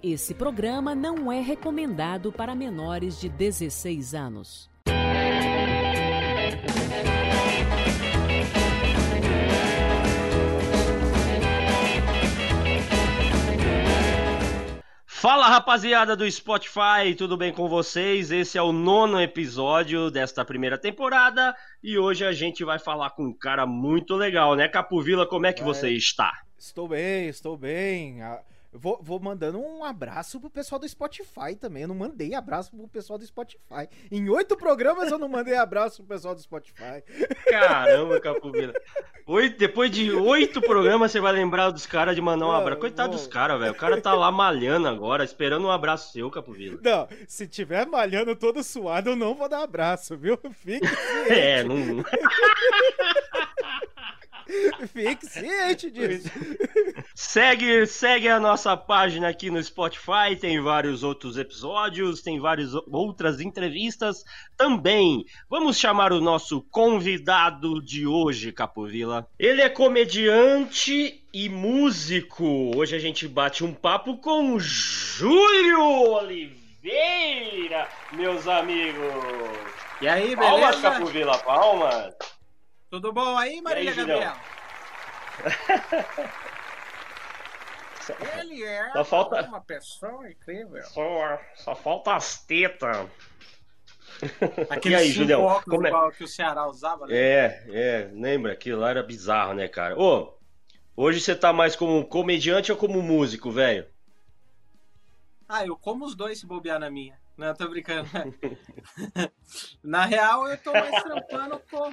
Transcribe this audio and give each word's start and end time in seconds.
Esse 0.00 0.32
programa 0.32 0.94
não 0.94 1.32
é 1.32 1.40
recomendado 1.40 2.30
para 2.30 2.54
menores 2.54 3.20
de 3.20 3.28
16 3.28 4.14
anos. 4.14 4.70
Fala 15.04 15.48
rapaziada 15.48 16.14
do 16.14 16.30
Spotify, 16.30 17.12
tudo 17.16 17.36
bem 17.36 17.52
com 17.52 17.68
vocês? 17.68 18.30
Esse 18.30 18.56
é 18.56 18.62
o 18.62 18.70
nono 18.70 19.20
episódio 19.20 20.12
desta 20.12 20.44
primeira 20.44 20.78
temporada 20.78 21.56
e 21.82 21.98
hoje 21.98 22.24
a 22.24 22.30
gente 22.30 22.64
vai 22.64 22.78
falar 22.78 23.10
com 23.10 23.24
um 23.24 23.34
cara 23.36 23.66
muito 23.66 24.14
legal, 24.14 24.54
né? 24.54 24.68
Capovila, 24.68 25.26
como 25.26 25.46
é 25.46 25.52
que 25.52 25.62
é, 25.62 25.64
você 25.64 25.90
está? 25.90 26.32
Estou 26.56 26.86
bem, 26.86 27.28
estou 27.28 27.56
bem. 27.56 28.22
Vou, 28.72 28.98
vou 29.02 29.18
mandando 29.18 29.58
um 29.58 29.82
abraço 29.82 30.38
pro 30.38 30.50
pessoal 30.50 30.78
do 30.78 30.88
Spotify 30.88 31.56
também. 31.58 31.82
Eu 31.82 31.88
não 31.88 31.94
mandei 31.94 32.34
abraço 32.34 32.70
pro 32.70 32.86
pessoal 32.86 33.18
do 33.18 33.26
Spotify. 33.26 33.88
Em 34.10 34.28
oito 34.28 34.56
programas 34.56 35.10
eu 35.10 35.18
não 35.18 35.28
mandei 35.28 35.56
abraço 35.56 36.02
pro 36.02 36.14
pessoal 36.14 36.34
do 36.34 36.40
Spotify. 36.40 37.02
Caramba, 37.48 38.20
Capovila. 38.20 38.74
Oito, 39.26 39.58
depois 39.58 39.90
de 39.90 40.12
oito 40.12 40.60
programas 40.60 41.12
você 41.12 41.20
vai 41.20 41.32
lembrar 41.32 41.70
dos 41.70 41.86
caras 41.86 42.14
de 42.14 42.20
mandar 42.20 42.46
um 42.46 42.52
abraço. 42.52 42.80
Coitado 42.80 43.12
dos 43.12 43.26
caras, 43.26 43.58
velho. 43.58 43.72
O 43.72 43.76
cara 43.76 44.00
tá 44.00 44.14
lá 44.14 44.30
malhando 44.30 44.86
agora, 44.86 45.24
esperando 45.24 45.66
um 45.66 45.70
abraço 45.70 46.12
seu, 46.12 46.30
Capovila. 46.30 46.78
Não, 46.82 47.08
se 47.26 47.46
tiver 47.46 47.86
malhando 47.86 48.36
todo 48.36 48.62
suado, 48.62 49.10
eu 49.10 49.16
não 49.16 49.34
vou 49.34 49.48
dar 49.48 49.62
abraço, 49.62 50.16
viu? 50.16 50.38
Fique 50.52 50.86
É, 51.28 51.64
não. 51.64 52.04
Fique 54.92 55.26
ciente 55.26 55.90
disso. 55.90 56.30
Segue, 57.14 57.86
segue 57.86 58.28
a 58.28 58.40
nossa 58.40 58.76
página 58.76 59.28
aqui 59.28 59.50
no 59.50 59.62
Spotify, 59.62 60.36
tem 60.40 60.60
vários 60.60 61.02
outros 61.02 61.36
episódios, 61.36 62.22
tem 62.22 62.40
várias 62.40 62.72
outras 62.74 63.40
entrevistas 63.40 64.24
também. 64.56 65.24
Vamos 65.48 65.78
chamar 65.78 66.12
o 66.12 66.20
nosso 66.20 66.62
convidado 66.70 67.82
de 67.82 68.06
hoje, 68.06 68.52
Capovila. 68.52 69.28
Ele 69.38 69.60
é 69.60 69.68
comediante 69.68 71.22
e 71.32 71.48
músico. 71.48 72.72
Hoje 72.76 72.96
a 72.96 72.98
gente 72.98 73.28
bate 73.28 73.62
um 73.64 73.74
papo 73.74 74.16
com 74.18 74.58
Júlio 74.58 76.12
Oliveira, 76.12 77.88
meus 78.12 78.48
amigos. 78.48 79.12
E 80.00 80.08
aí, 80.08 80.34
beleza? 80.34 80.36
Palmas, 80.36 80.80
Capovila, 80.80 81.38
palmas. 81.38 82.37
Tudo 82.90 83.12
bom 83.12 83.36
aí, 83.36 83.60
Maria 83.60 83.90
aí, 83.90 83.96
Gabriel? 83.96 84.32
Ele 88.40 88.64
é 88.64 88.90
só 88.92 89.04
falta... 89.04 89.42
uma 89.42 89.60
pessoa 89.60 90.30
incrível. 90.30 90.82
Só, 90.84 91.40
só 91.54 91.74
falta 91.74 92.14
as 92.14 92.42
tetas. 92.42 93.06
Aquele 94.70 94.94
e 94.96 94.98
aí, 94.98 95.10
Julião, 95.10 95.42
óculos 95.42 95.84
é... 95.84 96.16
que 96.16 96.24
o 96.24 96.28
Ceará 96.28 96.66
usava, 96.66 97.06
né? 97.06 97.14
É, 97.14 97.64
é, 97.68 98.10
lembra? 98.14 98.52
Aquilo 98.52 98.80
lá 98.80 98.90
era 98.90 99.02
bizarro, 99.02 99.52
né, 99.52 99.68
cara? 99.68 99.98
Ô, 100.00 100.34
hoje 100.96 101.20
você 101.20 101.36
tá 101.36 101.52
mais 101.52 101.76
como 101.76 102.06
comediante 102.06 102.72
ou 102.72 102.78
como 102.78 103.02
músico, 103.02 103.50
velho? 103.50 103.86
Ah, 105.46 105.66
eu 105.66 105.76
como 105.76 106.06
os 106.06 106.14
dois 106.14 106.38
se 106.38 106.46
bobear 106.46 106.78
na 106.78 106.90
minha. 106.90 107.18
Não, 107.36 107.54
tô 107.54 107.68
brincando. 107.68 108.08
na 109.84 110.04
real, 110.06 110.48
eu 110.48 110.58
tô 110.58 110.72
mais 110.72 111.02
trampando 111.02 111.62
com 111.70 111.92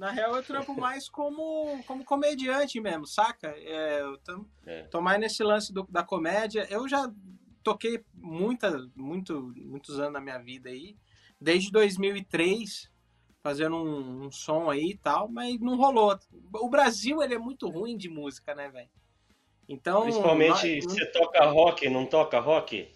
na 0.00 0.10
real, 0.10 0.34
eu 0.34 0.42
trampo 0.42 0.74
mais 0.80 1.10
como, 1.10 1.84
como 1.86 2.04
comediante 2.04 2.80
mesmo, 2.80 3.06
saca? 3.06 3.48
É, 3.48 4.00
eu 4.00 4.16
tô, 4.18 4.46
é. 4.66 4.82
tô 4.84 5.00
mais 5.02 5.20
nesse 5.20 5.44
lance 5.44 5.72
do, 5.72 5.86
da 5.90 6.02
comédia. 6.02 6.66
Eu 6.70 6.88
já 6.88 7.12
toquei 7.62 8.02
muita, 8.14 8.88
muito, 8.96 9.52
muitos 9.58 10.00
anos 10.00 10.14
na 10.14 10.20
minha 10.20 10.38
vida 10.38 10.70
aí, 10.70 10.96
desde 11.38 11.70
2003, 11.70 12.90
fazendo 13.42 13.76
um, 13.76 14.24
um, 14.24 14.32
som 14.32 14.70
aí 14.70 14.92
e 14.92 14.96
tal, 14.96 15.28
mas 15.28 15.60
não 15.60 15.76
rolou. 15.76 16.18
O 16.54 16.70
Brasil, 16.70 17.22
ele 17.22 17.34
é 17.34 17.38
muito 17.38 17.68
ruim 17.68 17.94
de 17.94 18.08
música, 18.08 18.54
né, 18.54 18.70
velho? 18.70 18.88
Então, 19.68 20.02
Principalmente, 20.04 20.76
nós, 20.76 20.84
você 20.84 21.06
toca 21.12 21.44
rock, 21.44 21.88
não 21.90 22.06
toca 22.06 22.40
rock? 22.40 22.88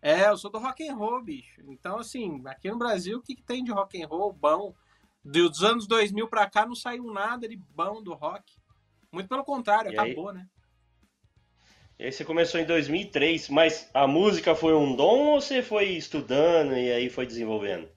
É, 0.00 0.28
eu 0.28 0.38
sou 0.38 0.50
do 0.50 0.58
rock 0.58 0.88
and 0.88 0.96
roll, 0.96 1.22
bicho. 1.22 1.60
Então, 1.68 1.98
assim, 1.98 2.42
aqui 2.46 2.70
no 2.70 2.78
Brasil, 2.78 3.18
o 3.18 3.22
que, 3.22 3.36
que 3.36 3.42
tem 3.42 3.62
de 3.62 3.70
rock 3.70 4.02
and 4.02 4.08
roll 4.08 4.32
bom? 4.32 4.74
Dos 5.24 5.62
anos 5.62 5.86
2000 5.86 6.28
para 6.28 6.48
cá 6.48 6.66
não 6.66 6.74
saiu 6.74 7.04
nada 7.12 7.48
de 7.48 7.56
bom 7.56 8.02
do 8.02 8.14
rock. 8.14 8.54
Muito 9.12 9.28
pelo 9.28 9.44
contrário, 9.44 9.92
e 9.92 9.98
acabou, 9.98 10.30
aí... 10.30 10.36
né? 10.36 10.48
E 11.98 12.04
aí 12.04 12.12
você 12.12 12.24
começou 12.24 12.58
em 12.58 12.64
2003, 12.64 13.50
mas 13.50 13.90
a 13.92 14.06
música 14.06 14.54
foi 14.54 14.74
um 14.74 14.96
dom 14.96 15.32
ou 15.32 15.40
você 15.40 15.62
foi 15.62 15.90
estudando 15.90 16.72
e 16.72 16.90
aí 16.90 17.10
foi 17.10 17.26
desenvolvendo? 17.26 17.90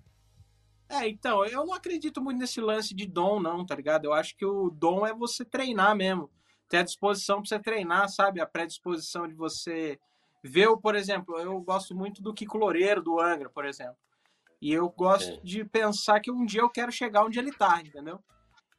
É, 0.89 1.07
então, 1.07 1.45
eu 1.45 1.65
não 1.65 1.73
acredito 1.73 2.21
muito 2.21 2.37
nesse 2.37 2.59
lance 2.59 2.93
de 2.93 3.05
dom, 3.05 3.39
não, 3.39 3.65
tá 3.65 3.73
ligado? 3.73 4.05
Eu 4.05 4.13
acho 4.13 4.35
que 4.35 4.45
o 4.45 4.69
dom 4.69 5.07
é 5.07 5.13
você 5.13 5.45
treinar 5.45 5.95
mesmo. 5.95 6.29
Ter 6.67 6.77
a 6.77 6.83
disposição 6.83 7.37
pra 7.37 7.47
você 7.47 7.59
treinar, 7.59 8.09
sabe? 8.09 8.41
A 8.41 8.45
predisposição 8.45 9.25
de 9.25 9.33
você 9.33 9.97
ver, 10.43 10.67
por 10.77 10.95
exemplo, 10.95 11.39
eu 11.39 11.59
gosto 11.61 11.95
muito 11.95 12.21
do 12.21 12.33
Kiko 12.33 12.57
Loureiro, 12.57 13.01
do 13.01 13.21
Angra, 13.21 13.49
por 13.49 13.65
exemplo. 13.65 13.95
E 14.63 14.71
eu 14.71 14.87
gosto 14.87 15.29
é. 15.29 15.39
de 15.43 15.65
pensar 15.65 16.21
que 16.21 16.31
um 16.31 16.45
dia 16.45 16.61
eu 16.61 16.69
quero 16.69 16.89
chegar 16.89 17.25
onde 17.25 17.37
ele 17.37 17.49
está, 17.49 17.81
entendeu? 17.81 18.17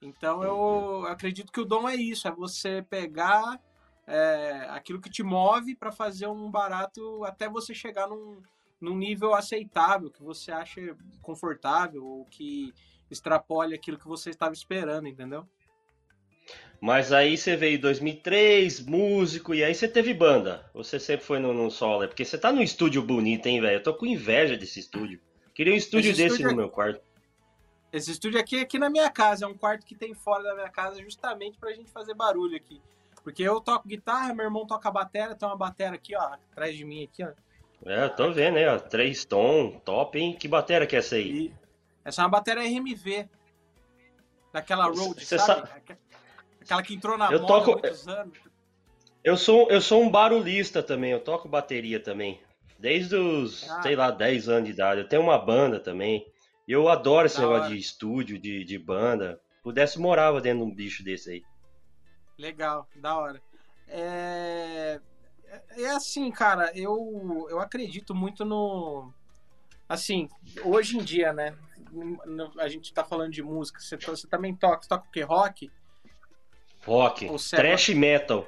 Então 0.00 0.42
eu 0.42 0.56
uhum. 0.56 1.04
acredito 1.04 1.52
que 1.52 1.60
o 1.60 1.64
dom 1.66 1.86
é 1.86 1.94
isso, 1.94 2.26
é 2.26 2.30
você 2.32 2.80
pegar 2.88 3.60
é, 4.06 4.66
aquilo 4.70 4.98
que 4.98 5.10
te 5.10 5.22
move 5.22 5.76
para 5.76 5.92
fazer 5.92 6.26
um 6.26 6.50
barato 6.50 7.22
até 7.24 7.50
você 7.50 7.74
chegar 7.74 8.08
num, 8.08 8.40
num 8.80 8.96
nível 8.96 9.34
aceitável, 9.34 10.10
que 10.10 10.22
você 10.22 10.50
acha 10.50 10.80
confortável 11.20 12.02
ou 12.02 12.24
que 12.30 12.72
extrapole 13.10 13.74
aquilo 13.74 13.98
que 13.98 14.08
você 14.08 14.30
estava 14.30 14.54
esperando, 14.54 15.06
entendeu? 15.06 15.46
Mas 16.80 17.12
aí 17.12 17.36
você 17.36 17.56
veio 17.56 17.76
em 17.76 17.80
2003, 17.80 18.80
músico, 18.86 19.54
e 19.54 19.62
aí 19.62 19.74
você 19.74 19.86
teve 19.86 20.14
banda. 20.14 20.64
Você 20.72 20.98
sempre 20.98 21.26
foi 21.26 21.38
no, 21.38 21.52
no 21.52 21.70
solo, 21.70 22.04
é 22.04 22.06
porque 22.06 22.24
você 22.24 22.38
tá 22.38 22.50
num 22.50 22.62
estúdio 22.62 23.02
bonito, 23.02 23.44
hein, 23.44 23.60
velho? 23.60 23.76
Eu 23.76 23.82
tô 23.82 23.92
com 23.92 24.06
inveja 24.06 24.56
desse 24.56 24.80
estúdio. 24.80 25.20
Queria 25.54 25.72
um 25.72 25.76
estúdio 25.76 26.10
Esse 26.10 26.22
desse 26.22 26.34
estúdio 26.34 26.50
no 26.50 26.56
meu 26.56 26.68
quarto. 26.68 27.00
Esse 27.92 28.10
estúdio 28.10 28.40
aqui 28.40 28.56
é 28.56 28.60
aqui 28.62 28.76
na 28.76 28.90
minha 28.90 29.08
casa, 29.08 29.44
é 29.44 29.48
um 29.48 29.56
quarto 29.56 29.86
que 29.86 29.94
tem 29.94 30.12
fora 30.14 30.42
da 30.42 30.54
minha 30.54 30.68
casa 30.68 31.00
justamente 31.00 31.56
pra 31.58 31.72
gente 31.72 31.90
fazer 31.92 32.12
barulho 32.12 32.56
aqui. 32.56 32.82
Porque 33.22 33.42
eu 33.42 33.60
toco 33.60 33.86
guitarra, 33.86 34.34
meu 34.34 34.44
irmão 34.44 34.66
toca 34.66 34.90
bateria, 34.90 35.34
tem 35.34 35.48
uma 35.48 35.56
bateria 35.56 35.94
aqui, 35.94 36.16
ó, 36.16 36.20
atrás 36.20 36.76
de 36.76 36.84
mim 36.84 37.04
aqui, 37.04 37.24
ó. 37.24 37.32
É, 37.86 38.08
tô 38.08 38.32
vendo, 38.32 38.54
né, 38.54 38.68
ó, 38.68 38.78
três 38.78 39.24
tom, 39.24 39.80
top, 39.84 40.18
hein? 40.18 40.34
Que 40.34 40.48
bateria 40.48 40.86
que 40.86 40.96
é 40.96 40.98
essa 40.98 41.14
aí? 41.14 41.30
E 41.30 41.54
essa 42.04 42.20
é 42.20 42.24
uma 42.24 42.30
bateria 42.30 42.62
RMV. 42.64 43.28
Daquela 44.52 44.86
Road, 44.86 45.24
sabe? 45.24 45.42
sabe? 45.42 45.68
Aquela 46.60 46.82
que 46.82 46.94
entrou 46.94 47.16
na 47.16 47.30
eu 47.30 47.40
moda 47.40 47.46
toco... 47.46 47.70
há 47.70 47.80
muitos 47.80 48.08
anos. 48.08 48.38
Eu 49.22 49.36
sou, 49.36 49.70
eu 49.70 49.80
sou 49.80 50.02
um 50.02 50.10
barulhista 50.10 50.82
também, 50.82 51.12
eu 51.12 51.20
toco 51.20 51.48
bateria 51.48 52.00
também. 52.00 52.40
Desde 52.84 53.16
os, 53.16 53.66
ah. 53.70 53.80
sei 53.80 53.96
lá, 53.96 54.10
10 54.10 54.46
anos 54.50 54.64
de 54.66 54.72
idade. 54.72 55.00
Eu 55.00 55.08
tenho 55.08 55.22
uma 55.22 55.38
banda 55.38 55.80
também. 55.80 56.30
Eu 56.68 56.86
adoro 56.90 57.24
esse 57.24 57.36
da 57.36 57.44
negócio 57.44 57.64
hora. 57.64 57.74
de 57.74 57.80
estúdio, 57.80 58.38
de, 58.38 58.62
de 58.62 58.78
banda. 58.78 59.40
Pudesse 59.62 59.98
morava 59.98 60.38
dentro 60.38 60.66
de 60.66 60.70
um 60.70 60.74
bicho 60.74 61.02
desse 61.02 61.30
aí. 61.30 61.42
Legal, 62.36 62.86
da 62.96 63.16
hora. 63.16 63.42
É, 63.88 65.00
é 65.78 65.86
assim, 65.92 66.30
cara, 66.30 66.72
eu, 66.74 67.46
eu 67.48 67.58
acredito 67.58 68.14
muito 68.14 68.44
no. 68.44 69.10
Assim, 69.88 70.28
hoje 70.62 70.98
em 70.98 71.02
dia, 71.02 71.32
né? 71.32 71.56
A 72.58 72.68
gente 72.68 72.92
tá 72.92 73.02
falando 73.02 73.32
de 73.32 73.42
música. 73.42 73.80
Você, 73.80 73.96
você 73.96 74.26
também 74.26 74.54
toca, 74.54 74.82
você 74.82 74.88
toca 74.90 75.08
o 75.08 75.10
quê? 75.10 75.22
Rock? 75.22 75.72
Rock. 76.84 77.30
Trash 77.48 77.88
é... 77.88 77.94
metal. 77.94 78.46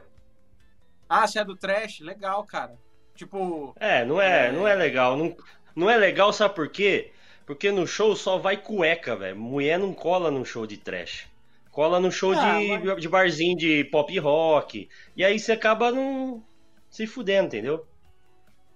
Ah, 1.09 1.27
você 1.27 1.39
é 1.39 1.45
do 1.45 1.57
trash? 1.57 2.01
Legal, 2.01 2.45
cara. 2.45 2.79
Tipo. 3.17 3.75
É, 3.81 4.05
não 4.05 4.21
é, 4.21 4.49
é... 4.49 4.53
não 4.53 4.69
é 4.69 4.75
legal. 4.75 5.17
Não, 5.17 5.37
não 5.75 5.91
é 5.91 5.97
legal, 5.97 6.33
sabe 6.33 6.55
por 6.55 6.69
quê? 6.69 7.13
Porque 7.45 7.71
no 7.71 7.87
show 7.87 8.15
só 8.15 8.39
vai 8.39 8.57
cueca, 8.57 9.17
velho. 9.17 9.37
Mulher 9.37 9.79
não 9.79 9.93
cola 9.93 10.31
no 10.31 10.45
show 10.45 10.67
de 10.67 10.77
trash. 10.77 11.29
Cola 11.71 12.01
no 12.01 12.11
show 12.11 12.33
ah, 12.33 12.59
de, 12.59 12.79
mas... 12.79 13.01
de 13.01 13.09
barzinho 13.09 13.57
de 13.57 13.85
pop 13.85 14.19
rock. 14.19 14.89
E 15.17 15.25
aí 15.25 15.39
você 15.39 15.53
acaba 15.53 15.93
não 15.93 16.43
se 16.91 17.07
fudendo, 17.07 17.47
entendeu? 17.47 17.87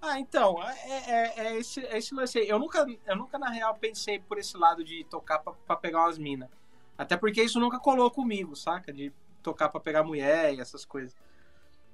Ah, 0.02 0.18
então, 0.18 0.62
é, 0.62 1.10
é, 1.10 1.32
é, 1.36 1.56
esse, 1.58 1.84
é 1.84 1.98
esse 1.98 2.14
lance 2.14 2.38
aí. 2.38 2.48
Eu 2.48 2.58
nunca, 2.58 2.86
eu 3.06 3.16
nunca, 3.16 3.38
na 3.38 3.50
real, 3.50 3.74
pensei 3.74 4.18
por 4.18 4.38
esse 4.38 4.56
lado 4.56 4.82
de 4.82 5.04
tocar 5.04 5.40
pra, 5.40 5.52
pra 5.52 5.76
pegar 5.76 6.00
umas 6.04 6.16
minas. 6.16 6.48
Até 6.96 7.16
porque 7.16 7.42
isso 7.42 7.60
nunca 7.60 7.78
colou 7.78 8.10
comigo, 8.10 8.56
saca? 8.56 8.92
De 8.92 9.12
tocar 9.42 9.68
pra 9.68 9.80
pegar 9.80 10.02
mulher 10.02 10.54
e 10.54 10.60
essas 10.60 10.84
coisas. 10.84 11.14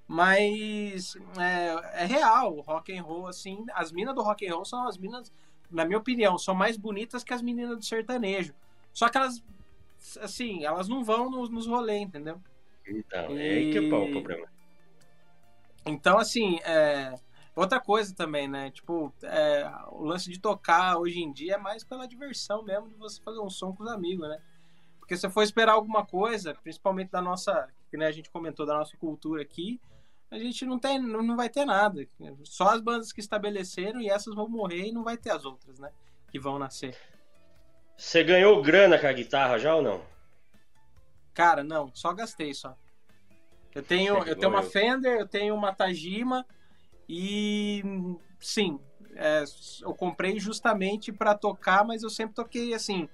Mas 0.09 1.17
é, 1.39 2.03
é, 2.03 2.07
real, 2.07 2.57
o 2.57 2.61
rock 2.61 2.97
and 2.97 3.03
roll, 3.03 3.27
assim, 3.27 3.65
as 3.75 3.91
minas 3.91 4.15
do 4.15 4.23
rock 4.23 4.47
and 4.47 4.55
roll 4.55 4.65
são 4.65 4.87
as 4.87 4.97
minas, 4.97 5.33
na 5.71 5.85
minha 5.85 5.99
opinião, 5.99 6.39
são 6.39 6.55
mais 6.55 6.77
bonitas 6.77 7.25
que 7.25 7.35
as 7.35 7.43
meninas 7.43 7.77
do 7.77 7.85
sertanejo. 7.85 8.55
Só 8.93 9.09
que 9.09 9.19
elas, 9.19 9.43
assim, 10.21 10.65
elas 10.65 10.89
não 10.89 11.03
vão 11.03 11.31
nos, 11.31 11.51
nos 11.51 11.67
rolês, 11.67 12.03
entendeu? 12.03 12.41
Então, 12.87 13.37
e... 13.37 13.41
é 13.41 13.51
aí 13.51 13.73
que 13.73 13.79
é 13.79 13.81
o 13.81 14.11
problema. 14.13 14.47
Então, 15.85 16.19
assim, 16.19 16.59
é, 16.61 17.15
Outra 17.57 17.81
coisa 17.81 18.15
também, 18.15 18.47
né? 18.47 18.71
Tipo, 18.71 19.11
é, 19.23 19.67
o 19.89 20.05
lance 20.05 20.31
de 20.31 20.39
tocar 20.39 20.99
hoje 20.99 21.21
em 21.21 21.33
dia 21.33 21.55
é 21.55 21.59
mais 21.59 21.83
pela 21.83 22.07
diversão 22.07 22.63
mesmo 22.63 22.91
de 22.91 22.97
você 22.97 23.19
fazer 23.23 23.41
um 23.41 23.49
som 23.49 23.73
com 23.73 23.83
os 23.83 23.91
amigos, 23.91 24.29
né? 24.29 24.39
Porque 24.99 25.17
se 25.17 25.29
for 25.31 25.43
esperar 25.43 25.73
alguma 25.73 26.05
coisa, 26.05 26.55
principalmente 26.63 27.11
da 27.11 27.23
nossa, 27.23 27.67
que 27.91 27.97
né, 27.97 28.09
a 28.09 28.13
gente 28.13 28.29
comentou 28.29 28.67
da 28.67 28.75
nossa 28.75 28.95
cultura 28.99 29.41
aqui, 29.41 29.81
a 30.31 30.39
gente 30.39 30.65
não 30.65 30.79
tem, 30.79 31.01
não 31.01 31.37
vai 31.37 31.49
ter 31.49 31.65
nada. 31.65 32.07
Só 32.45 32.69
as 32.71 32.81
bandas 32.81 33.13
que 33.13 33.21
estabeleceram 33.21 34.01
e 34.01 34.09
essas 34.09 34.35
vão 34.35 34.49
morrer 34.49 34.89
e 34.89 34.93
não 34.93 35.05
vai 35.05 35.17
ter 35.17 35.31
as 35.31 35.45
outras, 35.45 35.79
né? 35.79 35.91
Que 36.31 36.39
vão 36.39 36.59
nascer. 36.59 36.97
Você 37.97 38.23
ganhou 38.23 38.61
grana 38.63 38.99
com 38.99 39.07
a 39.07 39.13
guitarra 39.13 39.59
já 39.59 39.75
ou 39.75 39.83
não? 39.83 40.03
Cara, 41.33 41.63
não, 41.63 41.95
só 41.95 42.13
gastei 42.13 42.53
só. 42.53 42.77
Eu 43.75 43.83
tenho, 43.83 44.17
eu 44.25 44.37
tenho 44.37 44.49
uma 44.49 44.63
eu. 44.63 44.71
Fender, 44.71 45.21
eu 45.21 45.29
tenho 45.29 45.55
uma 45.55 45.73
Tajima 45.73 46.47
e 47.09 47.83
sim, 48.41 48.81
é, 49.15 49.45
eu 49.83 49.95
comprei 49.95 50.41
justamente 50.41 51.13
para 51.13 51.35
tocar, 51.35 51.85
mas 51.85 52.03
eu 52.03 52.11
sempre 52.11 52.35
toquei 52.35 52.75
assim, 52.75 53.09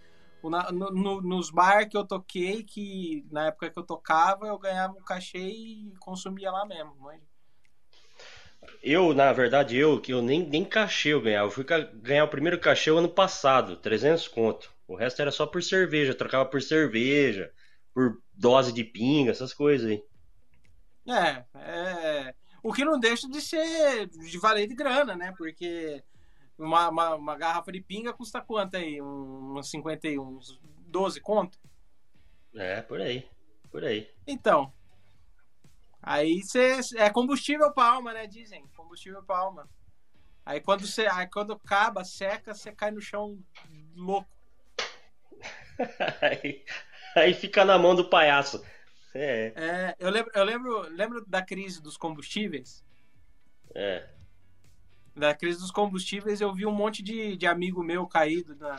no, 0.50 0.90
no, 0.90 1.20
nos 1.20 1.50
bar 1.50 1.88
que 1.88 1.96
eu 1.96 2.04
toquei, 2.04 2.62
que 2.62 3.26
na 3.30 3.46
época 3.46 3.70
que 3.70 3.78
eu 3.78 3.82
tocava, 3.82 4.46
eu 4.46 4.58
ganhava 4.58 4.94
um 4.94 5.02
cachê 5.02 5.38
e 5.38 5.92
consumia 6.00 6.50
lá 6.50 6.66
mesmo. 6.66 6.94
Mas... 7.00 7.20
Eu, 8.82 9.12
na 9.12 9.32
verdade, 9.32 9.76
eu 9.76 10.00
que 10.00 10.12
eu 10.12 10.22
nem, 10.22 10.46
nem 10.46 10.64
cachê 10.64 11.10
eu 11.10 11.20
ganhava. 11.20 11.46
Eu 11.46 11.50
fui 11.50 11.64
ganhar 11.94 12.24
o 12.24 12.28
primeiro 12.28 12.58
cachê 12.58 12.90
o 12.90 12.98
ano 12.98 13.08
passado, 13.08 13.76
300 13.76 14.28
conto. 14.28 14.72
O 14.86 14.94
resto 14.94 15.20
era 15.20 15.30
só 15.30 15.46
por 15.46 15.62
cerveja, 15.62 16.14
trocava 16.14 16.44
por 16.44 16.60
cerveja, 16.60 17.52
por 17.94 18.20
dose 18.32 18.72
de 18.72 18.84
pinga, 18.84 19.30
essas 19.30 19.54
coisas 19.54 19.90
aí. 19.90 20.02
É, 21.08 21.44
é. 21.54 22.34
O 22.62 22.72
que 22.72 22.84
não 22.84 22.98
deixa 22.98 23.28
de 23.28 23.40
ser 23.40 24.06
de 24.06 24.38
valer 24.38 24.68
de 24.68 24.74
grana, 24.74 25.16
né? 25.16 25.32
Porque 25.36 26.02
uma, 26.58 26.88
uma, 26.88 27.14
uma 27.14 27.36
garrafa 27.36 27.72
de 27.72 27.80
pinga 27.80 28.12
custa 28.12 28.40
quanto 28.40 28.76
aí? 28.76 29.00
Um- 29.00 29.56
Uns 29.58 29.70
51, 29.70 30.36
uns 30.36 30.60
12 30.86 31.20
conto? 31.20 31.58
É, 32.54 32.82
por 32.82 33.00
aí. 33.00 33.28
Por 33.70 33.84
aí. 33.84 34.10
Então. 34.26 34.72
Aí 36.02 36.42
você. 36.42 36.80
É 36.96 37.08
combustível 37.10 37.72
pra 37.72 37.84
alma, 37.92 38.12
né? 38.12 38.26
Dizem. 38.26 38.66
Combustível 38.76 39.22
pra 39.22 39.38
alma. 39.38 39.68
Aí 40.44 40.60
quando 40.60 40.86
você. 40.86 41.06
Aí 41.06 41.26
quando 41.28 41.52
acaba, 41.54 42.04
seca, 42.04 42.52
você 42.54 42.72
cai 42.72 42.90
no 42.90 43.00
chão 43.00 43.38
louco. 43.94 44.28
Aí, 46.20 46.64
aí 47.16 47.34
fica 47.34 47.64
na 47.64 47.78
mão 47.78 47.94
do 47.94 48.08
palhaço. 48.08 48.62
É, 49.14 49.52
É, 49.56 49.96
eu 49.98 50.10
lembro, 50.10 50.30
eu 50.34 50.44
lembro, 50.44 50.80
lembro 50.90 51.26
da 51.26 51.42
crise 51.42 51.82
dos 51.82 51.96
combustíveis. 51.96 52.84
é. 53.74 54.08
Da 55.14 55.34
crise 55.34 55.58
dos 55.58 55.70
combustíveis, 55.70 56.40
eu 56.40 56.52
vi 56.54 56.64
um 56.66 56.72
monte 56.72 57.02
de, 57.02 57.36
de 57.36 57.46
amigo 57.46 57.82
meu 57.82 58.06
caído 58.06 58.56
na, 58.56 58.76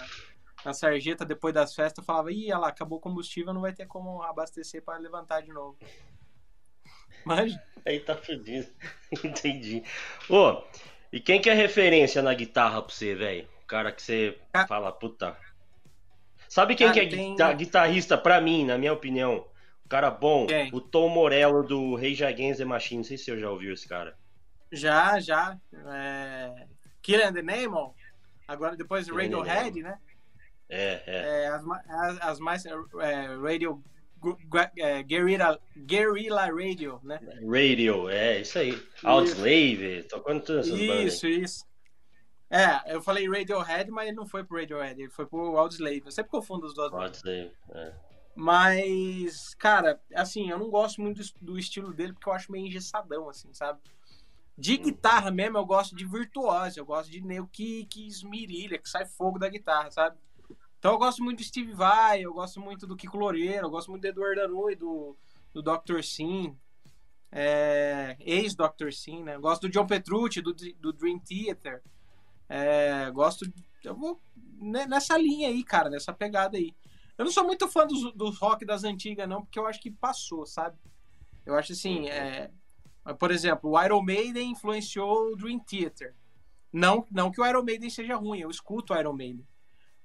na 0.65 0.73
sarjeta 0.73 1.23
depois 1.23 1.53
das 1.53 1.75
festas. 1.75 1.99
Eu 2.01 2.05
falava, 2.05 2.31
ih, 2.31 2.45
olha 2.51 2.57
lá, 2.57 2.67
acabou 2.69 2.97
o 2.97 3.01
combustível, 3.01 3.53
não 3.53 3.61
vai 3.61 3.71
ter 3.73 3.85
como 3.85 4.21
abastecer 4.23 4.81
para 4.83 4.97
levantar 4.97 5.41
de 5.41 5.51
novo. 5.53 5.77
Mas, 7.25 7.55
Aí 7.85 7.99
tá 7.99 8.15
fudido. 8.17 8.67
Entendi. 9.23 9.83
Ô, 10.29 10.63
e 11.11 11.19
quem 11.19 11.39
que 11.41 11.49
é 11.49 11.53
referência 11.53 12.21
na 12.21 12.33
guitarra 12.33 12.81
pra 12.81 12.93
você, 12.93 13.13
velho? 13.13 13.47
O 13.63 13.67
cara 13.67 13.91
que 13.91 14.01
você 14.01 14.37
Ah. 14.53 14.65
fala, 14.67 14.91
puta. 14.91 15.37
Sabe 16.49 16.75
quem 16.75 16.87
Cara, 16.87 16.99
que 16.99 17.05
é 17.05 17.09
tem- 17.09 17.31
guita- 17.31 17.53
guitarrista 17.53 18.17
pra 18.17 18.39
mim, 18.41 18.65
na 18.65 18.77
minha 18.77 18.93
opinião? 18.93 19.45
O 19.85 19.89
cara 19.89 20.09
bom, 20.09 20.47
Quem? 20.47 20.69
o 20.73 20.79
Tom 20.81 21.09
Morello 21.09 21.63
do 21.63 21.95
Rei 21.95 22.21
Against 22.23 22.57
the 22.59 22.65
Machine. 22.65 22.97
Não 22.99 23.03
sei 23.03 23.17
se 23.17 23.25
você 23.25 23.39
já 23.39 23.49
ouviu 23.49 23.73
esse 23.73 23.87
cara. 23.87 24.17
Já, 24.73 25.19
já. 25.19 25.57
É... 25.73 26.67
Killing 27.01 27.33
the 27.33 27.41
Name, 27.41 27.75
agora 28.47 28.75
depois 28.75 29.07
Radiohead, 29.07 29.81
né? 29.81 29.97
É, 30.69 31.03
é. 31.05 31.43
É, 31.43 31.47
as, 31.47 31.63
as, 31.87 32.21
as 32.21 32.39
mais. 32.39 32.65
É, 32.65 32.73
radio. 33.41 33.83
É, 34.77 35.03
guerrilla, 35.03 35.59
guerrilla 35.75 36.45
Radio, 36.45 36.97
né? 37.03 37.19
Radio, 37.45 38.09
é, 38.09 38.39
isso 38.39 38.57
aí. 38.57 38.81
Outslave, 39.03 40.03
tocando 40.03 40.41
todas 40.41 40.67
essas 40.67 40.79
bandas. 40.79 41.13
Isso, 41.13 41.27
isso. 41.27 41.65
É, 42.49 42.95
eu 42.95 43.01
falei 43.01 43.27
Radiohead, 43.27 43.91
mas 43.91 44.07
ele 44.07 44.15
não 44.15 44.25
foi 44.25 44.45
pro 44.45 44.57
Radiohead, 44.57 45.01
ele 45.01 45.11
foi 45.11 45.25
pro 45.25 45.57
Audioslave. 45.57 46.03
Eu 46.05 46.11
sempre 46.11 46.31
confundo 46.31 46.65
os 46.65 46.73
dois. 46.73 46.93
Outslave, 46.93 47.51
é. 47.71 47.93
Mas, 48.35 49.53
cara, 49.55 50.01
assim, 50.15 50.49
eu 50.49 50.57
não 50.57 50.69
gosto 50.69 51.01
muito 51.01 51.21
do, 51.21 51.53
do 51.53 51.59
estilo 51.59 51.93
dele 51.93 52.13
porque 52.13 52.29
eu 52.29 52.33
acho 52.33 52.51
meio 52.51 52.65
engessadão, 52.65 53.29
assim, 53.29 53.53
sabe? 53.53 53.79
De 54.57 54.77
guitarra 54.77 55.31
mesmo, 55.31 55.57
eu 55.57 55.65
gosto 55.65 55.95
de 55.95 56.05
virtuose, 56.05 56.79
eu 56.79 56.85
gosto 56.85 57.09
de 57.11 57.21
nego 57.21 57.47
que, 57.51 57.85
que 57.85 58.07
esmirilha, 58.07 58.77
que 58.77 58.87
sai 58.89 59.05
fogo 59.05 59.39
da 59.39 59.49
guitarra, 59.49 59.89
sabe? 59.89 60.17
Então 60.77 60.91
eu 60.91 60.97
gosto 60.97 61.23
muito 61.23 61.39
do 61.39 61.43
Steve 61.43 61.73
Vai, 61.73 62.21
eu 62.21 62.33
gosto 62.33 62.59
muito 62.59 62.85
do 62.85 62.95
Kiko 62.95 63.17
Loureiro, 63.17 63.65
eu 63.65 63.69
gosto 63.69 63.89
muito 63.89 64.01
do 64.03 64.07
Eduardo 64.07 64.41
Anu 64.41 64.69
e 64.69 64.75
do, 64.75 65.17
do 65.53 65.61
Dr. 65.61 66.03
Sim, 66.03 66.55
é, 67.31 68.15
ex-Dr. 68.19 68.91
Sim, 68.91 69.23
né? 69.23 69.35
Eu 69.35 69.41
gosto 69.41 69.63
do 69.63 69.69
John 69.69 69.87
Petrucci, 69.87 70.41
do, 70.41 70.53
do 70.53 70.93
Dream 70.93 71.19
Theater. 71.19 71.81
É, 72.47 73.09
gosto. 73.11 73.45
Eu 73.83 73.95
vou 73.95 74.19
ne- 74.35 74.85
nessa 74.85 75.17
linha 75.17 75.47
aí, 75.49 75.63
cara, 75.63 75.89
nessa 75.89 76.13
pegada 76.13 76.57
aí. 76.57 76.75
Eu 77.17 77.25
não 77.25 77.31
sou 77.31 77.43
muito 77.43 77.67
fã 77.67 77.87
dos, 77.87 78.13
dos 78.13 78.37
rock 78.37 78.65
das 78.65 78.83
antigas, 78.83 79.27
não, 79.27 79.41
porque 79.43 79.57
eu 79.57 79.65
acho 79.65 79.79
que 79.81 79.89
passou, 79.89 80.45
sabe? 80.45 80.77
Eu 81.45 81.55
acho 81.55 81.73
assim, 81.73 82.07
é, 82.09 82.51
por 83.19 83.31
exemplo, 83.31 83.71
o 83.71 83.81
Iron 83.83 84.01
Maiden 84.01 84.51
influenciou 84.51 85.31
o 85.31 85.35
Dream 85.35 85.59
Theater. 85.59 86.15
Não, 86.71 87.05
não 87.11 87.31
que 87.31 87.39
o 87.41 87.45
Iron 87.45 87.63
Maiden 87.63 87.89
seja 87.89 88.15
ruim, 88.15 88.39
eu 88.39 88.49
escuto 88.49 88.93
o 88.93 88.97
Iron 88.97 89.13
Maiden. 89.13 89.45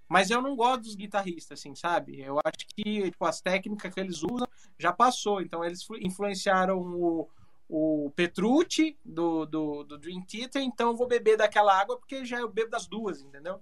Mas 0.08 0.30
eu 0.30 0.40
não 0.40 0.56
gosto 0.56 0.82
dos 0.82 0.94
guitarristas, 0.94 1.58
assim, 1.60 1.74
sabe? 1.74 2.20
Eu 2.20 2.38
acho 2.44 2.66
que 2.74 3.10
tipo, 3.10 3.24
as 3.26 3.40
técnicas 3.40 3.92
que 3.92 4.00
eles 4.00 4.22
usam 4.22 4.46
já 4.78 4.92
passou. 4.92 5.40
Então 5.42 5.62
eles 5.64 5.82
flu- 5.84 5.98
influenciaram 6.00 6.78
o, 6.80 7.28
o 7.68 8.10
Petrucci 8.16 8.98
do, 9.04 9.44
do, 9.44 9.84
do 9.84 9.98
Dream 9.98 10.22
Theater, 10.22 10.62
então 10.62 10.88
eu 10.90 10.96
vou 10.96 11.06
beber 11.06 11.36
daquela 11.36 11.78
água 11.78 11.98
porque 11.98 12.24
já 12.24 12.38
eu 12.38 12.48
bebo 12.48 12.70
das 12.70 12.86
duas, 12.86 13.20
entendeu? 13.20 13.60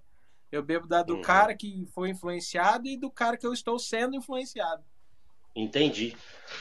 Eu 0.53 0.63
bebo 0.63 0.87
da 0.87 1.03
do 1.03 1.17
Uhum. 1.17 1.23
cara 1.23 1.55
que 1.57 1.85
foi 1.93 2.11
influenciado 2.11 2.87
e 2.87 2.97
do 2.97 3.11
cara 3.11 3.37
que 3.37 3.47
eu 3.47 3.53
estou 3.53 3.77
sendo 3.79 4.15
influenciado. 4.15 4.85
Entendi. 5.57 6.15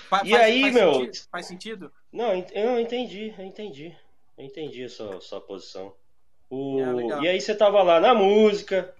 Fa- 0.09 0.23
E 0.25 0.33
aí, 0.35 0.71
meu? 0.71 0.93
Sentido? 0.93 1.27
Faz 1.29 1.45
sentido? 1.47 1.93
Não, 2.11 2.33
ent- 2.33 2.51
eu 2.53 2.79
entendi, 2.79 3.33
eu 3.37 3.45
entendi. 3.45 3.95
Eu 4.37 4.45
entendi 4.45 4.85
a 4.85 4.89
sua, 4.89 5.19
sua 5.19 5.41
posição. 5.41 5.93
O... 6.49 6.79
É, 7.11 7.23
e 7.23 7.27
aí 7.27 7.41
você 7.41 7.53
tava 7.53 7.83
lá 7.83 7.99
na 7.99 8.13
música, 8.13 8.93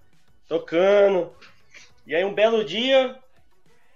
tocando. 0.48 1.34
E 2.06 2.14
aí 2.14 2.24
um 2.24 2.34
belo 2.34 2.64
dia, 2.64 3.18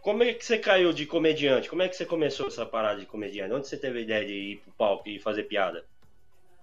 como 0.03 0.23
é 0.23 0.33
que 0.33 0.45
você 0.45 0.59
caiu 0.59 0.93
de 0.93 1.07
comediante? 1.07 1.69
Como 1.69 1.83
é 1.83 1.89
que 1.89 1.97
você 1.97 2.07
começou 2.07 2.49
essa 2.49 2.65
parada 2.65 3.01
de 3.01 3.07
comediante? 3.07 3.53
Onde 3.53 3.69
você 3.69 3.77
teve 3.77 3.99
a 3.99 4.03
ideia 4.03 4.25
de 4.27 4.33
ir 4.33 4.57
pro 4.59 4.73
palco 4.73 5.09
e 5.09 5.19
fazer 5.21 5.45
piada? 5.45 5.85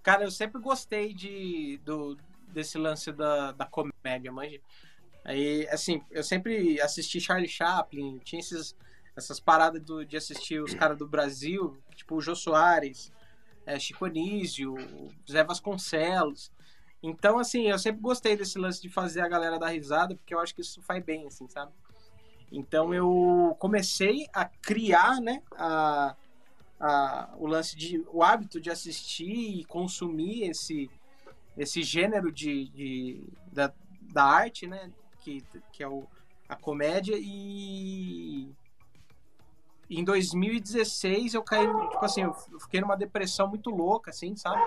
Cara, 0.04 0.24
eu 0.24 0.32
sempre 0.32 0.62
gostei 0.62 1.14
de, 1.14 1.80
do, 1.84 2.18
desse 2.54 2.78
lance 2.78 3.12
da, 3.12 3.52
da 3.52 3.66
comédia, 3.66 4.32
manja. 4.32 4.60
Aí, 5.24 5.68
assim, 5.70 6.02
eu 6.10 6.24
sempre 6.24 6.80
assisti 6.80 7.20
Charlie 7.20 7.50
Chaplin, 7.50 8.18
tinha 8.24 8.40
esses, 8.40 8.74
essas 9.18 9.40
paradas 9.40 9.82
do- 9.82 10.06
de 10.06 10.16
assistir 10.16 10.62
os 10.62 10.76
caras 10.76 10.98
do 10.98 11.08
Brasil, 11.08 11.76
tipo 11.96 12.16
o 12.16 12.22
Jô 12.22 12.36
Soares, 12.36 13.12
é, 13.66 13.80
Chico 13.80 14.06
Anísio, 14.06 14.76
Zé 15.30 15.44
Vasconcelos. 15.44 16.52
Então, 17.02 17.40
assim, 17.40 17.64
eu 17.64 17.80
sempre 17.80 18.00
gostei 18.00 18.38
desse 18.38 18.60
lance 18.60 18.80
de 18.82 18.90
fazer 18.90 19.22
a 19.22 19.28
galera 19.28 19.58
dar 19.58 19.70
risada, 19.70 20.16
porque 20.16 20.34
eu 20.34 20.40
acho 20.40 20.54
que 20.54 20.62
isso 20.62 20.82
faz 20.84 21.04
bem, 21.04 21.26
assim, 21.26 21.48
sabe? 21.50 21.72
Então 22.52 22.94
eu 22.94 23.56
comecei 23.60 24.28
a 24.32 24.46
criar, 24.46 25.20
né, 25.20 25.42
a, 25.58 26.16
a, 26.80 27.34
o 27.38 27.48
lance 27.48 27.76
de 27.76 28.06
o 28.08 28.24
hábito 28.24 28.62
de 28.62 28.70
assistir 28.70 29.60
e 29.60 29.66
consumir 29.66 30.44
esse 30.44 30.90
esse 31.58 31.82
gênero 31.82 32.32
de, 32.32 32.70
de 32.70 33.24
da, 33.52 33.74
da 34.14 34.24
arte, 34.24 34.68
né, 34.68 34.92
que, 35.22 35.44
que 35.74 35.82
é 35.84 35.88
o, 35.88 36.08
a 36.48 36.56
comédia 36.56 37.16
e 37.20 38.48
em 39.90 40.04
2016 40.04 41.34
eu 41.34 41.44
caí, 41.44 41.66
tipo 41.90 42.04
assim, 42.04 42.22
eu 42.24 42.34
fiquei 42.60 42.82
numa 42.82 42.96
depressão 42.98 43.48
muito 43.48 43.70
louca, 43.70 44.12
assim, 44.12 44.36
sabe? 44.36 44.62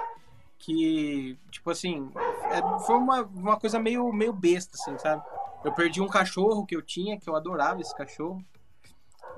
Que, 0.59 1.39
tipo 1.51 1.71
assim, 1.71 2.11
é- 2.51 2.85
foi 2.87 2.97
uma, 2.97 3.23
uma 3.23 3.59
coisa 3.59 3.79
meio, 3.79 4.11
meio 4.13 4.33
besta, 4.33 4.77
assim, 4.77 4.97
sabe? 4.99 5.23
Eu 5.65 5.73
perdi 5.73 6.01
um 6.01 6.09
cachorro 6.09 6.65
que 6.65 6.75
eu 6.77 6.83
tinha, 6.83 7.19
que 7.19 7.29
eu 7.29 7.37
adorava 7.37 7.81
esse 7.81 7.95
cachorro. 7.95 8.43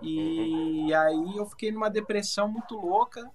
E 0.01 0.93
aí 0.95 1.37
eu 1.37 1.47
fiquei 1.47 1.71
numa 1.71 1.89
depressão 1.91 2.49
muito 2.49 2.77
louca. 2.77 3.29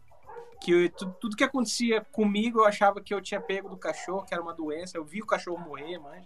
Que 0.60 0.72
eu- 0.72 0.90
tu- 0.92 1.14
tudo 1.20 1.36
que 1.36 1.44
acontecia 1.44 2.02
comigo 2.12 2.60
eu 2.60 2.66
achava 2.66 3.00
que 3.00 3.14
eu 3.14 3.22
tinha 3.22 3.40
pego 3.40 3.70
do 3.70 3.78
cachorro, 3.78 4.26
que 4.26 4.34
era 4.34 4.42
uma 4.44 4.54
doença. 4.54 4.98
Eu 4.98 5.06
vi 5.06 5.22
o 5.22 5.26
cachorro 5.26 5.58
morrer, 5.60 5.98
mas. 6.00 6.26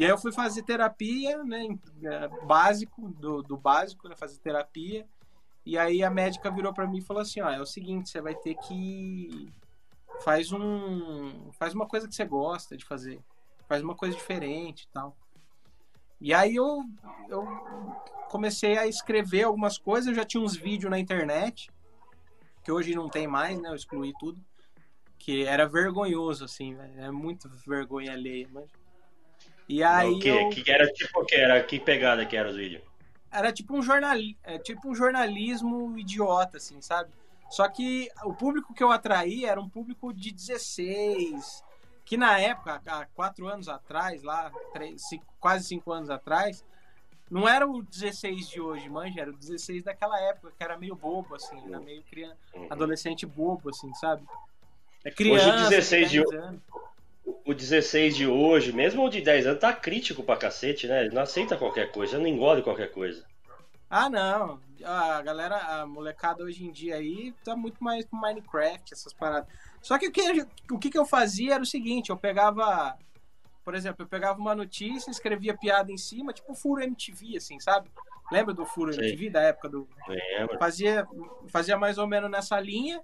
E 0.00 0.04
aí 0.04 0.10
eu 0.10 0.16
fui 0.16 0.32
fazer 0.32 0.62
terapia, 0.62 1.44
né? 1.44 1.76
é, 2.02 2.26
Básico, 2.46 3.10
do, 3.10 3.42
do 3.42 3.54
básico, 3.54 4.08
né? 4.08 4.16
Fazer 4.16 4.38
terapia. 4.38 5.06
E 5.66 5.76
aí 5.76 6.02
a 6.02 6.08
médica 6.08 6.50
virou 6.50 6.72
pra 6.72 6.86
mim 6.86 7.00
e 7.00 7.02
falou 7.02 7.20
assim: 7.20 7.42
ó, 7.42 7.50
é 7.50 7.60
o 7.60 7.66
seguinte, 7.66 8.08
você 8.08 8.18
vai 8.18 8.34
ter 8.34 8.54
que 8.54 9.52
faz 10.24 10.52
um. 10.52 11.52
Faz 11.52 11.74
uma 11.74 11.86
coisa 11.86 12.08
que 12.08 12.14
você 12.14 12.24
gosta 12.24 12.78
de 12.78 12.84
fazer. 12.86 13.20
Faz 13.68 13.82
uma 13.82 13.94
coisa 13.94 14.16
diferente 14.16 14.84
e 14.84 14.88
tal. 14.88 15.14
E 16.18 16.32
aí 16.32 16.56
eu, 16.56 16.82
eu 17.28 17.44
comecei 18.30 18.78
a 18.78 18.86
escrever 18.86 19.42
algumas 19.42 19.76
coisas, 19.76 20.06
eu 20.06 20.14
já 20.14 20.24
tinha 20.24 20.42
uns 20.42 20.56
vídeos 20.56 20.90
na 20.90 20.98
internet, 20.98 21.70
que 22.64 22.72
hoje 22.72 22.94
não 22.94 23.10
tem 23.10 23.26
mais, 23.26 23.60
né? 23.60 23.68
Eu 23.68 23.74
excluí 23.74 24.14
tudo. 24.18 24.40
Que 25.18 25.44
era 25.44 25.68
vergonhoso, 25.68 26.46
assim, 26.46 26.74
velho. 26.74 27.02
É 27.02 27.10
muito 27.10 27.50
vergonha 27.66 28.12
alheia, 28.12 28.48
mas. 28.50 28.79
E 29.70 29.84
aí. 29.84 30.10
O 30.10 30.18
que? 30.18 30.28
Eu... 30.28 30.48
Que 30.50 30.68
era 30.68 30.92
tipo 30.92 31.24
que? 31.24 31.36
Era 31.36 31.62
que 31.62 31.78
pegada 31.78 32.26
que 32.26 32.36
era 32.36 32.50
os 32.50 32.56
vídeos? 32.56 32.82
Era 33.30 33.52
tipo 33.52 33.76
um 33.76 33.80
jornal, 33.80 34.16
é, 34.42 34.58
tipo 34.58 34.90
um 34.90 34.94
jornalismo 34.96 35.96
idiota, 35.96 36.56
assim, 36.56 36.80
sabe? 36.82 37.08
Só 37.48 37.68
que 37.68 38.08
o 38.24 38.34
público 38.34 38.74
que 38.74 38.82
eu 38.82 38.90
atraí 38.90 39.44
era 39.44 39.60
um 39.60 39.68
público 39.68 40.12
de 40.12 40.32
16, 40.32 41.62
que 42.04 42.16
na 42.16 42.40
época, 42.40 42.82
há 42.84 43.06
quatro 43.14 43.46
anos 43.46 43.68
atrás, 43.68 44.24
lá, 44.24 44.50
três, 44.72 45.08
cinco, 45.08 45.24
quase 45.38 45.64
cinco 45.66 45.92
anos 45.92 46.10
atrás, 46.10 46.64
não 47.30 47.48
era 47.48 47.64
o 47.68 47.80
16 47.80 48.48
de 48.48 48.60
hoje, 48.60 48.88
manja, 48.88 49.20
era 49.20 49.30
o 49.30 49.36
16 49.36 49.84
daquela 49.84 50.20
época, 50.20 50.52
que 50.56 50.64
era 50.64 50.76
meio 50.76 50.96
bobo, 50.96 51.36
assim, 51.36 51.56
era 51.68 51.78
meio 51.78 52.02
criança, 52.02 52.36
Uhum. 52.52 52.66
adolescente 52.70 53.24
bobo, 53.24 53.70
assim, 53.70 53.94
sabe? 53.94 54.24
É 55.04 55.10
criança, 55.12 55.46
Hoje 55.48 55.66
o 55.66 55.68
16 55.68 56.10
de 56.10 56.24
10 56.24 56.42
anos. 56.42 56.60
O 57.44 57.54
16 57.54 58.16
de 58.16 58.26
hoje, 58.26 58.72
mesmo 58.72 59.04
o 59.04 59.10
de 59.10 59.20
10 59.20 59.46
anos, 59.46 59.60
tá 59.60 59.72
crítico 59.72 60.22
pra 60.22 60.36
cacete, 60.36 60.86
né? 60.86 61.04
Ele 61.04 61.14
não 61.14 61.22
aceita 61.22 61.56
qualquer 61.56 61.90
coisa, 61.92 62.18
não 62.18 62.26
engole 62.26 62.62
qualquer 62.62 62.90
coisa. 62.90 63.24
Ah, 63.88 64.08
não. 64.08 64.60
A 64.84 65.20
galera, 65.20 65.56
a 65.56 65.86
molecada 65.86 66.44
hoje 66.44 66.64
em 66.64 66.70
dia 66.70 66.94
aí 66.94 67.34
tá 67.44 67.56
muito 67.56 67.82
mais 67.82 68.06
com 68.06 68.16
Minecraft, 68.16 68.94
essas 68.94 69.12
paradas. 69.12 69.48
Só 69.82 69.98
que 69.98 70.06
o 70.08 70.12
que, 70.12 70.46
o 70.70 70.78
que 70.78 70.96
eu 70.96 71.04
fazia 71.04 71.54
era 71.54 71.62
o 71.62 71.66
seguinte, 71.66 72.10
eu 72.10 72.16
pegava, 72.16 72.96
por 73.64 73.74
exemplo, 73.74 74.04
eu 74.04 74.08
pegava 74.08 74.38
uma 74.38 74.54
notícia, 74.54 75.10
escrevia 75.10 75.56
piada 75.56 75.90
em 75.90 75.98
cima, 75.98 76.32
tipo 76.32 76.54
Furo 76.54 76.82
MTV, 76.82 77.36
assim, 77.36 77.58
sabe? 77.58 77.90
Lembra 78.30 78.54
do 78.54 78.64
Furo 78.64 78.92
Sei. 78.92 79.08
MTV, 79.08 79.30
da 79.30 79.42
época 79.42 79.68
do... 79.68 79.88
Lembra? 80.06 80.56
Fazia, 80.58 81.06
fazia 81.48 81.76
mais 81.76 81.98
ou 81.98 82.06
menos 82.06 82.30
nessa 82.30 82.60
linha, 82.60 83.02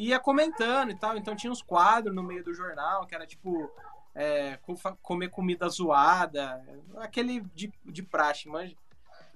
e 0.00 0.08
ia 0.08 0.18
comentando 0.18 0.90
e 0.90 0.94
tal. 0.94 1.14
Então 1.18 1.36
tinha 1.36 1.52
uns 1.52 1.60
quadros 1.60 2.14
no 2.14 2.22
meio 2.22 2.42
do 2.42 2.54
jornal, 2.54 3.06
que 3.06 3.14
era 3.14 3.26
tipo... 3.26 3.70
é, 4.14 4.58
comer 5.02 5.28
comida 5.28 5.68
zoada, 5.68 6.64
aquele 6.96 7.42
de, 7.54 7.70
de 7.84 8.02
praxe, 8.02 8.48
manja. 8.48 8.74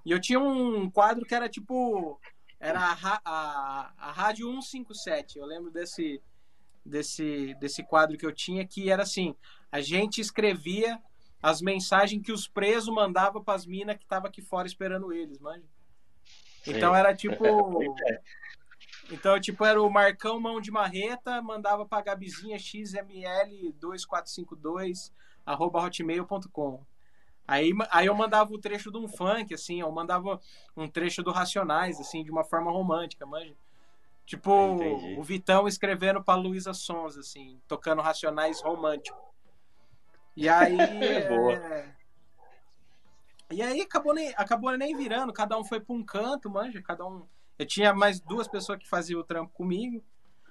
E 0.06 0.10
eu 0.10 0.18
tinha 0.18 0.40
um 0.40 0.90
quadro 0.90 1.26
que 1.26 1.34
era 1.34 1.48
tipo. 1.50 2.18
Era 2.58 2.80
a, 2.80 3.20
a, 3.24 3.92
a 3.98 4.12
Rádio 4.12 4.46
157. 4.50 5.38
Eu 5.38 5.44
lembro 5.44 5.70
desse, 5.70 6.22
desse, 6.84 7.54
desse 7.60 7.82
quadro 7.82 8.16
que 8.16 8.24
eu 8.24 8.32
tinha, 8.32 8.66
que 8.66 8.90
era 8.90 9.02
assim: 9.02 9.36
a 9.70 9.82
gente 9.82 10.20
escrevia 10.20 10.98
as 11.42 11.60
mensagens 11.60 12.22
que 12.22 12.32
os 12.32 12.48
presos 12.48 12.92
mandavam 12.94 13.44
para 13.44 13.54
as 13.54 13.66
minas 13.66 13.96
que 13.96 14.02
estavam 14.02 14.28
aqui 14.28 14.40
fora 14.40 14.66
esperando 14.66 15.12
eles, 15.12 15.38
manja. 15.38 15.64
Então 16.66 16.94
era 16.94 17.14
tipo. 17.14 17.44
É. 19.10 19.14
Então, 19.14 19.40
tipo, 19.40 19.64
era 19.64 19.82
o 19.82 19.90
Marcão 19.90 20.38
Mão 20.40 20.60
de 20.60 20.70
Marreta, 20.70 21.42
mandava 21.42 21.84
pra 21.86 22.02
Gabizinha 22.02 22.56
XML2452, 22.56 25.12
arroba 25.44 25.82
hotmail.com. 25.82 26.84
Aí, 27.46 27.72
aí 27.90 28.06
eu 28.06 28.14
mandava 28.14 28.54
o 28.54 28.58
trecho 28.58 28.90
de 28.90 28.96
um 28.96 29.06
funk, 29.06 29.52
assim, 29.52 29.80
eu 29.80 29.92
mandava 29.92 30.40
um 30.74 30.88
trecho 30.88 31.22
do 31.22 31.30
Racionais, 31.30 32.00
assim, 32.00 32.24
de 32.24 32.30
uma 32.30 32.42
forma 32.42 32.70
romântica, 32.70 33.26
manja. 33.26 33.54
Tipo, 34.24 34.76
Entendi. 34.76 35.16
o 35.18 35.22
Vitão 35.22 35.68
escrevendo 35.68 36.24
pra 36.24 36.34
Luísa 36.34 36.72
Sons, 36.72 37.18
assim, 37.18 37.60
tocando 37.68 38.00
Racionais 38.00 38.62
romântico. 38.62 39.18
E 40.34 40.48
aí... 40.64 40.74
Boa. 41.28 41.52
é, 41.52 41.94
E 43.50 43.60
aí 43.60 43.82
acabou 43.82 44.14
nem, 44.14 44.32
acabou 44.36 44.74
nem 44.78 44.96
virando, 44.96 45.30
cada 45.30 45.58
um 45.58 45.64
foi 45.64 45.80
pra 45.80 45.94
um 45.94 46.02
canto, 46.02 46.48
manja, 46.48 46.80
cada 46.80 47.06
um... 47.06 47.26
Eu 47.58 47.66
tinha 47.66 47.94
mais 47.94 48.20
duas 48.20 48.48
pessoas 48.48 48.78
que 48.78 48.88
faziam 48.88 49.20
o 49.20 49.24
trampo 49.24 49.52
comigo. 49.52 50.02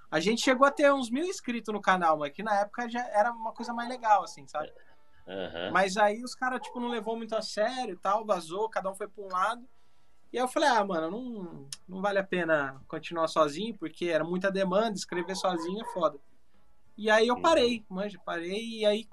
A 0.09 0.19
gente 0.19 0.41
chegou 0.41 0.65
a 0.65 0.71
ter 0.71 0.93
uns 0.93 1.09
mil 1.09 1.25
inscritos 1.25 1.73
no 1.73 1.81
canal, 1.81 2.17
mas 2.17 2.31
que 2.31 2.43
na 2.43 2.59
época 2.59 2.87
já 2.87 3.05
era 3.09 3.31
uma 3.31 3.51
coisa 3.51 3.73
mais 3.73 3.89
legal, 3.89 4.23
assim, 4.23 4.47
sabe? 4.47 4.71
Aham. 5.27 5.71
Mas 5.71 5.97
aí 5.97 6.23
os 6.23 6.35
caras, 6.35 6.61
tipo, 6.61 6.79
não 6.79 6.87
levou 6.87 7.17
muito 7.17 7.35
a 7.35 7.41
sério 7.41 7.93
e 7.93 7.97
tal, 7.97 8.25
vazou, 8.25 8.69
cada 8.69 8.89
um 8.89 8.95
foi 8.95 9.07
pra 9.07 9.23
um 9.23 9.27
lado. 9.27 9.67
E 10.31 10.37
aí 10.37 10.43
eu 10.43 10.47
falei, 10.47 10.69
ah, 10.69 10.83
mano, 10.83 11.11
não, 11.11 11.67
não 11.87 12.01
vale 12.01 12.19
a 12.19 12.23
pena 12.23 12.81
continuar 12.87 13.27
sozinho, 13.27 13.75
porque 13.77 14.05
era 14.05 14.23
muita 14.23 14.51
demanda, 14.51 14.95
escrever 14.95 15.35
sozinho 15.35 15.81
é 15.81 15.85
foda. 15.93 16.19
E 16.97 17.09
aí 17.09 17.27
eu 17.27 17.39
parei, 17.39 17.83
manja, 17.89 18.19
parei, 18.23 18.79
e 18.79 18.85
aí 18.85 19.07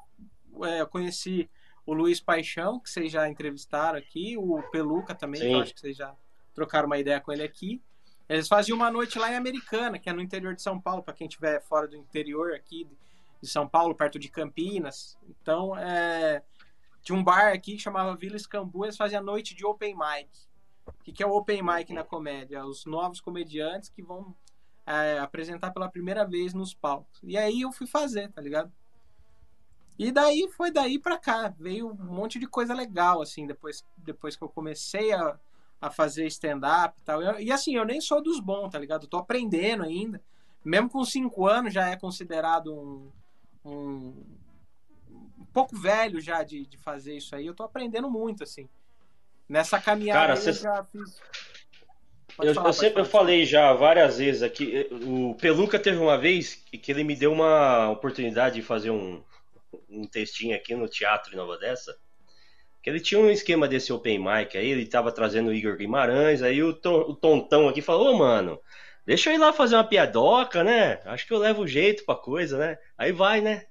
é, 0.63 0.81
eu 0.81 0.87
conheci 0.87 1.49
o 1.87 1.95
Luiz 1.95 2.21
Paixão, 2.21 2.79
que 2.79 2.91
vocês 2.91 3.11
já 3.11 3.29
entrevistaram 3.29 3.99
aqui, 3.99 4.37
o 4.37 4.63
Peluca 4.71 5.15
também, 5.15 5.41
que 5.41 5.47
eu 5.47 5.53
Sim. 5.53 5.63
acho 5.63 5.75
que 5.75 5.81
vocês 5.81 5.97
já 5.97 6.15
trocaram 6.55 6.87
uma 6.87 6.99
ideia 6.99 7.21
com 7.21 7.33
ele 7.33 7.43
aqui. 7.43 7.83
Eles 8.29 8.47
faziam 8.47 8.77
uma 8.77 8.91
noite 8.91 9.19
lá 9.19 9.33
em 9.33 9.37
Americana, 9.37 9.99
que 9.99 10.09
é 10.09 10.13
no 10.13 10.21
interior 10.21 10.55
de 10.55 10.63
São 10.63 10.81
Paulo, 10.81 11.03
para 11.03 11.15
quem 11.15 11.27
estiver 11.27 11.61
fora 11.63 11.89
do 11.89 11.97
interior 11.97 12.53
aqui 12.53 12.87
de 13.43 13.49
São 13.49 13.67
Paulo, 13.67 13.95
perto 13.95 14.19
de 14.19 14.29
Campinas. 14.29 15.19
Então, 15.29 15.77
é, 15.77 16.43
tinha 17.03 17.19
um 17.19 17.25
bar 17.25 17.53
aqui 17.53 17.77
que 17.77 17.83
chamava 17.83 18.15
Vila 18.15 18.37
Escambu, 18.37 18.85
eles 18.85 18.97
faziam 18.97 19.23
noite 19.23 19.55
de 19.55 19.65
open 19.65 19.97
mic. 19.97 20.29
O 20.87 21.05
que, 21.05 21.13
que 21.13 21.23
é 21.23 21.27
o 21.27 21.33
open 21.33 21.63
mic 21.63 21.93
na 21.93 22.05
comédia? 22.05 22.65
Os 22.65 22.85
novos 22.85 23.21
comediantes 23.21 23.89
que 23.89 24.03
vão 24.03 24.35
é, 24.87 25.19
apresentar 25.19 25.73
pela 25.73 25.89
primeira 25.89 26.25
vez 26.25 26.53
nos 26.55 26.75
palcos. 26.75 27.21
E 27.23 27.37
aí 27.37 27.63
eu 27.63 27.73
fui 27.73 27.87
fazer, 27.87 28.31
tá 28.31 28.41
ligado? 28.41 28.73
E 29.99 30.11
daí 30.11 30.49
foi 30.57 30.71
daí 30.71 30.99
pra 30.99 31.19
cá. 31.19 31.55
Veio 31.59 31.89
um 31.89 31.95
monte 31.95 32.39
de 32.39 32.47
coisa 32.47 32.75
legal, 32.75 33.21
assim, 33.21 33.47
depois, 33.47 33.85
depois 33.99 34.37
que 34.37 34.43
eu 34.43 34.49
comecei 34.49 35.13
a, 35.13 35.39
a 35.81 35.91
fazer 35.91 36.27
stand-up 36.27 36.99
e 37.01 37.05
tal. 37.05 37.23
Eu- 37.23 37.41
e 37.41 37.51
assim, 37.51 37.75
eu 37.77 37.85
nem 37.85 38.01
sou 38.01 38.23
dos 38.23 38.39
bons, 38.41 38.71
tá 38.71 38.79
ligado? 38.79 39.05
Eu 39.05 39.09
tô 39.09 39.17
aprendendo 39.17 39.83
ainda. 39.85 40.21
Mesmo 40.65 40.91
com 40.91 41.05
cinco 41.05 41.47
anos 41.47 41.73
já 41.73 41.89
é 41.89 41.97
considerado 41.97 42.75
um, 42.75 43.11
um, 43.65 44.25
um 45.39 45.45
pouco 45.53 45.75
velho 45.77 46.21
já 46.21 46.43
de, 46.43 46.67
de 46.67 46.77
fazer 46.77 47.17
isso 47.17 47.35
aí. 47.35 47.47
Eu 47.47 47.55
tô 47.55 47.63
aprendendo 47.63 48.11
muito, 48.11 48.43
assim. 48.43 48.69
Nessa 49.49 49.81
caminhada 49.81 50.21
Cara, 50.21 50.33
aí 50.35 50.39
eu 50.47 50.53
cê- 50.55 50.63
já 50.63 50.85
fiz. 50.85 51.19
Pode 52.37 52.49
Eu, 52.51 52.55
falar, 52.55 52.69
eu 52.69 52.73
sempre 52.73 53.01
eu 53.01 53.05
falar. 53.07 53.23
falei 53.25 53.45
já 53.47 53.73
várias 53.73 54.19
vezes 54.19 54.43
aqui. 54.43 54.87
O 55.05 55.35
Peluca 55.35 55.79
teve 55.79 55.99
uma 55.99 56.17
vez 56.19 56.55
que 56.55 56.93
ele 56.93 57.03
me 57.05 57.17
deu 57.17 57.33
uma 57.33 57.91
oportunidade 57.91 58.55
de 58.57 58.63
fazer 58.63 58.91
um, 58.91 59.23
um 59.89 60.07
textinho 60.07 60.55
aqui 60.55 60.75
no 60.75 60.87
teatro 60.89 61.33
em 61.33 61.37
Nova 61.37 61.53
Odessa. 61.53 61.97
Que 62.83 62.91
ele 62.91 63.01
tinha 63.01 63.21
um 63.21 63.31
esquema 63.31 63.69
desse 63.69 63.93
open 63.93 64.19
mic 64.19 64.57
aí, 64.57 64.69
ele 64.71 64.87
tava 64.87 65.13
trazendo 65.13 65.51
o 65.51 65.55
Igor 65.55 65.77
Guimarães, 65.77 66.43
aí 66.43 66.63
o, 66.63 66.71
o 66.71 67.15
Tontão 67.15 67.69
aqui 67.69 67.83
falou, 67.83 68.15
ô 68.15 68.19
mano, 68.19 68.59
deixa 69.07 69.31
eu 69.31 69.35
ir 69.35 69.39
lá 69.39 69.53
fazer 69.53 69.77
uma 69.77 69.85
piadoca, 69.85 70.65
né? 70.65 71.01
Acho 71.05 71.27
que 71.27 71.33
eu 71.33 71.39
levo 71.39 71.67
jeito 71.67 72.05
pra 72.07 72.15
coisa, 72.15 72.59
né? 72.59 72.79
Aí 72.97 73.13
vai, 73.13 73.41
né? 73.41 73.67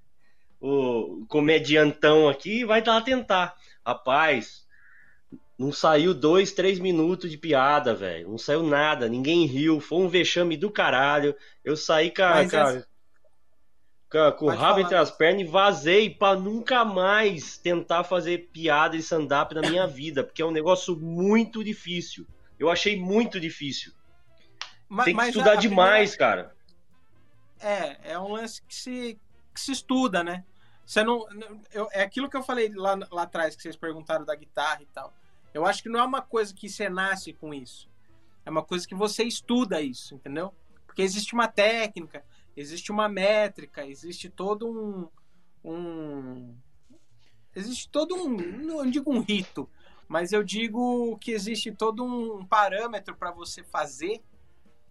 O 0.62 1.25
comediantão 1.30 2.30
aqui 2.30 2.66
vai 2.66 2.84
lá 2.86 3.01
tentar. 3.01 3.56
Rapaz, 3.86 4.66
não 5.58 5.72
saiu 5.72 6.13
dois, 6.13 6.51
três 6.54 6.80
minutos 6.80 7.30
de 7.30 7.38
piada, 7.38 7.94
velho. 7.94 8.30
Não 8.30 8.38
saiu 8.38 8.63
nada, 8.63 9.10
ninguém 9.10 9.46
riu. 9.46 9.80
Foi 9.80 10.00
um 10.00 10.10
vexame 10.10 10.56
do 10.58 10.72
caralho. 10.72 11.36
Eu 11.63 11.75
saí 11.78 12.13
com, 12.13 12.24
a- 12.24 12.46
Mas 12.46 12.88
com 14.38 14.46
o 14.46 14.50
rabo 14.50 14.80
entre 14.80 14.96
as 14.96 15.12
pernas 15.12 15.42
e 15.42 15.46
vazei 15.46 16.10
pra 16.10 16.36
nunca 16.36 16.84
mais 16.84 17.58
tentar 17.58 18.04
fazer 18.04 18.50
piada 18.51 18.96
e 18.96 19.00
stand-up 19.00 19.54
na 19.54 19.62
minha 19.62 19.86
vida, 19.86 20.24
porque 20.24 20.42
é 20.42 20.46
um 20.46 20.51
negócio 20.51 20.96
muito 20.98 21.63
difícil. 21.63 22.25
Eu 22.58 22.70
achei 22.72 23.00
muito 23.00 23.39
difícil. 23.39 23.94
Ma- 24.89 25.04
Tem 25.04 25.13
que 25.13 25.18
mas 25.18 25.30
estudar 25.30 25.56
demais, 25.56 26.16
cara. 26.16 26.56
primeira- 27.60 27.96
É, 28.04 28.13
é 28.13 28.20
um 28.20 28.32
lance 28.34 28.62
que 28.63 28.74
se, 28.74 29.20
que 29.54 29.60
se 29.62 29.72
estuda, 29.72 30.24
né? 30.24 30.44
Você 30.86 31.04
não, 31.04 31.28
não- 31.30 31.62
eu- 31.72 31.88
é 31.92 32.01
aquilo 32.01 32.28
que 32.30 32.36
eu 32.36 32.42
falei 32.42 32.70
lá, 32.74 32.98
lá 33.12 33.22
atrás, 33.24 33.56
que 33.56 33.62
vocês 33.62 33.75
perguntaram 33.75 34.25
da 34.25 34.34
guitarra 34.34 34.82
e 34.82 34.88
tal. 34.88 35.13
Eu 35.54 35.66
acho 35.66 35.84
que 35.84 35.89
não 35.89 36.00
é 36.00 36.04
uma 36.04 36.22
coisa 36.22 36.54
que 36.54 36.68
você 36.68 36.89
nasce 36.89 37.32
com 37.34 37.54
isso. 37.54 37.88
É 38.46 38.50
uma 38.50 38.63
coisa 38.63 38.88
que 38.88 38.96
você 38.96 39.24
estuda 39.24 39.80
isso, 39.82 40.16
entendeu? 40.16 40.51
Porque 40.88 41.01
existe 41.04 41.34
uma 41.36 41.48
técnica, 41.48 42.24
existe 42.60 42.92
uma 42.92 43.08
métrica, 43.08 43.86
existe 43.86 44.30
todo 44.30 44.68
um. 44.68 45.08
um 45.63 46.56
existe 47.56 47.89
todo 47.89 48.16
um. 48.16 48.30
Não 48.30 48.89
digo 48.89 49.12
um 49.13 49.22
rito, 49.22 49.70
mas 50.08 50.34
eu 50.34 50.44
digo 50.44 51.18
que 51.20 51.32
existe 51.32 51.72
todo 51.72 52.04
um 52.04 52.46
parâmetro 52.46 53.16
para 53.16 53.32
você 53.32 53.63
fazer 53.63 54.22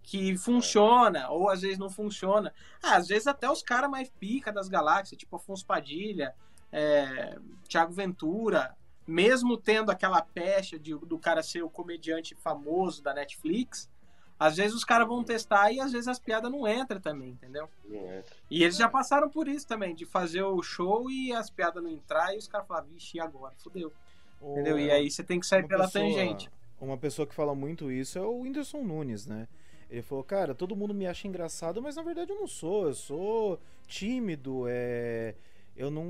que 0.02 0.34
funciona, 0.38 1.28
ou 1.28 1.50
às 1.50 1.60
vezes 1.60 1.78
não 1.78 1.90
funciona. 1.90 2.54
Ah, 2.82 2.96
às 2.96 3.08
vezes 3.08 3.26
até 3.26 3.50
os 3.50 3.62
caras 3.62 3.90
mais 3.90 4.08
pica 4.08 4.50
das 4.50 4.66
galáxias, 4.66 5.18
tipo 5.18 5.36
Afonso 5.36 5.66
Padilha, 5.66 6.34
é, 6.72 7.38
Thiago 7.68 7.92
Ventura, 7.92 8.74
mesmo 9.06 9.58
tendo 9.58 9.90
aquela 9.90 10.22
pecha 10.22 10.78
de, 10.78 10.94
do 10.94 11.18
cara 11.18 11.42
ser 11.42 11.62
o 11.62 11.68
comediante 11.68 12.34
famoso 12.34 13.02
da 13.02 13.12
Netflix, 13.12 13.90
às 14.38 14.56
vezes 14.56 14.74
os 14.74 14.84
caras 14.84 15.08
vão 15.08 15.24
testar 15.24 15.72
e 15.72 15.80
às 15.80 15.92
vezes 15.92 16.06
as 16.08 16.18
piadas 16.18 16.50
não 16.50 16.66
entram 16.66 17.00
também, 17.00 17.30
entendeu? 17.30 17.68
Não 17.84 17.96
entra. 17.96 18.36
E 18.50 18.62
eles 18.62 18.76
já 18.76 18.88
passaram 18.88 19.28
por 19.28 19.48
isso 19.48 19.66
também, 19.66 19.94
de 19.94 20.06
fazer 20.06 20.42
o 20.42 20.62
show 20.62 21.10
e 21.10 21.32
as 21.32 21.50
piadas 21.50 21.82
não 21.82 21.90
entrar 21.90 22.34
e 22.34 22.38
os 22.38 22.46
caras 22.46 22.66
falaram, 22.66 22.86
vixe, 22.88 23.16
e 23.16 23.20
agora? 23.20 23.54
Fudeu. 23.58 23.92
Entendeu? 24.40 24.78
E 24.78 24.90
aí 24.90 25.10
você 25.10 25.24
tem 25.24 25.40
que 25.40 25.46
sair 25.46 25.66
pela 25.66 25.84
pessoa- 25.84 26.04
tangente. 26.04 26.50
Uma 26.80 26.96
pessoa 26.96 27.26
que 27.26 27.34
fala 27.34 27.54
muito 27.56 27.90
isso 27.90 28.18
é 28.18 28.22
o 28.22 28.40
Whindersson 28.42 28.82
Nunes, 28.84 29.26
né? 29.26 29.48
Ele 29.90 30.02
falou, 30.02 30.22
cara, 30.22 30.54
todo 30.54 30.76
mundo 30.76 30.94
me 30.94 31.06
acha 31.06 31.26
engraçado, 31.26 31.82
mas 31.82 31.96
na 31.96 32.02
verdade 32.02 32.30
eu 32.30 32.36
não 32.36 32.46
sou. 32.46 32.86
Eu 32.86 32.94
sou 32.94 33.60
tímido, 33.86 34.64
é... 34.68 35.34
eu 35.76 35.90
não 35.90 36.04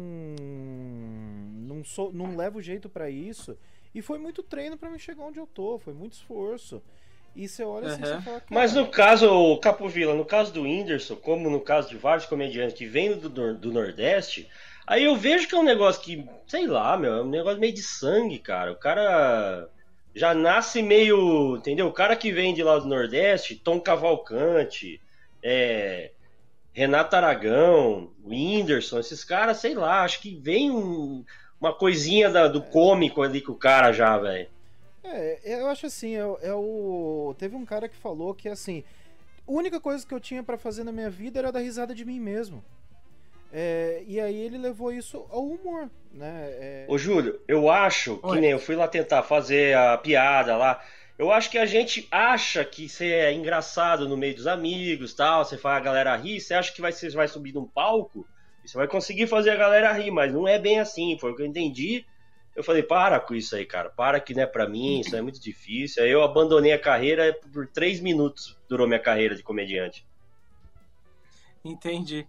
não 1.66 1.84
sou, 1.84 2.12
não 2.12 2.36
levo 2.36 2.60
jeito 2.60 2.88
pra 2.88 3.08
isso. 3.08 3.56
E 3.94 4.02
foi 4.02 4.18
muito 4.18 4.42
treino 4.42 4.76
pra 4.76 4.90
me 4.90 4.98
chegar 4.98 5.24
onde 5.24 5.38
eu 5.38 5.46
tô, 5.46 5.78
foi 5.78 5.94
muito 5.94 6.12
esforço. 6.14 6.82
E 7.34 7.46
você 7.48 7.62
olha 7.64 7.88
assim, 7.88 8.02
fala, 8.02 8.22
cara, 8.22 8.44
Mas 8.50 8.72
no 8.74 8.88
caso, 8.88 9.30
o 9.30 9.58
Capovilla, 9.58 10.14
no 10.14 10.24
caso 10.24 10.52
do 10.52 10.62
Whindersson, 10.62 11.16
como 11.16 11.48
no 11.48 11.60
caso 11.60 11.88
de 11.88 11.96
vários 11.96 12.26
comediantes 12.26 12.76
que 12.76 12.86
vêm 12.86 13.16
do, 13.16 13.54
do 13.54 13.72
Nordeste, 13.72 14.48
aí 14.86 15.04
eu 15.04 15.14
vejo 15.14 15.46
que 15.46 15.54
é 15.54 15.58
um 15.58 15.62
negócio 15.62 16.02
que, 16.02 16.26
sei 16.46 16.66
lá, 16.66 16.96
meu, 16.96 17.12
é 17.12 17.22
um 17.22 17.28
negócio 17.28 17.60
meio 17.60 17.72
de 17.72 17.82
sangue, 17.82 18.38
cara. 18.38 18.72
O 18.72 18.76
cara 18.76 19.68
já 20.14 20.34
nasce 20.34 20.82
meio. 20.82 21.56
Entendeu? 21.56 21.86
O 21.86 21.92
cara 21.92 22.16
que 22.16 22.32
vem 22.32 22.52
de 22.52 22.62
lá 22.62 22.78
do 22.78 22.88
Nordeste, 22.88 23.54
Tom 23.54 23.78
Cavalcante, 23.80 25.00
é, 25.42 26.10
Renato 26.72 27.14
Aragão, 27.14 28.10
Whindersson, 28.24 28.98
esses 28.98 29.22
caras, 29.22 29.58
sei 29.58 29.74
lá, 29.74 30.02
acho 30.02 30.20
que 30.20 30.34
vem 30.34 30.70
um- 30.70 31.24
uma 31.60 31.72
coisinha 31.72 32.30
da- 32.30 32.48
do 32.48 32.62
cômico 32.62 33.22
ali 33.22 33.40
com 33.40 33.52
o 33.52 33.58
cara 33.58 33.92
já, 33.92 34.16
velho. 34.18 34.48
É, 35.12 35.60
eu 35.62 35.66
acho 35.68 35.86
assim, 35.86 36.14
é, 36.14 36.24
o- 36.24 36.38
é 36.42 36.52
o. 36.54 37.34
Teve 37.38 37.56
um 37.56 37.64
cara 37.64 37.88
que 37.88 37.96
falou 37.96 38.34
que 38.34 38.48
assim. 38.48 38.84
A 39.46 39.50
única 39.52 39.80
coisa 39.80 40.06
que 40.06 40.12
eu 40.12 40.20
tinha 40.20 40.42
pra 40.42 40.58
fazer 40.58 40.84
na 40.84 40.92
minha 40.92 41.08
vida 41.08 41.38
era 41.38 41.50
dar 41.50 41.60
risada 41.60 41.94
de 41.94 42.04
mim 42.04 42.20
mesmo. 42.20 42.62
É, 43.50 44.02
e 44.06 44.20
aí 44.20 44.36
ele 44.36 44.58
levou 44.58 44.92
isso 44.92 45.24
ao 45.30 45.42
humor, 45.46 45.90
né? 46.12 46.48
É, 46.50 46.86
Ô, 46.86 46.98
Júlio, 46.98 47.40
eu 47.48 47.70
acho 47.70 48.18
que 48.18 48.26
Oi. 48.26 48.40
nem 48.40 48.50
eu 48.50 48.58
fui 48.58 48.76
lá 48.76 48.86
tentar 48.86 49.22
fazer 49.22 49.74
a 49.74 49.96
piada 49.96 50.54
lá. 50.56 50.82
Eu 51.18 51.32
acho 51.32 51.50
que 51.50 51.56
a 51.58 51.64
gente 51.66 52.06
acha 52.10 52.64
que 52.64 52.88
você 52.88 53.06
é 53.06 53.32
engraçado 53.32 54.06
no 54.08 54.16
meio 54.16 54.34
dos 54.36 54.46
amigos, 54.46 55.14
tal, 55.14 55.44
você 55.44 55.56
faz 55.56 55.78
a 55.78 55.84
galera 55.84 56.14
rir, 56.14 56.40
você 56.40 56.54
acha 56.54 56.72
que 56.72 56.80
vai, 56.80 56.92
você 56.92 57.08
vai 57.10 57.26
subir 57.26 57.52
num 57.54 57.66
palco 57.66 58.24
e 58.62 58.68
você 58.68 58.76
vai 58.76 58.86
conseguir 58.86 59.26
fazer 59.26 59.50
a 59.50 59.56
galera 59.56 59.92
rir, 59.92 60.10
mas 60.10 60.32
não 60.32 60.46
é 60.46 60.58
bem 60.58 60.78
assim, 60.78 61.16
foi 61.18 61.32
o 61.32 61.34
que 61.34 61.42
eu 61.42 61.46
entendi. 61.46 62.04
Eu 62.58 62.64
falei, 62.64 62.82
para 62.82 63.20
com 63.20 63.36
isso 63.36 63.54
aí, 63.54 63.64
cara, 63.64 63.88
para 63.88 64.18
que 64.18 64.34
não 64.34 64.42
é 64.42 64.46
pra 64.46 64.68
mim, 64.68 64.98
isso 64.98 65.14
é 65.14 65.22
muito 65.22 65.40
difícil. 65.40 66.02
Aí 66.02 66.10
eu 66.10 66.24
abandonei 66.24 66.72
a 66.72 66.80
carreira, 66.80 67.32
por 67.52 67.68
três 67.68 68.00
minutos 68.00 68.58
durou 68.68 68.84
minha 68.84 68.98
carreira 68.98 69.36
de 69.36 69.44
comediante. 69.44 70.04
Entendi. 71.64 72.26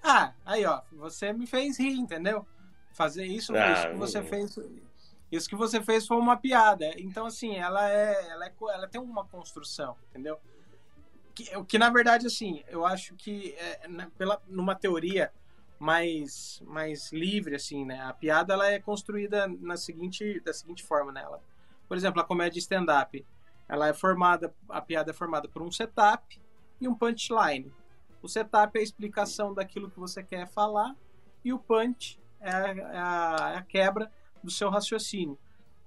Ah, 0.00 0.32
aí 0.46 0.64
ó, 0.64 0.80
você 0.92 1.32
me 1.32 1.48
fez 1.48 1.76
rir, 1.76 1.94
entendeu? 1.98 2.46
Fazer 2.92 3.24
isso, 3.24 3.52
Ah, 3.56 3.72
isso 3.72 3.88
que 3.88 3.96
você 3.96 4.20
não- 4.20 4.26
fez, 4.28 4.56
isso 5.32 5.48
que 5.48 5.56
você 5.56 5.82
fez 5.82 6.06
foi 6.06 6.18
uma 6.18 6.36
piada. 6.36 6.92
Então 6.96 7.26
assim, 7.26 7.56
ela 7.56 7.90
é, 7.90 8.30
ela 8.30 8.46
é, 8.46 8.52
ela 8.74 8.86
tem 8.86 9.00
uma 9.00 9.24
construção, 9.26 9.96
entendeu? 10.10 10.38
Que, 11.34 11.56
o 11.56 11.64
que 11.64 11.78
na 11.78 11.90
verdade 11.90 12.28
assim, 12.28 12.62
eu 12.68 12.86
acho 12.86 13.16
que 13.16 13.56
é, 13.58 13.88
na- 13.88 14.08
pela 14.10 14.40
numa 14.46 14.76
teoria 14.76 15.32
mais 15.82 16.62
mais 16.64 17.10
livre 17.12 17.56
assim, 17.56 17.84
né? 17.84 18.00
A 18.02 18.12
piada 18.12 18.54
ela 18.54 18.68
é 18.68 18.78
construída 18.78 19.48
na 19.60 19.76
seguinte 19.76 20.40
da 20.40 20.52
seguinte 20.52 20.82
forma, 20.84 21.10
né? 21.12 21.22
Ela, 21.22 21.42
por 21.88 21.96
exemplo, 21.96 22.20
a 22.20 22.24
comédia 22.24 22.58
stand-up, 22.60 23.26
ela 23.68 23.88
é 23.88 23.92
formada, 23.92 24.54
a 24.68 24.80
piada 24.80 25.10
é 25.10 25.14
formada 25.14 25.48
por 25.48 25.60
um 25.60 25.70
setup 25.70 26.40
e 26.80 26.86
um 26.88 26.94
punchline. 26.94 27.72
O 28.22 28.28
setup 28.28 28.76
é 28.78 28.80
a 28.80 28.84
explicação 28.84 29.52
daquilo 29.52 29.90
que 29.90 29.98
você 29.98 30.22
quer 30.22 30.46
falar 30.46 30.94
e 31.44 31.52
o 31.52 31.58
punch 31.58 32.20
é 32.40 32.50
a, 32.50 32.68
é 32.68 32.98
a- 32.98 33.50
é 33.54 33.58
a 33.58 33.62
quebra 33.62 34.10
do 34.42 34.50
seu 34.50 34.70
raciocínio. 34.70 35.36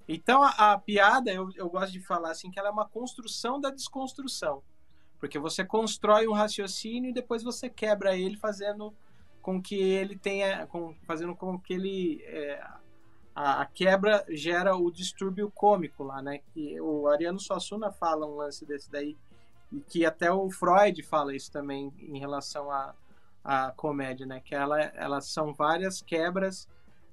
Então 0.07 0.43
a, 0.43 0.73
a 0.73 0.77
piada, 0.77 1.31
eu, 1.31 1.49
eu 1.55 1.69
gosto 1.69 1.93
de 1.93 2.01
falar 2.01 2.31
assim, 2.31 2.51
que 2.51 2.59
ela 2.59 2.67
é 2.67 2.71
uma 2.71 2.87
construção 2.87 3.61
da 3.61 3.69
desconstrução. 3.69 4.61
Porque 5.19 5.39
você 5.39 5.63
constrói 5.63 6.27
um 6.27 6.33
raciocínio 6.33 7.09
e 7.09 7.13
depois 7.13 7.41
você 7.43 7.69
quebra 7.69 8.17
ele 8.17 8.37
fazendo 8.37 8.93
com 9.45 9.61
que 9.61 9.75
ele 9.79 10.17
tenha. 10.17 10.65
Com, 10.65 10.95
fazendo 11.05 11.35
com 11.35 11.59
que 11.59 11.71
ele. 11.75 12.23
é, 12.25 12.59
a, 13.35 13.61
a 13.61 13.65
quebra 13.67 14.25
gera 14.29 14.75
o 14.75 14.89
distúrbio 14.89 15.51
cômico 15.51 16.03
lá, 16.03 16.19
né? 16.19 16.39
Que 16.51 16.81
o 16.81 17.07
Ariano 17.07 17.39
Suassuna 17.39 17.91
fala 17.91 18.25
um 18.25 18.37
lance 18.37 18.65
desse 18.65 18.89
daí 18.91 19.15
e 19.71 19.79
que 19.81 20.03
até 20.03 20.31
o 20.31 20.49
Freud 20.49 21.03
fala 21.03 21.35
isso 21.35 21.51
também 21.51 21.93
em 21.99 22.17
relação 22.17 22.71
à, 22.71 22.95
à 23.43 23.71
comédia, 23.75 24.25
né? 24.25 24.41
Que 24.43 24.55
ela, 24.55 24.81
elas 24.81 25.27
são 25.27 25.53
várias 25.53 26.01
quebras 26.01 26.67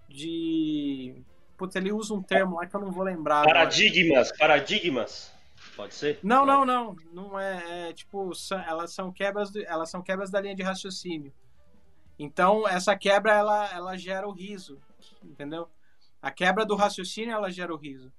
de. 0.09 1.14
Putz, 1.59 1.77
ele 1.77 1.92
usa 1.92 2.14
um 2.14 2.23
termo 2.23 2.57
lá 2.57 2.66
que 2.66 2.75
eu 2.75 2.81
não 2.81 2.90
vou 2.90 3.05
lembrar. 3.05 3.40
agora. 3.42 3.53
Paradigmas, 3.61 4.33
paradigmas. 4.38 5.33
Pode 5.77 5.95
ser? 5.95 6.18
Não, 6.23 6.45
não, 6.47 6.64
não. 6.64 6.97
Não 7.12 7.38
é, 7.38 7.88
é, 7.88 7.92
tipo, 7.92 8.35
são- 8.35 8.59
elas 8.61 8.92
são 8.92 9.12
quebras, 9.12 9.51
do- 9.51 9.62
elas 9.64 9.90
são 9.90 10.03
quebras 10.03 10.31
da 10.31 10.40
linha 10.40 10.55
de 10.57 10.62
raciocínio. 10.62 11.33
Então, 12.18 12.68
essa 12.68 12.96
quebra 12.96 13.33
ela, 13.33 13.72
ela 13.72 13.96
gera 13.96 14.29
o 14.29 14.33
riso, 14.33 14.81
entendeu? 15.22 15.68
A 16.20 16.31
quebra 16.31 16.64
do 16.64 16.77
raciocínio 16.77 17.35
ela 17.35 17.51
gera 17.51 17.72
o 17.72 17.77
riso. 17.77 18.12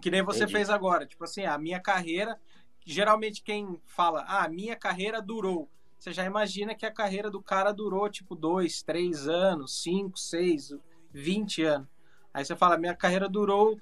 Que 0.00 0.10
nem 0.10 0.22
você 0.22 0.44
Entendi. 0.44 0.52
fez 0.52 0.70
agora, 0.70 1.06
tipo 1.06 1.24
assim, 1.24 1.44
a 1.44 1.58
minha 1.58 1.80
carreira, 1.80 2.40
geralmente 2.84 3.42
quem 3.42 3.80
fala, 3.86 4.24
ah, 4.26 4.48
minha 4.48 4.76
carreira 4.76 5.20
durou. 5.20 5.68
Você 5.98 6.12
já 6.12 6.24
imagina 6.24 6.74
que 6.74 6.84
a 6.84 6.92
carreira 6.92 7.30
do 7.30 7.42
cara 7.42 7.72
durou 7.72 8.08
tipo 8.10 8.34
dois, 8.34 8.82
três 8.82 9.26
anos, 9.28 9.82
cinco, 9.82 10.18
seis, 10.18 10.74
vinte 11.10 11.62
anos. 11.62 11.88
Aí 12.32 12.44
você 12.44 12.56
fala, 12.56 12.76
minha 12.76 12.94
carreira 12.94 13.28
durou 13.28 13.80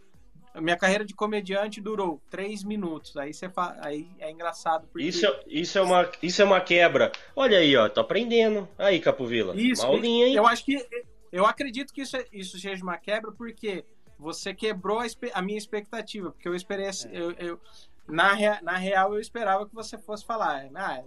a 0.54 0.60
minha 0.60 0.76
carreira 0.76 1.04
de 1.04 1.14
comediante 1.14 1.80
durou 1.80 2.20
três 2.30 2.62
minutos. 2.62 3.16
Aí 3.16 3.32
você 3.32 3.48
fa... 3.48 3.76
aí 3.80 4.08
é 4.18 4.30
engraçado 4.30 4.86
porque 4.88 5.06
Isso, 5.06 5.24
é- 5.26 5.40
isso, 5.46 5.78
é 5.78 5.82
uma, 5.82 6.10
isso 6.22 6.42
é 6.42 6.44
uma 6.44 6.60
quebra. 6.60 7.10
Olha 7.34 7.58
aí, 7.58 7.74
ó, 7.76 7.88
tô 7.88 8.00
aprendendo. 8.00 8.68
Aí, 8.78 9.00
Capovila. 9.00 9.54
Isso, 9.56 9.82
uma 9.82 9.94
aulinha, 9.94 10.26
hein? 10.26 10.34
eu 10.34 10.46
acho 10.46 10.64
que 10.64 10.86
eu 11.30 11.46
acredito 11.46 11.92
que 11.92 12.02
isso, 12.02 12.16
é- 12.16 12.26
isso 12.32 12.58
seja 12.58 12.82
uma 12.82 12.98
quebra 12.98 13.32
porque 13.32 13.84
você 14.18 14.54
quebrou 14.54 15.00
a, 15.00 15.06
a 15.34 15.42
minha 15.42 15.58
expectativa, 15.58 16.30
porque 16.30 16.46
eu 16.48 16.54
esperei 16.54 16.86
assim, 16.86 17.08
eu, 17.12 17.32
eu- 17.32 17.60
na, 18.06 18.32
rea- 18.34 18.60
na 18.62 18.76
real 18.76 19.14
eu 19.14 19.20
esperava 19.20 19.66
que 19.66 19.74
você 19.74 19.96
fosse 19.96 20.24
falar, 20.26 20.68
ah, 20.74 21.02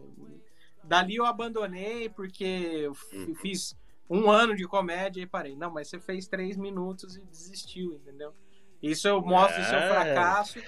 dali 0.84 1.16
eu 1.16 1.26
abandonei 1.26 2.10
porque 2.10 2.44
eu 2.44 2.94
f- 2.94 3.16
Hum. 3.18 3.36
fiz 3.36 3.76
um 4.10 4.30
ano 4.30 4.56
de 4.56 4.66
comédia 4.68 5.22
e 5.22 5.26
parei. 5.26 5.56
Não, 5.56 5.72
mas 5.72 5.88
você 5.88 6.00
fez 6.00 6.28
três 6.28 6.56
minutos 6.58 7.16
e 7.16 7.22
desistiu, 7.22 7.94
entendeu? 7.94 8.34
Isso 8.90 9.08
eu 9.08 9.22
mostro 9.22 9.62
o 9.62 9.66
seu 9.66 9.78
É. 9.80 9.90
fracasso. 9.90 10.60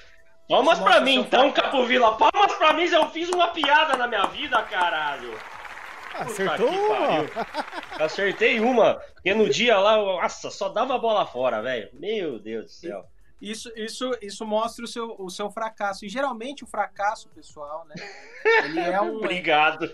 Palmas 0.49 0.80
pra 0.80 1.01
mim, 1.01 1.15
então, 1.15 1.51
fracasso. 1.51 1.71
Capovila. 1.71 2.17
Palmas 2.17 2.53
pra 2.56 2.73
mim, 2.73 2.86
eu 2.86 3.10
fiz 3.10 3.30
uma 3.30 3.49
piada 3.49 3.97
na 3.97 4.08
minha 4.08 4.25
vida, 4.27 4.62
caralho. 4.63 5.32
Puta 5.32 6.23
Acertou 6.23 6.69
uma. 6.69 7.25
Acertei 8.03 8.60
uma, 8.60 8.95
porque 9.13 9.34
no 9.34 9.49
dia 9.49 9.77
lá, 9.77 9.97
nossa, 9.97 10.49
só 10.49 10.69
dava 10.69 10.95
a 10.95 10.97
bola 10.97 11.25
fora, 11.25 11.62
velho. 11.62 11.89
Meu 11.93 12.39
Deus 12.39 12.65
do 12.65 12.71
céu. 12.71 13.06
Isso, 13.39 13.71
isso, 13.75 14.17
isso 14.19 14.43
mostra 14.45 14.84
o 14.84 14.88
seu, 14.88 15.15
o 15.19 15.30
seu 15.30 15.51
fracasso. 15.51 16.06
E 16.06 16.10
geralmente 16.10 16.63
o 16.63 16.67
fracasso, 16.67 17.30
pessoal, 17.30 17.86
né? 17.88 17.93
Ele 18.65 18.80
é 18.80 18.99
um. 18.99 19.17
Obrigado. 19.17 19.93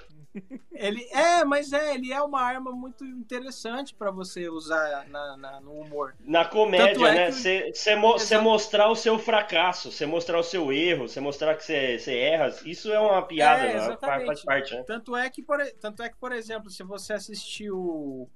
Ele 0.72 1.04
é, 1.12 1.46
mas 1.46 1.72
é, 1.72 1.94
ele 1.94 2.12
é 2.12 2.22
uma 2.22 2.42
arma 2.42 2.72
muito 2.72 3.06
interessante 3.06 3.94
para 3.94 4.10
você 4.12 4.50
usar 4.50 5.08
na, 5.08 5.38
na- 5.38 5.62
no 5.62 5.72
humor. 5.74 6.16
Na 6.22 6.44
comédia, 6.46 7.08
é 7.08 7.14
né? 7.16 7.26
que- 7.28 7.74
Você 7.74 7.96
mo 7.96 8.18
cê 8.18 8.36
Exato. 8.36 8.44
mostrar 8.44 8.90
o 8.90 8.96
seu 8.96 9.20
fracasso, 9.20 9.92
você 9.92 10.06
mostrar 10.06 10.40
o 10.40 10.44
seu 10.44 10.72
erro, 10.74 11.08
você 11.08 11.20
mostrar 11.20 11.56
que 11.56 11.64
você 11.64 12.18
erra, 12.18 12.54
isso 12.66 12.92
é 12.92 13.00
uma 13.00 13.22
piada, 13.22 13.64
É, 13.64 13.90
né? 13.90 13.98
faz 14.00 14.44
parte, 14.44 14.74
né? 14.76 14.84
Tanto 14.84 15.16
é 15.16 15.30
que, 15.30 15.42
por, 15.44 15.60
tanto 15.80 16.02
é 16.02 16.10
que, 16.10 16.18
por 16.18 16.32
exemplo, 16.32 16.70
se 16.70 16.84
você 16.84 17.14
assistiu 17.14 18.30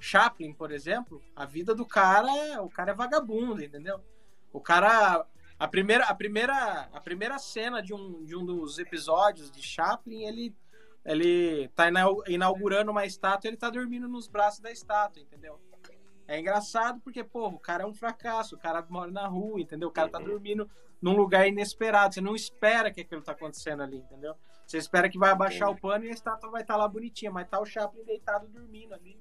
Chaplin, 0.00 0.52
por 0.52 0.72
exemplo, 0.72 1.22
a 1.36 1.44
vida 1.44 1.74
do 1.74 1.86
cara, 1.86 2.28
é- 2.36 2.60
o 2.60 2.68
cara 2.68 2.92
é 2.92 2.94
vagabundo, 2.94 3.62
entendeu? 3.62 4.00
O 4.52 4.60
cara 4.60 5.24
a 5.58 5.68
primeira 5.68 6.04
a 6.06 6.14
primeira 6.14 6.88
a 6.92 7.00
primeira 7.00 7.38
cena 7.38 7.80
de 7.80 7.94
um, 7.94 8.24
de 8.24 8.34
um 8.34 8.44
dos 8.44 8.78
episódios 8.78 9.50
de 9.50 9.62
Chaplin, 9.62 10.24
ele 10.24 10.54
ele 11.04 11.68
tá 11.74 11.88
inau- 11.88 12.22
inaugurando 12.26 12.90
uma 12.90 13.04
estátua, 13.06 13.48
ele 13.48 13.56
tá 13.56 13.70
dormindo 13.70 14.08
nos 14.08 14.26
braços 14.28 14.60
da 14.60 14.70
estátua, 14.70 15.22
entendeu? 15.22 15.60
É 16.28 16.38
engraçado 16.38 17.00
porque, 17.00 17.22
pô, 17.24 17.48
o 17.48 17.58
cara 17.58 17.82
é 17.82 17.86
um 17.86 17.92
fracasso, 17.94 18.54
o 18.54 18.58
cara 18.58 18.84
mora 18.88 19.10
na 19.10 19.26
rua, 19.26 19.60
entendeu? 19.60 19.88
O 19.88 19.92
cara 19.92 20.08
tá 20.08 20.18
Uhum. 20.18 20.24
dormindo 20.24 20.70
num 21.00 21.16
lugar 21.16 21.46
inesperado, 21.48 22.14
você 22.14 22.20
não 22.20 22.34
espera 22.34 22.90
que 22.92 23.00
aquilo 23.00 23.20
tá 23.22 23.32
acontecendo 23.32 23.82
ali, 23.82 23.96
entendeu? 23.98 24.34
Você 24.64 24.78
espera 24.78 25.08
que 25.10 25.18
vai 25.18 25.30
abaixar 25.30 25.68
Entendi. 25.68 25.78
o 25.78 25.82
pano 25.82 26.04
e 26.04 26.08
a 26.08 26.12
estátua 26.12 26.48
vai 26.50 26.62
estar 26.62 26.76
lá 26.76 26.86
bonitinha, 26.86 27.30
mas 27.30 27.48
tá 27.48 27.60
o 27.60 27.66
Chaplin 27.66 28.04
deitado 28.04 28.46
dormindo 28.48 28.94
ali, 28.94 29.18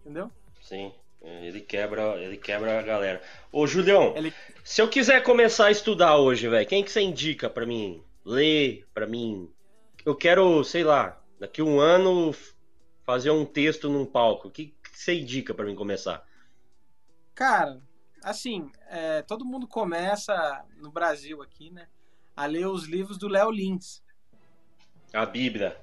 entendeu? 0.00 0.30
Sim. 0.60 0.92
Ele 1.22 1.60
quebra, 1.60 2.16
ele 2.20 2.36
quebra 2.36 2.80
a 2.80 2.82
galera. 2.82 3.22
Ô, 3.52 3.64
Julião, 3.66 4.12
Ele- 4.16 4.34
se 4.64 4.82
eu 4.82 4.88
quiser 4.88 5.22
começar 5.22 5.66
a 5.66 5.70
estudar 5.70 6.16
hoje, 6.18 6.48
velho, 6.48 6.68
quem 6.68 6.82
que 6.84 6.90
você 6.90 7.00
indica 7.00 7.48
pra 7.48 7.64
mim 7.64 8.02
ler 8.24 8.86
para 8.92 9.06
mim? 9.06 9.48
Eu 10.04 10.16
quero, 10.16 10.62
sei 10.64 10.82
lá, 10.82 11.21
daqui 11.42 11.60
um 11.60 11.80
ano 11.80 12.32
fazer 13.04 13.32
um 13.32 13.44
texto 13.44 13.90
num 13.90 14.06
palco. 14.06 14.46
O 14.46 14.50
que, 14.50 14.66
que 14.66 14.96
você 14.96 15.14
indica 15.14 15.52
para 15.52 15.64
mim 15.64 15.74
começar? 15.74 16.24
Cara, 17.34 17.82
assim, 18.22 18.70
é, 18.88 19.22
todo 19.22 19.44
mundo 19.44 19.66
começa 19.66 20.64
no 20.76 20.92
Brasil 20.92 21.42
aqui, 21.42 21.68
né? 21.72 21.88
A 22.36 22.46
ler 22.46 22.68
os 22.68 22.84
livros 22.84 23.18
do 23.18 23.26
Léo 23.26 23.50
Lins. 23.50 24.00
A 25.12 25.26
Bíblia. 25.26 25.76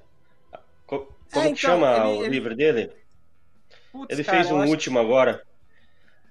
Como 0.86 1.02
é, 1.02 1.06
então, 1.28 1.52
que 1.52 1.60
chama 1.60 1.94
ele, 1.94 2.06
o 2.06 2.24
ele... 2.24 2.28
livro 2.30 2.56
dele? 2.56 2.90
Putz, 3.92 4.14
ele 4.14 4.24
cara, 4.24 4.38
fez 4.38 4.50
um 4.50 4.64
último 4.64 4.98
que... 4.98 5.04
agora. 5.04 5.46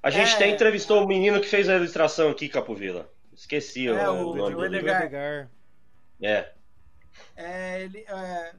A 0.02 0.10
gente 0.10 0.32
é... 0.32 0.34
até 0.34 0.50
entrevistou 0.50 1.04
o 1.04 1.08
menino 1.08 1.40
que 1.40 1.48
fez 1.48 1.70
a 1.70 1.76
ilustração 1.76 2.32
aqui, 2.32 2.50
Capovila. 2.50 3.08
Esqueci 3.32 3.88
é, 3.88 4.10
o, 4.10 4.32
o 4.32 4.36
nome 4.36 4.56
o 4.56 4.66
Edgar. 4.66 5.48
É. 6.20 6.52
É, 7.36 7.84
ele, 7.84 8.00
é, 8.00 8.56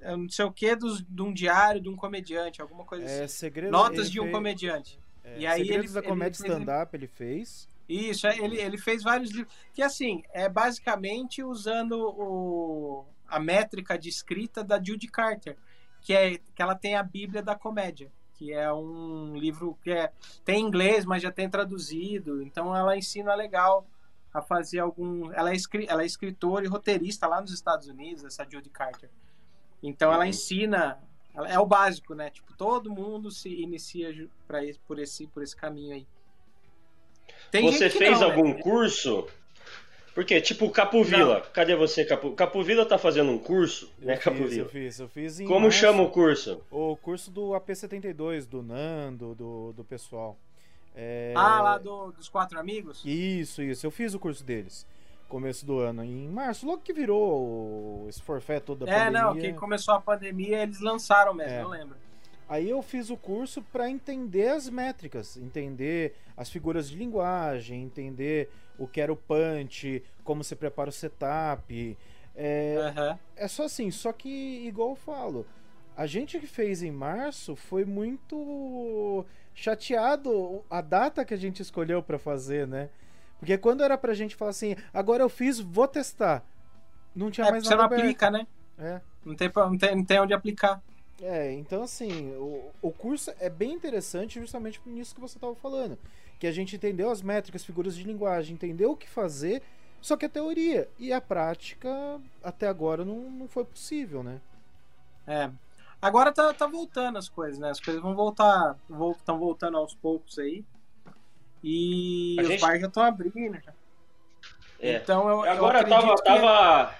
é, 0.00 0.16
não 0.16 0.28
sei 0.28 0.44
o 0.44 0.52
que 0.52 0.74
de 0.76 1.22
um 1.22 1.32
diário 1.32 1.80
de 1.80 1.88
um 1.88 1.96
comediante, 1.96 2.60
alguma 2.60 2.84
coisa 2.84 3.04
é, 3.04 3.24
assim. 3.24 3.36
Segredo, 3.36 3.70
Notas 3.70 4.10
de 4.10 4.20
um 4.20 4.24
fez... 4.24 4.34
comediante. 4.34 5.00
É, 5.22 5.38
e 5.38 5.46
aí 5.46 5.64
Segredos 5.64 5.94
ele, 5.94 6.02
da 6.02 6.08
Comédia 6.08 6.36
Stand-Up 6.36 6.96
ele 6.96 7.06
fez. 7.06 7.68
Isso, 7.88 8.26
é, 8.26 8.38
ele, 8.38 8.60
ele 8.60 8.78
fez 8.78 9.02
vários 9.02 9.30
livros. 9.30 9.54
Que 9.72 9.82
assim, 9.82 10.22
é 10.32 10.48
basicamente 10.48 11.42
usando 11.42 11.92
o, 11.92 13.04
a 13.28 13.38
métrica 13.38 13.98
de 13.98 14.08
escrita 14.08 14.62
da 14.62 14.82
Judy 14.82 15.08
Carter, 15.08 15.56
que 16.00 16.12
é 16.12 16.38
que 16.38 16.62
ela 16.62 16.74
tem 16.74 16.96
a 16.96 17.02
Bíblia 17.02 17.42
da 17.42 17.54
Comédia, 17.54 18.10
que 18.34 18.52
é 18.52 18.72
um 18.72 19.36
livro 19.36 19.78
que 19.82 19.90
é, 19.90 20.12
tem 20.44 20.60
inglês, 20.60 21.04
mas 21.04 21.22
já 21.22 21.30
tem 21.30 21.48
traduzido. 21.48 22.42
Então 22.42 22.76
ela 22.76 22.96
ensina 22.96 23.34
legal 23.34 23.86
a 24.34 24.42
fazer 24.42 24.80
algum. 24.80 25.32
Ela 25.32 25.52
é, 25.52 25.56
ela 25.86 26.02
é 26.02 26.06
escritora 26.06 26.64
e 26.64 26.68
roteirista 26.68 27.28
lá 27.28 27.40
nos 27.40 27.52
Estados 27.52 27.86
Unidos, 27.86 28.24
essa 28.24 28.44
Judy 28.44 28.68
Carter. 28.68 29.08
Então 29.80 30.12
ela 30.12 30.24
uhum. 30.24 30.30
ensina 30.30 30.98
é 31.46 31.58
o 31.58 31.66
básico, 31.66 32.14
né? 32.14 32.30
Tipo, 32.30 32.52
todo 32.56 32.90
mundo 32.90 33.30
se 33.30 33.48
inicia 33.48 34.28
para 34.46 34.60
por 34.86 34.98
esse 34.98 35.26
por 35.28 35.42
esse 35.42 35.56
caminho 35.56 35.94
aí. 35.94 36.06
Tem 37.50 37.70
você 37.70 37.88
fez 37.88 38.20
não, 38.20 38.28
né? 38.28 38.34
algum 38.34 38.48
né? 38.48 38.62
curso? 38.62 39.28
Porque, 40.14 40.40
tipo, 40.40 40.70
Capovila, 40.70 41.40
não. 41.40 41.46
cadê 41.52 41.74
você, 41.74 42.04
Capo? 42.04 42.32
Capovila 42.34 42.86
tá 42.86 42.96
fazendo 42.96 43.32
um 43.32 43.38
curso, 43.38 43.92
eu 44.00 44.06
né, 44.06 44.14
fiz, 44.14 44.24
Capovila? 44.24 44.62
Eu 44.62 44.68
fiz, 44.68 45.00
eu 45.00 45.08
fiz 45.08 45.38
Como 45.38 45.62
março, 45.62 45.78
chama 45.78 46.02
o 46.04 46.10
curso? 46.10 46.62
O 46.70 46.96
curso 46.96 47.32
do 47.32 47.48
AP72, 47.50 48.46
do 48.46 48.62
Nando, 48.62 49.34
do, 49.34 49.72
do 49.72 49.84
pessoal. 49.84 50.38
É... 50.94 51.32
Ah, 51.36 51.60
lá 51.60 51.78
do, 51.78 52.12
dos 52.12 52.28
quatro 52.28 52.58
amigos? 52.58 53.02
Isso, 53.04 53.62
isso. 53.62 53.86
Eu 53.86 53.90
fiz 53.90 54.14
o 54.14 54.18
curso 54.18 54.44
deles 54.44 54.86
começo 55.28 55.66
do 55.66 55.80
ano, 55.80 56.04
em 56.04 56.28
março, 56.28 56.64
logo 56.64 56.82
que 56.82 56.92
virou 56.92 58.06
esse 58.08 58.22
forfé 58.22 58.60
toda 58.60 58.84
a 58.84 58.88
é, 58.88 59.06
pandemia. 59.06 59.18
É, 59.18 59.22
não, 59.22 59.34
que 59.34 59.52
começou 59.54 59.94
a 59.94 60.00
pandemia, 60.00 60.62
eles 60.62 60.80
lançaram 60.80 61.34
mesmo, 61.34 61.52
é. 61.52 61.62
eu 61.62 61.68
lembro. 61.68 61.96
Aí 62.48 62.68
eu 62.70 62.80
fiz 62.82 63.10
o 63.10 63.16
curso 63.16 63.62
para 63.62 63.88
entender 63.90 64.48
as 64.48 64.68
métricas, 64.68 65.36
entender 65.36 66.14
as 66.36 66.50
figuras 66.50 66.90
de 66.90 66.96
linguagem, 66.96 67.82
entender 67.82 68.50
o 68.78 68.86
que 68.86 69.00
era 69.00 69.12
o 69.12 69.16
punch, 69.16 70.02
como 70.22 70.44
você 70.44 70.54
prepara 70.54 70.90
o 70.90 70.92
setup. 70.92 71.98
É, 72.36 72.92
uhum. 72.96 73.18
é 73.36 73.48
só 73.48 73.64
assim, 73.64 73.90
só 73.90 74.12
que 74.12 74.28
igual 74.66 74.90
eu 74.90 74.96
falo, 74.96 75.46
a 75.96 76.06
gente 76.06 76.38
que 76.38 76.46
fez 76.46 76.82
em 76.82 76.90
março 76.90 77.56
foi 77.56 77.84
muito 77.84 79.24
chateado 79.54 80.64
a 80.68 80.80
data 80.80 81.24
que 81.24 81.32
a 81.32 81.36
gente 81.36 81.62
escolheu 81.62 82.02
para 82.02 82.18
fazer, 82.18 82.66
né? 82.66 82.90
Porque 83.38 83.56
quando 83.58 83.82
era 83.82 83.96
pra 83.96 84.14
gente 84.14 84.34
falar 84.34 84.50
assim, 84.50 84.76
agora 84.92 85.22
eu 85.22 85.28
fiz, 85.28 85.60
vou 85.60 85.86
testar. 85.86 86.44
Não 87.14 87.30
tinha 87.30 87.46
é, 87.46 87.50
mais 87.50 87.64
nada. 87.64 87.76
Você 87.76 87.78
não 87.78 87.84
aberto. 87.84 88.00
aplica, 88.00 88.30
né? 88.30 88.46
É. 88.78 89.00
Não 89.24 89.34
tem, 89.34 89.50
não, 89.54 89.78
tem, 89.78 89.96
não 89.96 90.04
tem 90.04 90.20
onde 90.20 90.34
aplicar. 90.34 90.82
É, 91.22 91.52
então 91.52 91.82
assim, 91.82 92.32
o, 92.32 92.70
o 92.82 92.90
curso 92.90 93.32
é 93.38 93.48
bem 93.48 93.72
interessante 93.72 94.40
justamente 94.40 94.80
por 94.80 94.90
isso 94.92 95.14
que 95.14 95.20
você 95.20 95.36
estava 95.36 95.54
falando. 95.54 95.98
Que 96.38 96.46
a 96.46 96.52
gente 96.52 96.74
entendeu 96.74 97.10
as 97.10 97.22
métricas, 97.22 97.64
figuras 97.64 97.94
de 97.94 98.02
linguagem, 98.02 98.54
entendeu 98.54 98.90
o 98.90 98.96
que 98.96 99.08
fazer, 99.08 99.62
só 100.00 100.16
que 100.16 100.26
a 100.26 100.28
teoria. 100.28 100.88
E 100.98 101.12
a 101.12 101.20
prática, 101.20 101.88
até 102.42 102.66
agora, 102.66 103.04
não, 103.04 103.30
não 103.30 103.48
foi 103.48 103.64
possível, 103.64 104.22
né? 104.22 104.40
É. 105.26 105.50
Agora 106.04 106.30
tá, 106.30 106.52
tá 106.52 106.66
voltando 106.66 107.16
as 107.16 107.30
coisas, 107.30 107.58
né? 107.58 107.70
As 107.70 107.80
coisas 107.80 108.02
vão 108.02 108.14
voltar, 108.14 108.76
estão 109.16 109.38
voltando 109.38 109.78
aos 109.78 109.94
poucos 109.94 110.38
aí. 110.38 110.62
E 111.62 112.36
a 112.38 112.42
os 112.42 112.48
gente... 112.48 112.60
já 112.60 112.76
estão 112.76 113.02
abrindo. 113.02 113.58
É. 114.78 114.96
Então 114.96 115.26
eu, 115.30 115.44
agora 115.44 115.80
eu 115.80 115.88
tava, 115.88 116.14
que... 116.14 116.22
tava, 116.22 116.94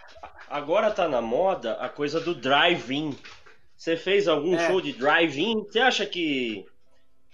agora 0.49 0.91
tá 0.91 1.07
na 1.07 1.21
moda 1.21 1.75
a 1.75 1.91
coisa 1.91 2.19
do 2.19 2.35
drive-in. 2.35 3.15
Você 3.77 3.95
fez 3.95 4.27
algum 4.27 4.55
é. 4.55 4.67
show 4.67 4.81
de 4.81 4.95
drive-in? 4.95 5.65
Você 5.65 5.81
acha 5.81 6.07
que 6.07 6.65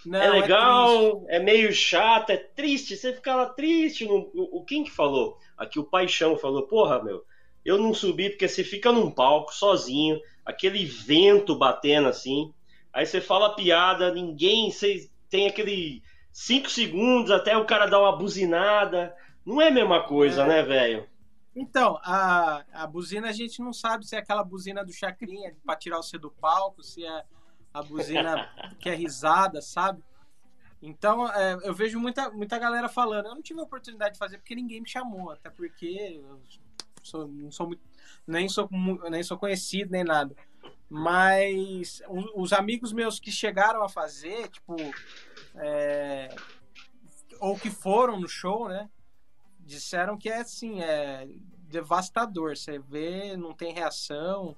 Não, 0.05 0.21
é, 0.21 0.25
é 0.25 0.29
legal? 0.29 1.23
É, 1.29 1.37
é, 1.37 1.39
meio 1.39 1.71
chato, 1.71 2.31
é 2.31 2.37
triste. 2.37 2.97
Você 2.97 3.13
fica 3.13 3.33
lá 3.33 3.45
triste. 3.45 4.05
No, 4.05 4.29
o, 4.33 4.57
o 4.57 4.65
quem 4.65 4.83
que 4.83 4.91
falou? 4.91 5.37
Aqui 5.57 5.79
o 5.79 5.85
Paixão 5.85 6.35
falou: 6.35 6.63
Porra, 6.63 7.01
meu, 7.01 7.23
eu 7.63 7.77
não 7.77 7.93
subi 7.93 8.29
porque 8.29 8.49
você 8.49 8.61
fica 8.61 8.91
num 8.91 9.09
palco 9.09 9.53
sozinho, 9.53 10.19
aquele 10.45 10.85
vento 10.85 11.57
batendo 11.57 12.07
assim. 12.07 12.53
Aí 12.93 13.05
você 13.05 13.21
fala 13.21 13.55
piada, 13.55 14.13
ninguém, 14.13 14.71
você 14.71 15.09
tem 15.29 15.47
aquele 15.47 16.03
cinco 16.31 16.69
segundos 16.69 17.31
até 17.31 17.55
o 17.55 17.65
cara 17.65 17.87
dar 17.87 17.99
uma 17.99 18.17
buzinada. 18.17 19.15
Não 19.45 19.61
é 19.61 19.69
a 19.69 19.71
mesma 19.71 20.03
coisa, 20.03 20.43
é. 20.43 20.47
né, 20.47 20.63
velho? 20.63 21.09
Então, 21.55 21.99
a, 22.03 22.63
a 22.71 22.87
buzina 22.87 23.29
a 23.29 23.33
gente 23.33 23.61
não 23.61 23.73
sabe 23.73 24.07
se 24.07 24.15
é 24.15 24.19
aquela 24.19 24.43
buzina 24.43 24.85
do 24.85 24.93
Chacrinha 24.93 25.53
para 25.65 25.75
tirar 25.75 25.97
você 25.97 26.17
do 26.17 26.31
palco, 26.31 26.81
se 26.81 27.05
é 27.05 27.23
a 27.73 27.83
buzina 27.83 28.49
que 28.79 28.89
é 28.89 28.95
risada, 28.95 29.61
sabe? 29.61 30.01
Então, 30.81 31.27
é, 31.29 31.57
eu 31.63 31.73
vejo 31.73 31.99
muita, 31.99 32.31
muita 32.31 32.57
galera 32.57 32.89
falando. 32.89 33.27
Eu 33.27 33.35
não 33.35 33.41
tive 33.41 33.59
a 33.59 33.63
oportunidade 33.63 34.13
de 34.13 34.19
fazer 34.19 34.37
porque 34.37 34.55
ninguém 34.55 34.81
me 34.81 34.89
chamou, 34.89 35.31
até 35.31 35.49
porque 35.49 36.21
eu 36.23 36.41
sou, 37.03 37.27
não 37.27 37.51
sou 37.51 37.67
muito, 37.67 37.81
nem 38.25 38.47
sou 38.49 38.69
nem 39.09 39.23
sou 39.23 39.37
conhecido 39.37 39.91
nem 39.91 40.03
nada. 40.03 40.35
Mas 40.89 42.01
os 42.35 42.51
amigos 42.51 42.91
meus 42.91 43.19
que 43.19 43.31
chegaram 43.31 43.81
a 43.81 43.87
fazer, 43.87 44.49
tipo, 44.49 44.75
é, 45.55 46.35
ou 47.39 47.57
que 47.57 47.69
foram 47.69 48.19
no 48.19 48.27
show, 48.27 48.67
né? 48.67 48.89
Disseram 49.59 50.17
que 50.17 50.29
é 50.29 50.41
assim, 50.41 50.81
é 50.81 51.27
devastador. 51.69 52.57
Você 52.57 52.77
vê, 52.77 53.37
não 53.37 53.53
tem 53.53 53.73
reação, 53.73 54.55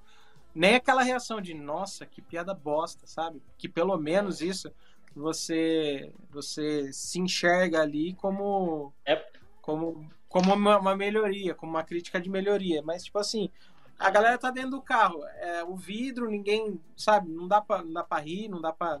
nem 0.54 0.74
aquela 0.74 1.02
reação 1.02 1.40
de 1.40 1.54
nossa, 1.54 2.06
que 2.06 2.22
piada 2.22 2.54
bosta, 2.54 3.06
sabe? 3.06 3.42
Que 3.56 3.68
pelo 3.68 3.96
menos 3.96 4.40
isso 4.40 4.72
você 5.14 6.12
você 6.30 6.92
se 6.92 7.20
enxerga 7.20 7.80
ali 7.80 8.14
como 8.14 8.92
é. 9.06 9.24
como 9.62 10.08
como 10.34 10.52
uma, 10.52 10.78
uma, 10.78 10.96
melhoria, 10.96 11.54
como 11.54 11.70
uma 11.70 11.84
crítica 11.84 12.20
de 12.20 12.28
melhoria. 12.28 12.82
Mas 12.82 13.04
tipo 13.04 13.20
assim, 13.20 13.48
a 13.96 14.10
galera 14.10 14.36
tá 14.36 14.50
dentro 14.50 14.72
do 14.72 14.82
carro, 14.82 15.24
é, 15.24 15.62
o 15.62 15.76
vidro, 15.76 16.28
ninguém 16.28 16.80
sabe, 16.96 17.30
não 17.30 17.46
dá 17.46 17.60
para 17.60 17.84
não 17.84 17.92
dá 17.92 18.02
para 18.02 18.20
rir, 18.20 18.48
não 18.48 18.60
dá 18.60 18.72
para 18.72 19.00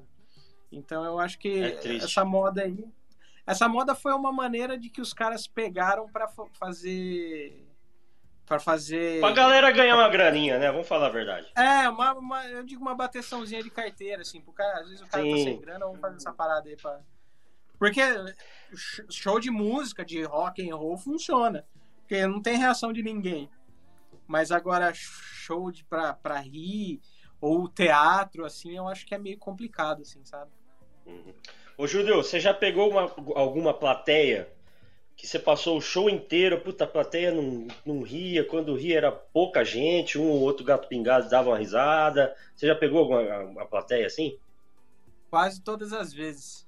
então 0.70 1.04
eu 1.04 1.18
acho 1.18 1.36
que 1.36 1.60
é 1.60 1.96
essa 1.96 2.24
moda 2.24 2.62
aí. 2.62 2.86
Essa 3.44 3.68
moda 3.68 3.96
foi 3.96 4.12
uma 4.12 4.32
maneira 4.32 4.78
de 4.78 4.88
que 4.88 5.00
os 5.00 5.12
caras 5.12 5.48
pegaram 5.48 6.08
para 6.08 6.28
fazer. 6.52 7.66
para 8.46 8.60
fazer. 8.60 9.18
Pra 9.18 9.32
galera 9.32 9.72
ganhar 9.72 9.96
uma 9.96 10.08
graninha, 10.08 10.56
né? 10.56 10.70
Vamos 10.70 10.86
falar 10.86 11.08
a 11.08 11.10
verdade. 11.10 11.50
É, 11.56 11.88
uma, 11.88 12.14
uma 12.14 12.46
eu 12.46 12.62
digo 12.62 12.80
uma 12.80 12.94
bateçãozinha 12.94 13.62
de 13.62 13.70
carteira, 13.70 14.22
assim. 14.22 14.40
Pro 14.40 14.52
cara, 14.52 14.82
às 14.82 14.88
vezes 14.88 15.00
o 15.00 15.06
cara 15.08 15.24
tá 15.24 15.30
Sim. 15.30 15.36
tá 15.36 15.50
sem 15.50 15.60
grana, 15.60 15.84
vamos 15.84 16.00
fazer 16.00 16.16
essa 16.16 16.32
parada 16.32 16.68
aí 16.68 16.76
pra. 16.76 17.00
Porque 17.78 18.00
show 19.10 19.38
de 19.38 19.50
música, 19.50 20.04
de 20.04 20.22
rock 20.22 20.68
and 20.68 20.74
roll 20.74 20.96
funciona. 20.96 21.64
Porque 22.00 22.26
não 22.26 22.40
tem 22.40 22.56
reação 22.56 22.92
de 22.92 23.02
ninguém. 23.02 23.48
Mas 24.26 24.50
agora, 24.50 24.92
show 24.94 25.70
de 25.70 25.84
pra, 25.84 26.14
pra 26.14 26.38
rir, 26.38 27.00
ou 27.40 27.68
teatro, 27.68 28.44
assim, 28.44 28.76
eu 28.76 28.88
acho 28.88 29.06
que 29.06 29.14
é 29.14 29.18
meio 29.18 29.38
complicado, 29.38 30.02
assim, 30.02 30.24
sabe? 30.24 30.50
Uhum. 31.06 31.34
Ô, 31.76 31.86
Júlio, 31.86 32.16
você 32.16 32.40
já 32.40 32.54
pegou 32.54 32.90
uma, 32.90 33.12
alguma 33.34 33.74
plateia 33.74 34.48
que 35.16 35.26
você 35.26 35.38
passou 35.38 35.76
o 35.76 35.80
show 35.80 36.08
inteiro, 36.10 36.60
puta, 36.60 36.84
a 36.84 36.88
plateia 36.88 37.32
não, 37.32 37.66
não 37.84 38.02
ria, 38.02 38.44
quando 38.44 38.74
ria 38.74 38.96
era 38.96 39.12
pouca 39.12 39.64
gente, 39.64 40.18
um 40.18 40.28
ou 40.28 40.40
outro 40.40 40.64
gato 40.64 40.88
pingado 40.88 41.28
dava 41.28 41.50
uma 41.50 41.58
risada. 41.58 42.34
Você 42.54 42.66
já 42.66 42.74
pegou 42.74 43.00
alguma 43.00 43.38
uma 43.40 43.66
plateia 43.66 44.06
assim? 44.06 44.38
Quase 45.30 45.62
todas 45.62 45.92
as 45.92 46.12
vezes. 46.12 46.63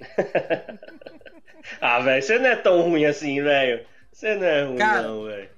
ah, 1.80 2.00
velho, 2.00 2.22
você 2.22 2.38
não 2.38 2.46
é 2.46 2.56
tão 2.56 2.82
ruim 2.82 3.04
assim, 3.04 3.42
velho. 3.42 3.86
Você 4.12 4.34
não 4.34 4.44
é 4.46 4.64
ruim, 4.64 4.76
Cara, 4.76 5.02
não, 5.02 5.24
velho. 5.24 5.50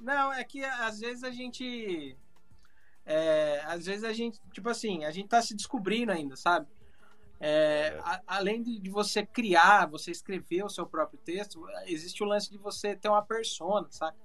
Não, 0.00 0.32
é 0.32 0.44
que 0.44 0.64
às 0.64 1.00
vezes 1.00 1.24
a 1.24 1.30
gente. 1.30 2.16
É, 3.06 3.60
às 3.66 3.86
vezes 3.86 4.04
a 4.04 4.12
gente, 4.12 4.40
tipo 4.52 4.68
assim, 4.68 5.04
a 5.04 5.10
gente 5.10 5.28
tá 5.28 5.42
se 5.42 5.54
descobrindo 5.54 6.10
ainda, 6.10 6.36
sabe? 6.36 6.66
É, 7.38 7.98
a, 8.02 8.22
além 8.26 8.62
de 8.62 8.88
você 8.88 9.26
criar, 9.26 9.86
você 9.86 10.10
escrever 10.10 10.64
o 10.64 10.70
seu 10.70 10.86
próprio 10.86 11.18
texto, 11.18 11.66
existe 11.86 12.22
o 12.22 12.26
lance 12.26 12.50
de 12.50 12.56
você 12.56 12.96
ter 12.96 13.08
uma 13.08 13.22
persona, 13.22 13.86
sabe? 13.90 14.16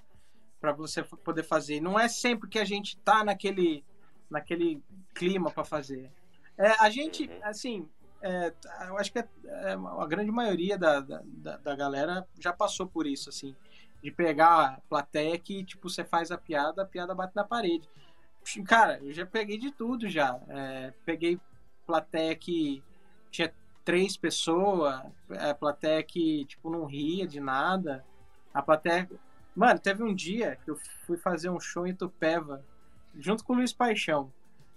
para 0.59 0.71
você 0.71 1.03
poder 1.03 1.43
fazer. 1.43 1.79
Não 1.79 1.99
é 1.99 2.07
sempre 2.07 2.49
que 2.49 2.59
a 2.59 2.65
gente 2.65 2.97
tá 2.97 3.23
naquele, 3.23 3.83
naquele 4.29 4.83
clima 5.15 5.49
para 5.49 5.63
fazer. 5.63 6.11
É, 6.57 6.71
a 6.79 6.89
gente, 6.89 7.27
uhum. 7.27 7.39
assim, 7.43 7.89
é, 8.21 8.53
eu 8.87 8.97
acho 8.97 9.11
que 9.11 9.19
é, 9.19 9.27
é, 9.45 9.73
a 9.73 10.05
grande 10.05 10.31
maioria 10.31 10.77
da, 10.77 10.99
da, 10.99 11.57
da, 11.57 11.75
galera 11.75 12.27
já 12.37 12.51
passou 12.51 12.85
por 12.85 13.07
isso, 13.07 13.29
assim, 13.29 13.55
de 14.03 14.11
pegar 14.11 14.65
a 14.65 14.81
plateia 14.89 15.37
que, 15.37 15.63
tipo, 15.63 15.89
você 15.89 16.03
faz 16.03 16.31
a 16.31 16.37
piada, 16.37 16.81
a 16.81 16.85
piada 16.85 17.15
bate 17.15 17.35
na 17.35 17.43
parede. 17.43 17.89
Cara, 18.65 18.99
eu 19.01 19.13
já 19.13 19.25
peguei 19.25 19.57
de 19.57 19.71
tudo 19.71 20.09
já. 20.09 20.39
É, 20.47 20.93
peguei 21.05 21.39
plateia 21.85 22.35
que 22.35 22.83
tinha 23.31 23.53
três 23.85 24.17
pessoas, 24.17 25.01
a 25.29 25.53
plateia 25.53 26.03
que, 26.03 26.45
tipo, 26.45 26.69
não 26.69 26.85
ria 26.85 27.27
de 27.27 27.39
nada. 27.39 28.05
A 28.53 28.61
plateia. 28.61 29.09
Mano, 29.55 29.79
teve 29.79 30.03
um 30.03 30.13
dia 30.13 30.57
que 30.63 30.71
eu 30.71 30.77
fui 31.05 31.17
fazer 31.17 31.49
um 31.49 31.59
show 31.59 31.85
em 31.87 31.95
Tupéva, 31.95 32.63
junto 33.15 33.43
com 33.43 33.53
o 33.53 33.55
Luiz 33.57 33.73
Paixão. 33.73 34.31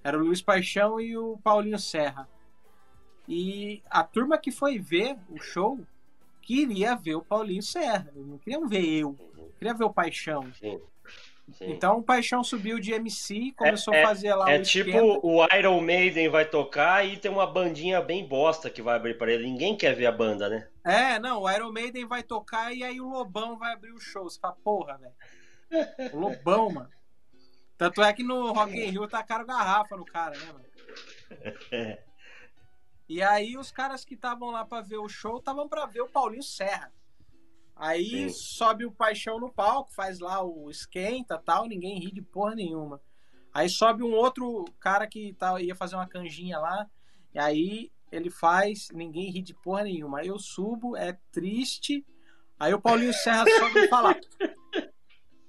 Era 0.04 0.18
o 0.18 0.24
Luiz 0.24 0.42
Paixão 0.42 1.00
e 1.00 1.16
o 1.16 1.38
Paulinho 1.38 1.78
Serra. 1.78 2.28
E 3.28 3.82
a 3.88 4.02
turma 4.02 4.38
que 4.38 4.50
foi 4.50 4.78
ver 4.78 5.16
o 5.28 5.38
show 5.38 5.78
queria 6.40 6.94
ver 6.96 7.14
o 7.14 7.22
Paulinho 7.22 7.62
Serra. 7.62 8.08
Não 8.14 8.38
queriam 8.38 8.66
ver 8.68 8.84
eu. 8.84 9.16
Queria 9.58 9.74
ver 9.74 9.84
o 9.84 9.92
Paixão. 9.92 10.52
Sim. 10.54 10.80
Sim. 11.52 11.72
Então 11.72 11.98
o 11.98 12.02
Paixão 12.02 12.42
subiu 12.42 12.78
de 12.78 12.92
MC, 12.92 13.52
começou 13.56 13.92
é, 13.92 14.02
a 14.02 14.06
fazer 14.06 14.34
lá 14.34 14.50
é, 14.50 14.58
o 14.58 14.60
É 14.60 14.62
tipo 14.62 15.20
o 15.22 15.44
Iron 15.54 15.80
Maiden 15.80 16.28
vai 16.28 16.44
tocar 16.44 17.04
e 17.04 17.16
tem 17.16 17.30
uma 17.30 17.46
bandinha 17.46 18.00
bem 18.00 18.26
bosta 18.26 18.70
que 18.70 18.80
vai 18.80 18.96
abrir 18.96 19.18
para 19.18 19.32
ele. 19.32 19.44
Ninguém 19.44 19.76
quer 19.76 19.94
ver 19.94 20.06
a 20.06 20.12
banda, 20.12 20.48
né? 20.48 20.68
É, 20.84 21.18
não, 21.18 21.42
o 21.42 21.50
Iron 21.50 21.72
Maiden 21.72 22.06
vai 22.06 22.22
tocar 22.22 22.72
e 22.72 22.82
aí 22.82 23.00
o 23.00 23.08
Lobão 23.08 23.58
vai 23.58 23.72
abrir 23.72 23.92
o 23.92 24.00
show. 24.00 24.24
Você 24.24 24.38
fala, 24.40 24.56
porra, 24.64 24.98
velho. 24.98 26.12
O 26.12 26.18
Lobão, 26.18 26.70
mano. 26.70 26.90
Tanto 27.76 28.02
é 28.02 28.12
que 28.12 28.22
no 28.22 28.52
Rock 28.52 28.76
in 28.76 28.90
Rio 28.90 29.08
tá 29.08 29.22
caro 29.22 29.44
garrafa 29.44 29.96
no 29.96 30.04
cara, 30.04 30.38
né, 30.38 30.46
mano? 30.52 31.98
E 33.12 33.20
aí 33.20 33.58
os 33.58 33.70
caras 33.70 34.06
que 34.06 34.14
estavam 34.14 34.50
lá 34.50 34.64
para 34.64 34.80
ver 34.80 34.96
o 34.96 35.06
show 35.06 35.36
estavam 35.36 35.68
para 35.68 35.84
ver 35.84 36.00
o 36.00 36.08
Paulinho 36.08 36.42
Serra. 36.42 36.90
Aí 37.76 38.08
Sim. 38.08 38.28
sobe 38.30 38.86
o 38.86 38.90
Paixão 38.90 39.38
no 39.38 39.52
palco, 39.52 39.92
faz 39.92 40.18
lá 40.18 40.42
o 40.42 40.70
esquenta 40.70 41.36
tal, 41.36 41.66
ninguém 41.66 41.98
ri 41.98 42.10
de 42.10 42.22
porra 42.22 42.54
nenhuma. 42.54 43.02
Aí 43.52 43.68
sobe 43.68 44.02
um 44.02 44.14
outro 44.14 44.64
cara 44.80 45.06
que 45.06 45.34
tá, 45.34 45.60
ia 45.60 45.74
fazer 45.74 45.94
uma 45.94 46.08
canjinha 46.08 46.58
lá, 46.58 46.88
e 47.34 47.38
aí 47.38 47.92
ele 48.10 48.30
faz, 48.30 48.88
ninguém 48.94 49.30
ri 49.30 49.42
de 49.42 49.52
porra 49.52 49.82
nenhuma. 49.82 50.20
Aí 50.20 50.28
eu 50.28 50.38
subo, 50.38 50.96
é 50.96 51.18
triste. 51.30 52.06
Aí 52.58 52.72
o 52.72 52.80
Paulinho 52.80 53.12
Serra 53.12 53.44
sobe 53.58 53.78
e 53.78 53.88
fala. 53.88 54.16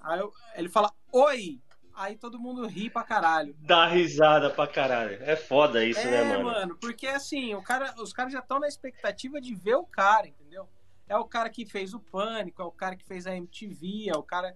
Aí 0.01 0.19
eu, 0.19 0.33
ele 0.55 0.67
fala, 0.67 0.93
oi! 1.13 1.61
Aí 1.95 2.17
todo 2.17 2.39
mundo 2.39 2.65
ri 2.65 2.89
pra 2.89 3.03
caralho. 3.03 3.55
Dá 3.59 3.87
risada 3.87 4.49
pra 4.49 4.67
caralho. 4.67 5.17
É 5.21 5.35
foda 5.35 5.85
isso, 5.85 6.03
né, 6.05 6.21
é, 6.21 6.25
né, 6.25 6.37
mano? 6.37 6.43
mano, 6.45 6.77
porque 6.79 7.07
assim, 7.07 7.53
o 7.53 7.61
cara, 7.61 7.93
os 8.01 8.11
caras 8.11 8.33
já 8.33 8.39
estão 8.39 8.59
na 8.59 8.67
expectativa 8.67 9.39
de 9.39 9.53
ver 9.53 9.75
o 9.75 9.85
cara, 9.85 10.27
entendeu? 10.27 10.67
É 11.07 11.17
o 11.17 11.25
cara 11.25 11.49
que 11.49 11.65
fez 11.65 11.93
o 11.93 11.99
Pânico, 11.99 12.61
é 12.61 12.65
o 12.65 12.71
cara 12.71 12.95
que 12.95 13.05
fez 13.05 13.27
a 13.27 13.35
MTV, 13.35 14.09
é 14.09 14.17
o 14.17 14.23
cara. 14.23 14.55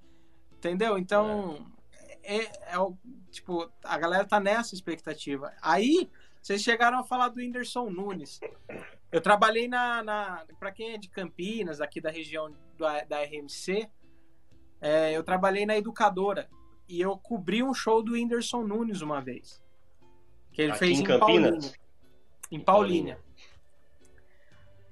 Entendeu? 0.54 0.98
Então. 0.98 1.72
É, 2.24 2.38
é, 2.38 2.52
é 2.74 2.80
o. 2.80 2.98
Tipo, 3.30 3.72
a 3.84 3.98
galera 3.98 4.26
tá 4.26 4.40
nessa 4.40 4.74
expectativa. 4.74 5.54
Aí, 5.62 6.10
vocês 6.42 6.62
chegaram 6.62 7.00
a 7.00 7.04
falar 7.04 7.30
do 7.30 7.40
Whindersson 7.40 7.90
Nunes. 7.90 8.40
Eu 9.12 9.22
trabalhei 9.22 9.68
na. 9.68 10.02
na 10.04 10.46
para 10.60 10.72
quem 10.72 10.94
é 10.94 10.98
de 10.98 11.10
Campinas, 11.10 11.82
aqui 11.82 12.02
da 12.02 12.10
região 12.10 12.52
do, 12.76 12.86
da 13.08 13.22
RMC, 13.24 13.88
é, 14.82 15.16
eu 15.16 15.24
trabalhei 15.24 15.66
na 15.66 15.78
educadora. 15.78 16.50
E 16.88 17.02
eu 17.02 17.18
cobri 17.18 17.62
um 17.62 17.74
show 17.74 18.02
do 18.02 18.14
Whindersson 18.14 18.64
Nunes 18.64 19.02
uma 19.02 19.22
vez. 19.22 19.62
Que 20.52 20.64
ele 20.64 20.72
aqui 20.72 20.80
fez 20.80 21.00
em, 21.00 21.04
em 21.04 21.20
Paulínia. 21.20 21.74
Em 22.52 22.60
Paulínia. 22.60 23.20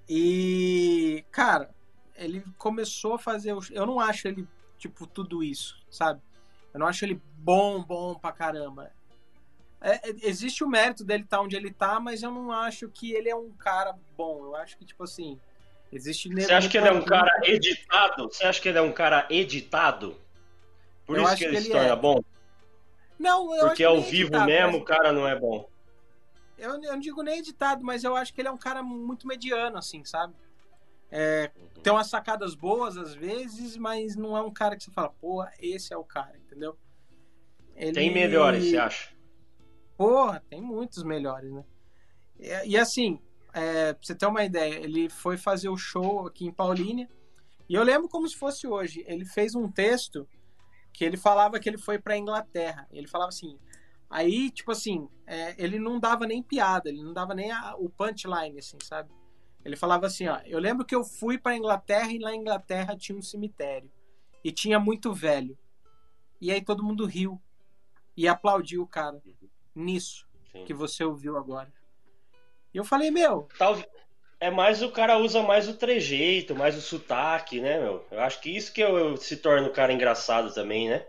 E, 0.08 1.26
cara, 1.32 1.74
ele 2.16 2.44
começou 2.58 3.16
a 3.16 3.20
fazer. 3.20 3.56
Eu 3.72 3.86
não 3.86 4.00
acho 4.00 4.28
ele, 4.28 4.48
tipo, 4.78 5.08
tudo 5.08 5.44
isso, 5.44 5.78
sabe? 5.90 6.22
Eu 6.74 6.80
não 6.80 6.88
acho 6.88 7.06
ele 7.06 7.22
bom, 7.38 7.82
bom 7.82 8.16
pra 8.16 8.32
caramba. 8.32 8.92
É, 9.82 10.10
é 10.10 10.16
existe 10.24 10.64
o 10.64 10.68
mérito 10.68 11.04
dele 11.04 11.24
estar 11.24 11.38
tá 11.38 11.44
onde 11.44 11.56
ele 11.56 11.72
tá, 11.72 12.00
mas 12.00 12.22
eu 12.22 12.32
não 12.32 12.52
acho 12.52 12.90
que 12.90 13.14
ele 13.14 13.30
é 13.30 13.36
um 13.36 13.52
cara 13.52 13.96
bom. 14.18 14.46
Eu 14.46 14.56
acho 14.56 14.78
que, 14.78 14.86
tipo 14.86 15.04
assim. 15.04 15.40
Existe 15.92 16.28
Você 16.30 16.52
acha 16.52 16.68
que 16.68 16.78
ele 16.78 16.88
é 16.88 16.92
um 16.92 17.06
cara 17.06 17.32
editado? 17.44 18.24
Você 18.24 18.44
acha 18.44 18.62
que 18.62 18.68
ele 18.68 18.78
é 18.78 18.82
um 18.82 18.92
cara 18.92 19.26
editado? 19.30 20.20
Por 21.06 21.18
eu 21.18 21.24
isso 21.24 21.36
que 21.36 21.44
ele, 21.44 21.52
que 21.52 21.58
ele 21.58 21.66
se 21.66 21.72
torna 21.72 21.90
é. 21.90 21.96
bom? 21.96 22.20
Não, 23.18 23.56
eu 23.56 23.68
Porque 23.68 23.84
ao 23.84 24.02
vivo 24.02 24.30
editado, 24.30 24.46
mesmo 24.46 24.78
o 24.78 24.84
cara 24.84 25.12
não 25.12 25.28
é 25.28 25.40
bom. 25.40 25.70
Eu, 26.58 26.72
eu 26.82 26.94
não 26.94 27.00
digo 27.00 27.22
nem 27.22 27.40
editado, 27.40 27.84
mas 27.84 28.04
eu 28.04 28.16
acho 28.16 28.34
que 28.34 28.42
ele 28.42 28.48
é 28.48 28.52
um 28.52 28.58
cara 28.58 28.82
muito 28.82 29.28
mediano, 29.28 29.78
assim, 29.78 30.04
sabe? 30.04 30.34
É, 31.12 31.52
uhum. 31.56 31.82
Tem 31.82 31.94
umas 31.94 32.08
sacadas 32.08 32.56
boas 32.56 32.98
às 32.98 33.14
vezes, 33.14 33.78
mas 33.78 34.16
não 34.16 34.36
é 34.36 34.42
um 34.42 34.52
cara 34.52 34.76
que 34.76 34.84
você 34.84 34.92
fala, 34.92 35.10
pô, 35.10 35.46
esse 35.60 35.94
é 35.94 35.98
o 35.98 36.04
cara, 36.04 36.38
entendeu? 36.38 36.78
Ele... 37.76 37.94
Tem 37.94 38.14
melhores, 38.14 38.66
você 38.66 38.78
acha? 38.78 39.16
Porra, 39.98 40.44
tem 40.50 40.62
muitos 40.62 41.04
melhores, 41.04 41.52
né? 41.52 41.64
E, 42.40 42.72
e 42.72 42.78
assim, 42.78 43.20
é, 43.54 43.94
pra 43.94 44.04
você 44.04 44.16
ter 44.16 44.26
uma 44.26 44.44
ideia, 44.44 44.76
ele 44.76 45.10
foi 45.10 45.38
fazer 45.38 45.70
o 45.70 45.78
show 45.78 46.28
aqui 46.28 46.46
em 46.46 46.52
Paulínia, 46.52 47.10
e 47.68 47.76
eu 47.76 47.84
lembro 47.84 48.08
como 48.08 48.28
se 48.28 48.36
fosse 48.36 48.68
hoje. 48.68 49.04
Ele 49.08 49.26
fez 49.26 49.56
um 49.56 49.70
texto 49.72 50.28
que 50.96 51.04
ele 51.04 51.18
falava 51.18 51.60
que 51.60 51.68
ele 51.68 51.78
foi 51.78 52.00
pra 52.00 52.18
Inglaterra. 52.18 52.88
Ele 52.92 53.08
falava 53.08 53.30
assim: 53.30 53.60
Aí, 54.10 54.50
tipo 54.50 54.72
assim, 54.72 55.10
é, 55.28 55.62
ele 55.62 55.78
não 55.78 56.00
dava 56.00 56.26
nem 56.26 56.42
piada, 56.42 56.90
ele 56.90 57.04
não 57.04 57.14
dava 57.14 57.34
nem 57.34 57.52
a, 57.52 57.76
o 57.76 57.90
punchline, 57.90 58.58
assim, 58.58 58.78
sabe? 58.82 59.12
Ele 59.64 59.76
falava 59.76 60.06
assim, 60.06 60.28
ó, 60.28 60.40
eu 60.46 60.60
lembro 60.60 60.86
que 60.86 60.96
eu 60.96 61.04
fui 61.04 61.38
para 61.38 61.58
Inglaterra 61.58 62.12
e 62.12 62.20
lá 62.20 62.34
Inglaterra 62.34 62.96
tinha 62.96 63.18
um 63.18 63.22
cemitério 63.22 63.92
e 64.44 64.52
tinha 64.52 64.80
muito 64.80 65.12
velho. 65.12 65.58
E 66.40 66.52
aí 66.52 66.64
todo 66.64 66.84
mundo 66.84 67.06
riu 67.06 67.42
e 68.16 68.28
aplaudiu 68.28 68.84
o 68.84 68.88
cara 68.88 69.22
nisso 69.74 70.28
Sim. 70.52 70.64
que 70.66 70.74
você 70.74 71.04
ouviu 71.04 71.36
agora. 71.36 71.74
E 72.74 72.78
eu 72.78 72.86
falei, 72.86 73.10
meu, 73.10 73.50
Talvez 73.58 73.88
é 74.40 74.52
mais 74.52 74.82
o 74.82 74.92
cara 74.92 75.18
usa 75.18 75.42
mais 75.42 75.68
o 75.68 75.74
trejeito, 75.74 76.56
mais 76.56 76.78
o 76.78 76.82
sotaque, 76.82 77.60
né, 77.60 77.80
meu? 77.80 78.06
Eu 78.12 78.20
acho 78.20 78.42
que 78.42 78.50
isso 78.50 78.74
que 78.74 78.82
eu, 78.82 78.98
eu 78.98 79.18
se 79.18 79.38
torna 79.38 79.68
o 79.68 79.74
cara 79.74 79.94
engraçado 79.94 80.54
também, 80.54 80.90
né? 80.90 81.06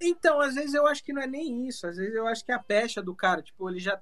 Então, 0.00 0.40
às 0.40 0.54
vezes 0.54 0.74
eu 0.74 0.86
acho 0.86 1.02
que 1.02 1.12
não 1.12 1.22
é 1.22 1.26
nem 1.26 1.66
isso. 1.66 1.86
Às 1.86 1.96
vezes 1.96 2.14
eu 2.14 2.26
acho 2.26 2.44
que 2.44 2.52
é 2.52 2.54
a 2.54 2.58
pecha 2.58 3.02
do 3.02 3.14
cara. 3.14 3.42
Tipo, 3.42 3.68
ele 3.68 3.80
já. 3.80 3.98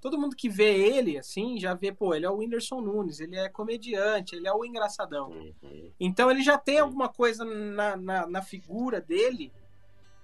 Todo 0.00 0.18
mundo 0.18 0.36
que 0.36 0.50
vê 0.50 0.74
ele, 0.74 1.16
assim, 1.16 1.58
já 1.58 1.72
vê, 1.72 1.90
pô, 1.90 2.14
ele 2.14 2.26
é 2.26 2.30
o 2.30 2.36
Whindersson 2.36 2.82
Nunes, 2.82 3.20
ele 3.20 3.36
é 3.36 3.48
comediante, 3.48 4.36
ele 4.36 4.46
é 4.46 4.52
o 4.52 4.62
engraçadão. 4.62 5.30
Uhum. 5.30 5.90
Então 5.98 6.30
ele 6.30 6.42
já 6.42 6.58
tem 6.58 6.78
alguma 6.78 7.08
coisa 7.08 7.42
na, 7.42 7.96
na, 7.96 8.26
na, 8.26 8.42
figura 8.42 9.00
dele 9.00 9.50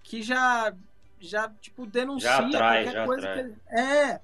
que 0.02 0.20
já, 0.20 0.74
já 1.18 1.48
tipo, 1.62 1.86
denuncia 1.86 2.28
já 2.28 2.46
atrai, 2.46 2.84
qualquer 2.84 2.92
já 2.92 3.06
coisa 3.06 3.30
atrai. 3.30 3.44
que 3.44 3.48
ele. 3.48 3.56
É. 3.70 4.20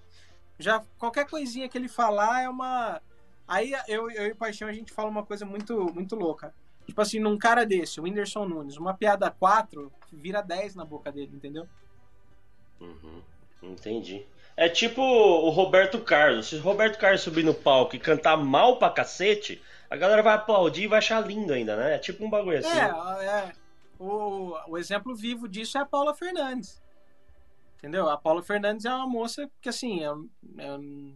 Já, 0.58 0.84
qualquer 0.98 1.26
coisinha 1.26 1.70
que 1.70 1.78
ele 1.78 1.88
falar 1.88 2.42
é 2.42 2.48
uma. 2.50 3.00
Aí 3.46 3.72
eu, 3.88 4.10
eu 4.10 4.26
e 4.26 4.32
o 4.32 4.36
Paixão 4.36 4.68
a 4.68 4.72
gente 4.72 4.92
fala 4.92 5.08
uma 5.08 5.24
coisa 5.24 5.44
muito, 5.44 5.92
muito 5.94 6.16
louca. 6.16 6.52
Tipo 6.86 7.00
assim, 7.00 7.18
num 7.18 7.36
cara 7.36 7.64
desse, 7.64 8.00
o 8.00 8.04
Whindersson 8.04 8.46
Nunes, 8.46 8.76
uma 8.76 8.94
piada 8.94 9.30
4 9.30 9.92
vira 10.12 10.40
10 10.40 10.74
na 10.74 10.84
boca 10.84 11.10
dele, 11.10 11.32
entendeu? 11.34 11.68
Uhum, 12.80 13.22
entendi. 13.62 14.24
É 14.56 14.68
tipo 14.68 15.02
o 15.02 15.50
Roberto 15.50 16.00
Carlos. 16.00 16.48
Se 16.48 16.56
o 16.56 16.62
Roberto 16.62 16.98
Carlos 16.98 17.20
subir 17.20 17.44
no 17.44 17.52
palco 17.52 17.94
e 17.94 17.98
cantar 17.98 18.36
mal 18.36 18.78
pra 18.78 18.90
cacete, 18.90 19.60
a 19.90 19.96
galera 19.96 20.22
vai 20.22 20.34
aplaudir 20.34 20.84
e 20.84 20.88
vai 20.88 20.98
achar 20.98 21.20
lindo 21.20 21.52
ainda, 21.52 21.76
né? 21.76 21.96
É 21.96 21.98
tipo 21.98 22.24
um 22.24 22.30
bagulho 22.30 22.58
assim. 22.58 22.78
É, 22.78 23.26
é. 23.26 23.52
O, 23.98 24.54
o 24.68 24.78
exemplo 24.78 25.14
vivo 25.14 25.48
disso 25.48 25.76
é 25.78 25.80
a 25.80 25.86
Paula 25.86 26.14
Fernandes. 26.14 26.82
Entendeu? 27.78 28.08
A 28.08 28.16
Paula 28.16 28.42
Fernandes 28.42 28.84
é 28.84 28.94
uma 28.94 29.06
moça 29.06 29.48
que, 29.60 29.68
assim, 29.68 30.02
eu, 30.02 30.28
eu, 30.58 31.14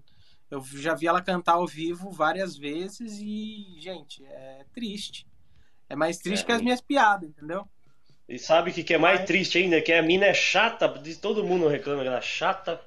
eu 0.50 0.62
já 0.62 0.94
vi 0.94 1.06
ela 1.06 1.22
cantar 1.22 1.54
ao 1.54 1.66
vivo 1.66 2.10
várias 2.10 2.56
vezes 2.56 3.20
e, 3.20 3.76
gente, 3.78 4.24
é 4.24 4.64
triste. 4.72 5.26
É 5.88 5.94
mais 5.94 6.18
triste 6.18 6.42
é, 6.42 6.46
que 6.46 6.52
as 6.52 6.62
minhas 6.62 6.80
piadas, 6.80 7.30
entendeu? 7.30 7.68
E 8.28 8.38
sabe 8.38 8.70
o 8.70 8.74
que, 8.74 8.84
que 8.84 8.94
é 8.94 8.98
mais 8.98 9.24
triste 9.24 9.58
ainda? 9.58 9.80
Que 9.80 9.92
a 9.92 10.02
mina 10.02 10.26
é 10.26 10.34
chata, 10.34 10.88
todo 11.20 11.44
mundo 11.44 11.68
reclama 11.68 12.02
que 12.02 12.08
ela 12.08 12.18
é 12.18 12.22
chata. 12.22 12.80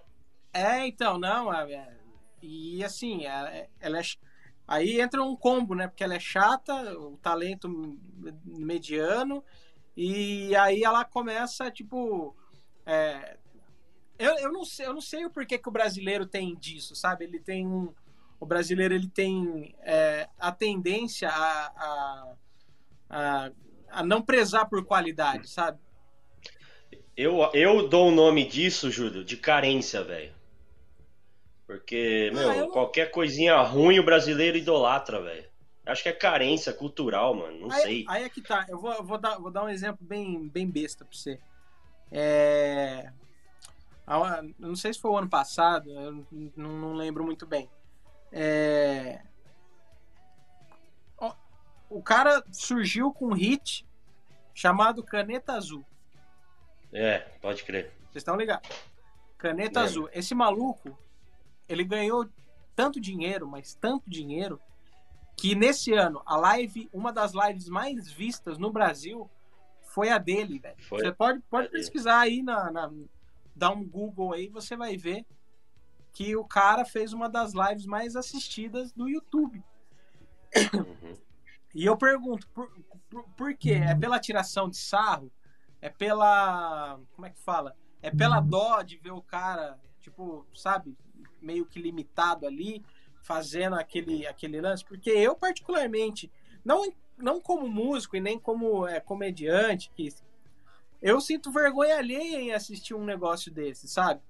É, 0.54 0.86
então, 0.88 1.18
não. 1.18 1.54
É, 1.54 1.74
é 1.74 1.94
e 2.42 2.84
assim, 2.84 3.26
é, 3.26 3.68
ela 3.80 4.00
é. 4.00 4.04
Aí 4.68 5.00
entra 5.00 5.24
um 5.24 5.36
combo, 5.36 5.76
né? 5.76 5.88
Porque 5.88 6.04
ela 6.04 6.16
é 6.16 6.20
chata, 6.20 6.74
o 6.98 7.18
talento 7.18 7.98
mediano, 8.46 9.44
e 9.96 10.56
aí 10.56 10.84
ela 10.84 11.04
começa, 11.04 11.72
tipo. 11.72 12.36
É, 12.86 13.38
eu, 14.20 14.38
eu, 14.40 14.52
não 14.52 14.64
sei, 14.66 14.86
eu 14.86 14.94
não 14.94 15.02
sei 15.02 15.26
o 15.26 15.30
porquê 15.30 15.58
que 15.58 15.70
o 15.70 15.72
brasileiro 15.72 16.26
tem 16.26 16.56
disso, 16.56 16.96
sabe? 16.96 17.26
Ele 17.26 17.40
tem 17.40 17.68
um. 17.68 17.94
O 18.40 18.46
brasileiro 18.46 18.94
ele 18.94 19.08
tem 19.08 19.74
é, 19.82 20.28
a 20.38 20.52
tendência 20.52 21.30
a, 21.30 21.66
a 21.68 22.36
a, 23.14 23.52
a 23.90 24.04
não 24.04 24.22
prezar 24.22 24.68
por 24.68 24.84
qualidade, 24.84 25.48
sabe? 25.50 25.80
Eu, 27.16 27.50
eu 27.54 27.88
dou 27.88 28.08
o 28.10 28.12
nome 28.12 28.44
disso, 28.46 28.90
Júlio, 28.90 29.24
de 29.24 29.38
carência, 29.38 30.04
velho. 30.04 30.34
Porque, 31.68 32.30
Ah, 32.32 32.36
meu, 32.36 32.52
eu 32.54 32.66
não- 32.66 32.72
qualquer 32.72 33.12
coisinha 33.12 33.62
ruim 33.62 34.00
o 34.00 34.04
brasileiro 34.06 34.58
idolatra, 34.58 35.22
velho. 35.22 35.46
Acho 35.86 36.02
que 36.04 36.10
é 36.10 36.14
carência 36.14 36.74
cultural, 36.74 37.36
mano. 37.36 37.60
Não 37.60 37.72
aí, 37.72 37.82
sei. 37.82 38.06
Aí 38.08 38.24
é 38.24 38.30
que 38.30 38.42
tá. 38.42 38.66
Eu 38.70 38.80
vou, 38.80 39.04
vou, 39.04 39.18
dar, 39.18 39.38
vou 39.38 39.52
dar 39.52 39.64
um 39.66 39.70
exemplo 39.70 40.06
bem, 40.06 40.48
bem 40.48 40.68
besta 40.68 41.06
pra 41.06 41.16
você. 41.16 41.40
É... 42.12 43.12
Não 44.60 44.76
sei 44.76 44.94
se 44.94 45.00
foi 45.00 45.12
o 45.12 45.18
ano 45.18 45.30
passado, 45.30 45.90
eu 45.90 46.26
não, 46.56 46.70
não 46.78 46.94
lembro 46.94 47.24
muito 47.24 47.46
bem. 47.46 47.70
É... 48.32 49.22
O 51.90 52.02
cara 52.02 52.44
surgiu 52.52 53.14
com 53.14 53.28
um 53.28 53.34
hit 53.34 53.86
chamado 54.54 55.04
Caneta 55.04 55.54
Azul. 55.54 55.86
É, 56.92 57.20
pode 57.40 57.64
crer. 57.64 57.92
Vocês 58.06 58.22
estão 58.22 58.36
ligados? 58.36 58.68
Caneta. 59.38 59.82
Azul. 59.82 60.10
Esse 60.12 60.34
maluco, 60.34 60.98
ele 61.70 61.84
ganhou 61.84 62.28
tanto 62.76 63.00
dinheiro, 63.00 63.48
mas 63.48 63.76
tanto 63.76 64.10
dinheiro, 64.10 64.60
que 65.38 65.54
nesse 65.54 65.94
ano, 65.94 66.22
a 66.26 66.36
live, 66.36 66.90
uma 66.92 67.14
das 67.14 67.34
lives 67.34 67.68
mais 67.70 68.12
vistas 68.12 68.58
no 68.58 68.72
Brasil, 68.72 69.30
foi 69.84 70.10
a 70.10 70.18
dele, 70.18 70.58
velho. 70.58 70.84
Foi 70.84 71.00
Você 71.00 71.12
pode, 71.12 71.42
pode 71.42 71.68
dele. 71.68 71.80
pesquisar 71.80 72.22
aí, 72.22 72.42
na, 72.42 72.72
na- 72.72 72.92
dar 73.56 73.72
um 73.72 73.88
Google 73.88 74.34
aí, 74.34 74.48
você 74.48 74.76
vai 74.76 74.98
ver 74.98 75.26
que 76.12 76.36
o 76.36 76.46
cara 76.46 76.86
fez 76.86 77.12
uma 77.12 77.28
das 77.28 77.54
lives 77.54 77.86
mais 77.86 78.16
assistidas 78.16 78.92
do 78.92 79.10
YouTube. 79.10 79.64
Uhum. 80.74 81.18
E 81.74 81.86
eu 81.86 81.98
pergunto, 81.98 82.48
por, 82.50 82.72
por, 83.10 83.24
por 83.30 83.54
quê? 83.56 83.72
É 83.72 83.96
pela 83.96 84.20
tiração 84.20 84.70
de 84.70 84.78
sarro? 84.78 85.32
É 85.82 85.90
pela. 85.90 87.00
Como 87.14 87.26
é 87.26 87.32
que 87.32 87.40
fala? 87.40 87.76
É 88.02 88.12
pela 88.12 88.40
dó 88.40 88.82
de 88.82 88.98
ver 88.98 89.12
o 89.12 89.22
cara, 89.22 89.80
tipo, 90.00 90.46
sabe, 90.54 90.96
meio 91.42 91.66
que 91.66 91.82
limitado 91.82 92.46
ali, 92.46 92.84
fazendo 93.24 93.76
aquele, 93.76 94.28
aquele 94.28 94.62
lance? 94.62 94.86
Porque 94.86 95.10
eu, 95.10 95.36
particularmente, 95.36 96.32
não, 96.64 96.94
não 97.18 97.42
como 97.42 97.68
músico 97.68 98.16
e 98.16 98.22
nem 98.22 98.38
como 98.38 98.86
é, 98.86 99.00
comediante, 99.00 99.90
que 99.96 100.14
eu 101.04 101.20
sinto 101.20 101.52
vergonha 101.52 101.98
alheia 101.98 102.40
em 102.40 102.54
assistir 102.54 102.96
um 102.96 103.04
negócio 103.04 103.52
desse, 103.52 103.90
sabe? 103.90 104.22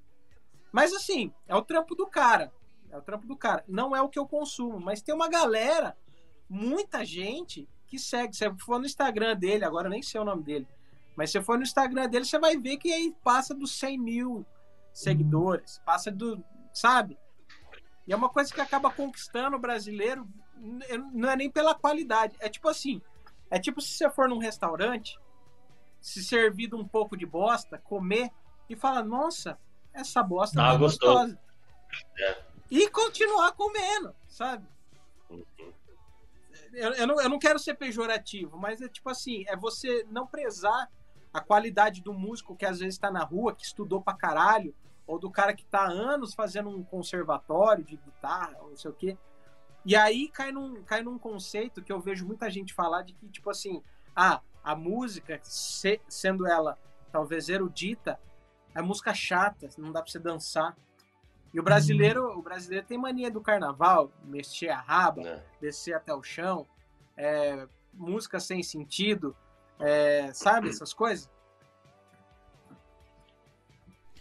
Mas 0.72 0.92
assim, 0.92 1.32
é 1.48 1.56
o 1.56 1.62
trampo 1.62 1.94
do 1.94 2.08
cara. 2.08 2.52
É 2.90 2.98
o 2.98 3.02
trampo 3.02 3.28
do 3.28 3.38
cara. 3.38 3.64
Não 3.68 3.96
é 3.96 4.02
o 4.02 4.10
que 4.10 4.18
eu 4.18 4.28
consumo, 4.28 4.80
mas 4.80 5.02
tem 5.02 5.14
uma 5.14 5.30
galera 5.30 5.96
muita 6.50 7.06
gente 7.06 7.70
que 7.86 8.00
segue. 8.00 8.36
Se 8.36 8.40
você 8.40 8.56
for 8.58 8.80
no 8.80 8.88
Instagram 8.88 9.38
dele, 9.38 9.64
agora 9.64 9.88
nem 9.88 10.02
sei 10.02 10.20
o 10.20 10.26
nome 10.26 10.42
dele, 10.42 10.68
mas 11.16 11.32
se 11.32 11.40
for 11.44 11.58
no 11.58 11.64
Instagram 11.64 12.10
dele, 12.10 12.26
você 12.26 12.40
vai 12.40 12.58
ver 12.58 12.78
que 12.78 12.92
aí 12.92 13.16
passa 13.24 13.54
dos 13.54 13.72
100 13.78 14.00
mil 14.00 14.46
seguidores, 14.92 15.80
passa 15.86 16.10
do. 16.10 16.44
Sabe? 16.74 17.20
E 18.08 18.14
é 18.14 18.16
uma 18.16 18.30
coisa 18.30 18.52
que 18.52 18.60
acaba 18.60 18.90
conquistando 18.90 19.58
o 19.58 19.60
brasileiro, 19.60 20.28
não 21.14 21.30
é 21.30 21.36
nem 21.36 21.52
pela 21.52 21.76
qualidade. 21.76 22.36
É 22.40 22.50
tipo 22.50 22.68
assim: 22.68 23.00
é 23.52 23.60
tipo 23.60 23.80
se 23.80 23.94
você 23.94 24.10
for 24.10 24.28
num 24.28 24.40
restaurante, 24.40 25.20
se 26.04 26.22
servido 26.22 26.78
um 26.78 26.86
pouco 26.86 27.16
de 27.16 27.26
bosta, 27.26 27.78
comer 27.78 28.30
e 28.70 28.76
falar, 28.76 29.04
nossa, 29.04 29.58
essa 29.94 30.22
bosta 30.22 30.62
Ah, 30.62 30.74
tá 30.74 30.78
gostou. 30.78 31.14
gostosa. 31.14 31.40
É. 32.20 32.44
E 32.70 32.90
continuar 32.90 33.54
comendo, 33.54 34.14
sabe? 34.28 34.68
eu, 36.74 36.92
eu, 36.94 37.08
não, 37.08 37.22
eu 37.22 37.30
não 37.30 37.40
quero 37.40 37.58
ser 37.58 37.76
pejorativo, 37.76 38.58
mas 38.58 38.82
é 38.82 38.90
tipo 38.90 39.10
assim, 39.10 39.46
é 39.48 39.56
você 39.56 40.06
não 40.10 40.28
prezar 40.28 40.92
a 41.34 41.40
qualidade 41.40 42.02
do 42.02 42.14
músico 42.14 42.56
que 42.56 42.66
às 42.66 42.80
vezes 42.80 42.96
está 42.96 43.10
na 43.10 43.24
rua, 43.24 43.56
que 43.56 43.64
estudou 43.64 44.02
pra 44.02 44.14
caralho, 44.14 44.76
ou 45.08 45.18
do 45.18 45.32
cara 45.32 45.54
que 45.54 45.66
tá 45.66 45.84
há 45.84 45.90
anos 45.90 46.34
fazendo 46.34 46.70
um 46.70 46.84
conservatório 46.84 47.84
de 47.84 47.96
guitarra, 47.96 48.58
ou 48.62 48.72
não 48.72 48.76
sei 48.78 48.92
o 48.92 48.94
quê. 48.94 49.18
E 49.86 49.96
aí 49.96 50.28
cai 50.28 50.52
num, 50.52 50.84
cai 50.84 51.02
num 51.02 51.18
conceito 51.18 51.82
que 51.82 51.92
eu 51.94 52.00
vejo 52.02 52.26
muita 52.26 52.50
gente 52.50 52.74
falar 52.74 53.04
de 53.04 53.14
que, 53.14 53.28
tipo 53.30 53.50
assim, 53.50 53.82
ah, 54.16 54.42
a 54.64 54.76
música, 54.76 55.40
se- 55.44 56.02
sendo 56.08 56.48
ela 56.48 56.78
talvez 57.12 57.50
erudita, 57.50 58.20
é 58.74 58.82
música 58.82 59.14
chata, 59.14 59.70
não 59.78 59.92
dá 59.92 60.02
pra 60.02 60.12
você 60.12 60.20
dançar. 60.20 60.76
E 61.54 61.60
o 61.60 61.64
brasileiro, 61.64 62.38
o 62.38 62.42
brasileiro 62.42 62.86
tem 62.88 62.98
mania 62.98 63.30
do 63.30 63.40
carnaval, 63.42 64.12
mexer 64.24 64.70
a 64.70 64.80
raba, 64.82 65.22
né? 65.22 65.44
descer 65.62 65.94
até 65.94 66.14
o 66.14 66.24
chão, 66.24 66.66
é, 67.16 67.68
música 67.94 68.40
sem 68.40 68.64
sentido, 68.64 69.36
é, 69.80 70.34
sabe 70.34 70.70
essas 70.70 70.94
coisas? 70.94 71.30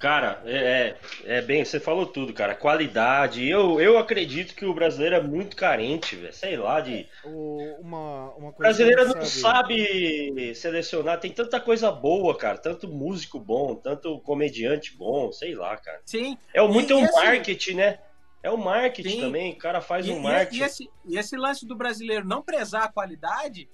Cara, 0.02 0.42
é, 0.44 0.96
é, 1.24 1.36
é 1.38 1.42
bem, 1.42 1.64
você 1.64 1.78
falou 1.78 2.04
tudo, 2.04 2.32
cara. 2.34 2.56
Qualidade. 2.56 3.48
Eu, 3.48 3.80
eu 3.80 3.96
acredito 3.96 4.52
que 4.52 4.64
o 4.66 4.74
brasileiro 4.74 5.14
é 5.14 5.20
muito 5.22 5.54
carente, 5.54 6.16
velho. 6.16 6.32
Sei 6.32 6.56
lá, 6.56 6.80
de. 6.80 7.06
O- 7.24 7.76
uma, 7.80 8.34
uma 8.34 8.50
brasileiro 8.50 9.06
não 9.06 9.14
gente 9.14 9.28
sabe 9.28 10.54
selecionar. 10.56 11.20
Tem 11.20 11.30
tanta 11.30 11.60
coisa 11.60 11.92
boa, 11.92 12.36
cara. 12.36 12.58
Tanto 12.58 12.88
músico 12.88 13.38
bom, 13.38 13.76
tanto 13.76 14.18
comediante 14.22 14.92
bom, 14.96 15.30
sei 15.30 15.54
lá, 15.54 15.76
cara. 15.76 16.00
Sim. 16.04 16.36
É 16.52 16.60
muito 16.66 16.92
E- 16.94 17.00
e 17.00 17.02
o 17.02 17.04
assim- 17.04 17.14
marketing, 17.24 17.74
né? 17.74 17.98
É 18.42 18.50
o 18.50 18.56
marketing 18.58 19.08
Sim. 19.08 19.20
também. 19.20 19.52
O 19.52 19.56
cara 19.58 19.80
faz 19.80 20.04
E, 20.04 20.10
um 20.10 20.18
marketing. 20.18 20.58
e 20.62 20.64
esse, 20.64 20.90
e 21.06 21.16
esse 21.16 21.36
lance 21.36 21.64
do 21.64 21.76
brasileiro 21.76 22.26
não 22.26 22.42
prezar 22.42 22.82
a 22.86 22.88
qualidade, 22.92 23.68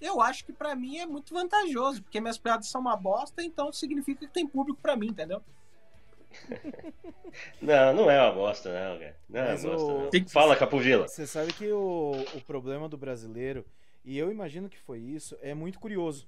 eu 0.00 0.20
acho 0.20 0.44
que 0.44 0.52
pra 0.52 0.74
mim 0.74 0.98
é 0.98 1.06
muito 1.06 1.32
vantajoso, 1.32 2.02
porque 2.02 2.20
minhas 2.20 2.36
piadas 2.36 2.66
são 2.68 2.80
uma 2.80 2.96
bosta, 2.96 3.44
então 3.44 3.72
significa 3.72 4.26
que 4.26 4.32
tem 4.32 4.44
público 4.44 4.80
pra 4.82 4.96
mim, 4.96 5.06
entendeu? 5.06 5.40
Não, 7.60 7.92
não 7.94 8.10
é 8.10 8.20
uma 8.22 8.32
bosta, 8.32 8.68
não, 8.72 8.98
cara. 8.98 9.16
Não 9.28 9.40
é 9.40 9.48
Mas 9.50 9.64
uma 9.64 9.72
bosta, 9.76 9.92
o- 9.92 10.02
não. 10.04 10.10
Que- 10.10 10.24
Fala, 10.28 10.56
Capovila. 10.56 11.06
Você 11.08 11.26
sabe 11.26 11.52
que 11.52 11.70
o, 11.70 12.12
o 12.34 12.40
problema 12.42 12.88
do 12.88 12.96
brasileiro, 12.96 13.64
e 14.04 14.16
eu 14.18 14.30
imagino 14.30 14.68
que 14.68 14.78
foi 14.78 14.98
isso, 15.00 15.36
é 15.42 15.54
muito 15.54 15.78
curioso. 15.78 16.26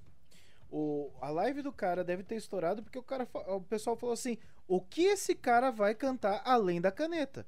O, 0.69 1.11
a 1.19 1.29
live 1.29 1.61
do 1.61 1.71
cara 1.71 2.03
deve 2.03 2.23
ter 2.23 2.35
estourado 2.35 2.81
porque 2.81 2.97
o, 2.97 3.03
cara, 3.03 3.27
o 3.47 3.61
pessoal 3.61 3.97
falou 3.97 4.13
assim: 4.13 4.37
o 4.67 4.79
que 4.79 5.03
esse 5.03 5.35
cara 5.35 5.69
vai 5.71 5.93
cantar 5.93 6.41
além 6.45 6.79
da 6.79 6.91
caneta? 6.91 7.45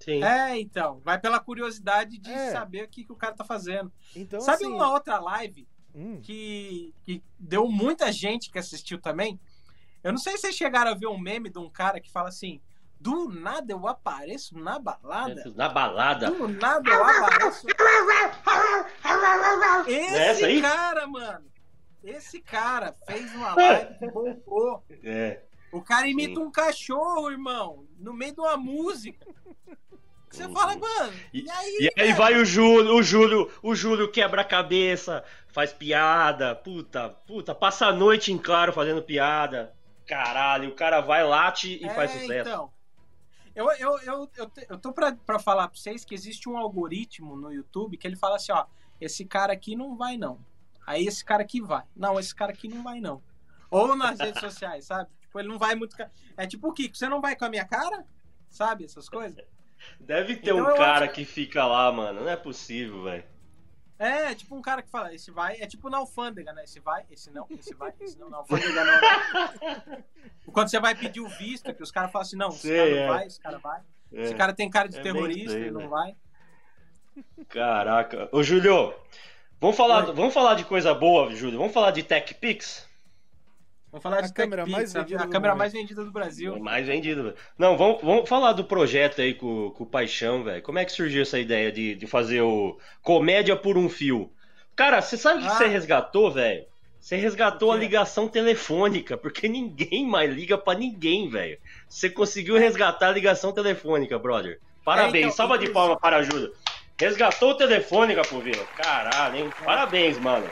Sim. 0.00 0.22
É, 0.22 0.58
então, 0.58 1.00
vai 1.04 1.18
pela 1.20 1.38
curiosidade 1.38 2.18
de 2.18 2.30
É. 2.32 2.50
sabe 2.50 2.82
o 2.82 2.88
que, 2.88 3.04
que 3.04 3.12
o 3.12 3.16
cara 3.16 3.34
tá 3.34 3.44
fazendo. 3.44 3.92
Então, 4.16 4.40
sabe 4.40 4.64
assim, 4.64 4.74
uma 4.74 4.92
outra 4.92 5.18
live 5.20 5.68
hum, 5.94 6.20
que, 6.20 6.92
que 7.04 7.22
deu 7.38 7.68
muita 7.70 8.10
gente 8.10 8.50
que 8.50 8.58
assistiu 8.58 9.00
também. 9.00 9.38
Eu 10.04 10.12
não 10.12 10.18
sei 10.18 10.32
se 10.34 10.42
vocês 10.42 10.54
chegaram 10.54 10.90
a 10.90 10.94
ver 10.94 11.06
um 11.08 11.18
meme 11.18 11.48
de 11.50 11.58
um 11.58 11.68
cara 11.70 11.98
que 11.98 12.12
fala 12.12 12.28
assim: 12.28 12.60
do 13.00 13.28
nada 13.28 13.72
eu 13.72 13.88
apareço 13.88 14.56
na 14.58 14.78
balada. 14.78 15.42
Na 15.56 15.68
balada. 15.68 16.30
Do 16.30 16.46
nada 16.48 16.88
eu 16.90 17.04
apareço. 17.04 17.66
Esse 19.86 20.16
Essa 20.16 20.46
aí? 20.46 20.60
cara, 20.62 21.06
mano. 21.06 21.44
Esse 22.02 22.40
cara 22.40 22.94
fez 23.06 23.34
uma 23.34 23.54
live 23.54 23.98
que 23.98 24.10
bombou. 24.10 24.84
É. 25.02 25.40
O 25.72 25.80
cara 25.82 26.06
imita 26.06 26.34
Sim. 26.38 26.46
um 26.46 26.50
cachorro, 26.50 27.30
irmão, 27.30 27.86
no 27.98 28.12
meio 28.12 28.34
de 28.34 28.40
uma 28.40 28.56
música. 28.56 29.26
Você 30.30 30.48
fala, 30.48 30.76
mano, 30.76 31.12
E- 31.32 31.44
e 31.44 31.50
aí? 31.50 31.76
E 31.80 32.00
aí 32.00 32.08
cara? 32.08 32.14
vai 32.16 32.34
o 32.40 32.44
Júlio, 32.44 32.94
o 32.96 33.02
Júlio, 33.02 33.50
o 33.62 33.74
Júlio 33.74 34.10
quebra 34.10 34.42
a 34.42 34.44
cabeça, 34.44 35.24
faz 35.48 35.72
piada, 35.72 36.54
puta, 36.56 37.08
puta, 37.08 37.54
passa 37.54 37.86
a 37.86 37.92
noite 37.92 38.32
em 38.32 38.38
claro 38.38 38.72
fazendo 38.72 39.00
piada. 39.02 39.72
Caralho, 40.06 40.70
o 40.70 40.74
cara 40.74 41.00
vai, 41.00 41.24
late 41.24 41.74
e 41.84 41.88
faz 41.90 42.14
É, 42.14 42.20
sucesso. 42.20 42.48
Então, 42.48 42.70
eu, 43.54 43.70
eu, 43.72 43.98
eu, 44.00 44.30
eu, 44.36 44.52
eu 44.70 44.78
tô 44.78 44.92
pra, 44.92 45.12
pra 45.12 45.38
falar 45.38 45.68
pra 45.68 45.78
vocês 45.78 46.04
que 46.04 46.14
existe 46.14 46.48
um 46.48 46.56
algoritmo 46.58 47.36
no 47.36 47.52
YouTube 47.52 47.96
que 47.96 48.06
ele 48.06 48.16
fala 48.16 48.36
assim, 48.36 48.52
ó, 48.52 48.66
esse 49.00 49.24
cara 49.24 49.52
aqui 49.52 49.74
não 49.76 49.96
vai 49.96 50.16
não. 50.16 50.38
Aí 50.86 51.06
esse 51.06 51.24
cara 51.24 51.42
aqui 51.42 51.60
vai. 51.60 51.84
Não, 51.96 52.18
esse 52.18 52.34
cara 52.34 52.52
aqui 52.52 52.68
não 52.68 52.82
vai 52.82 53.00
não. 53.00 53.22
Ou 53.70 53.96
nas 53.96 54.18
redes 54.20 54.40
sociais, 54.40 54.84
sabe? 54.84 55.08
Tipo, 55.20 55.38
ele 55.40 55.48
não 55.48 55.58
vai 55.58 55.74
muito. 55.74 55.96
É 56.36 56.46
tipo 56.46 56.68
o 56.68 56.72
Kiko, 56.72 56.96
você 56.96 57.08
não 57.08 57.20
vai 57.20 57.34
com 57.34 57.44
a 57.44 57.48
minha 57.48 57.64
cara? 57.64 58.04
Sabe 58.50 58.84
essas 58.84 59.08
coisas? 59.08 59.42
Deve 59.98 60.36
ter 60.36 60.50
Então 60.50 60.58
um 60.72 60.76
cara 60.76 61.06
acho- 61.06 61.14
que 61.14 61.24
fica 61.24 61.66
lá, 61.66 61.90
mano. 61.90 62.20
Não 62.20 62.28
é 62.30 62.36
possível, 62.36 63.02
velho. 63.04 63.24
É, 63.98 64.34
tipo 64.34 64.56
um 64.56 64.62
cara 64.62 64.82
que 64.82 64.90
fala, 64.90 65.14
esse 65.14 65.30
vai, 65.30 65.56
é 65.60 65.66
tipo 65.66 65.88
na 65.88 65.98
alfândega, 65.98 66.52
né? 66.52 66.64
Esse 66.64 66.80
vai, 66.80 67.04
esse 67.10 67.30
não, 67.30 67.46
esse 67.50 67.74
vai, 67.74 67.92
esse 68.00 68.18
não, 68.18 68.28
na 68.28 68.38
alfândega 68.38 68.84
não. 68.84 69.00
né? 69.00 70.04
Quando 70.52 70.68
você 70.68 70.80
vai 70.80 70.94
pedir 70.94 71.20
o 71.20 71.28
visto, 71.28 71.72
que 71.72 71.82
os 71.82 71.92
caras 71.92 72.10
falam 72.10 72.26
assim, 72.26 72.36
não, 72.36 72.48
esse 72.48 72.58
Sei, 72.62 72.76
cara 72.76 72.90
não 72.90 72.96
é. 72.98 73.08
vai, 73.08 73.26
esse 73.26 73.40
cara 73.40 73.58
vai. 73.58 73.80
É, 74.12 74.22
Esse 74.22 74.34
cara 74.34 74.52
tem 74.52 74.68
cara 74.70 74.88
de 74.88 74.98
É 74.98 75.02
terrorista, 75.02 75.56
ele 75.56 75.70
não 75.70 75.78
velho. 75.80 75.90
vai. 75.90 76.16
Caraca. 77.48 78.28
Ô, 78.32 78.42
Júlio, 78.42 78.94
vamos 79.60 79.76
falar, 79.76 80.02
vamos 80.12 80.34
falar 80.34 80.54
de 80.54 80.64
coisa 80.64 80.94
boa, 80.94 81.34
Júlio. 81.34 81.58
Vamos 81.58 81.72
falar 81.72 81.90
de 81.90 82.02
TechPix? 82.02 82.88
Vamos 83.94 84.02
falar 84.02 84.18
A 84.18 84.20
de 84.22 84.32
câmera 84.32 84.64
TechPix, 84.64 84.76
mais 84.92 84.96
a- 84.96 84.98
vendida 85.00 85.22
a 85.22 85.26
do 85.26 85.30
câmera 85.30 85.54
mais 85.54 85.72
vendida 85.72 86.02
do 86.02 86.08
É 86.08 86.12
Brasil. 86.12 86.58
mais 86.58 86.84
vendido, 86.84 87.22
velho. 87.22 87.36
Não, 87.56 87.76
vamos, 87.76 88.02
vamos 88.02 88.28
falar 88.28 88.52
do 88.52 88.64
projeto 88.64 89.20
aí 89.20 89.34
com, 89.34 89.70
com 89.70 89.84
o 89.84 89.86
Paixão, 89.86 90.42
velho. 90.42 90.60
Como 90.62 90.80
é 90.80 90.84
que 90.84 90.90
surgiu 90.90 91.22
essa 91.22 91.38
ideia 91.38 91.70
de, 91.70 91.94
de 91.94 92.06
fazer 92.08 92.40
o 92.40 92.76
Comédia 93.02 93.54
por 93.54 93.78
um 93.78 93.88
Fio? 93.88 94.32
Cara, 94.74 95.00
você 95.00 95.16
sabe 95.16 95.38
o 95.38 95.42
que 95.42 95.46
Ah. 95.46 95.54
você 95.54 95.66
resgatou, 95.68 96.28
velho? 96.32 96.64
Você 96.98 97.14
resgatou 97.14 97.70
a 97.70 97.76
ligação 97.76 98.26
telefônica, 98.26 99.16
porque 99.16 99.46
ninguém 99.46 100.04
mais 100.04 100.34
liga 100.34 100.58
pra 100.58 100.74
ninguém, 100.74 101.28
velho. 101.28 101.56
Você 101.88 102.10
conseguiu 102.10 102.56
resgatar 102.58 103.10
a 103.10 103.12
ligação 103.12 103.52
telefônica, 103.52 104.18
brother. 104.18 104.58
Parabéns, 104.84 105.14
É, 105.14 105.18
então, 105.26 105.30
salva 105.36 105.56
de 105.56 105.66
inclusive- 105.66 105.72
palma 105.74 106.00
para 106.00 106.16
a 106.16 106.18
ajuda. 106.18 106.50
Resgatou 106.98 107.50
o 107.50 107.54
telefone, 107.54 108.14
Capovilla. 108.14 108.64
Caralho, 108.76 109.36
hein? 109.36 109.50
Parabéns, 109.64 110.18
mano. 110.18 110.46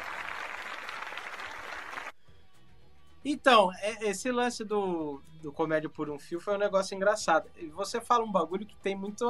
Então, 3.25 3.71
é- 3.81 4.09
esse 4.09 4.31
lance 4.31 4.65
do, 4.65 5.23
do 5.41 5.53
Comédia 5.53 5.89
por 5.89 6.11
um 6.11 6.19
Fio 6.19 6.41
foi 6.41 6.55
um 6.55 6.59
negócio 6.59 6.95
engraçado. 6.95 7.49
E 7.57 7.67
Você 7.69 8.01
fala 8.01 8.25
um 8.25 8.33
bagulho 8.33 8.67
que 8.67 8.77
tem 8.77 8.97
muito, 8.97 9.27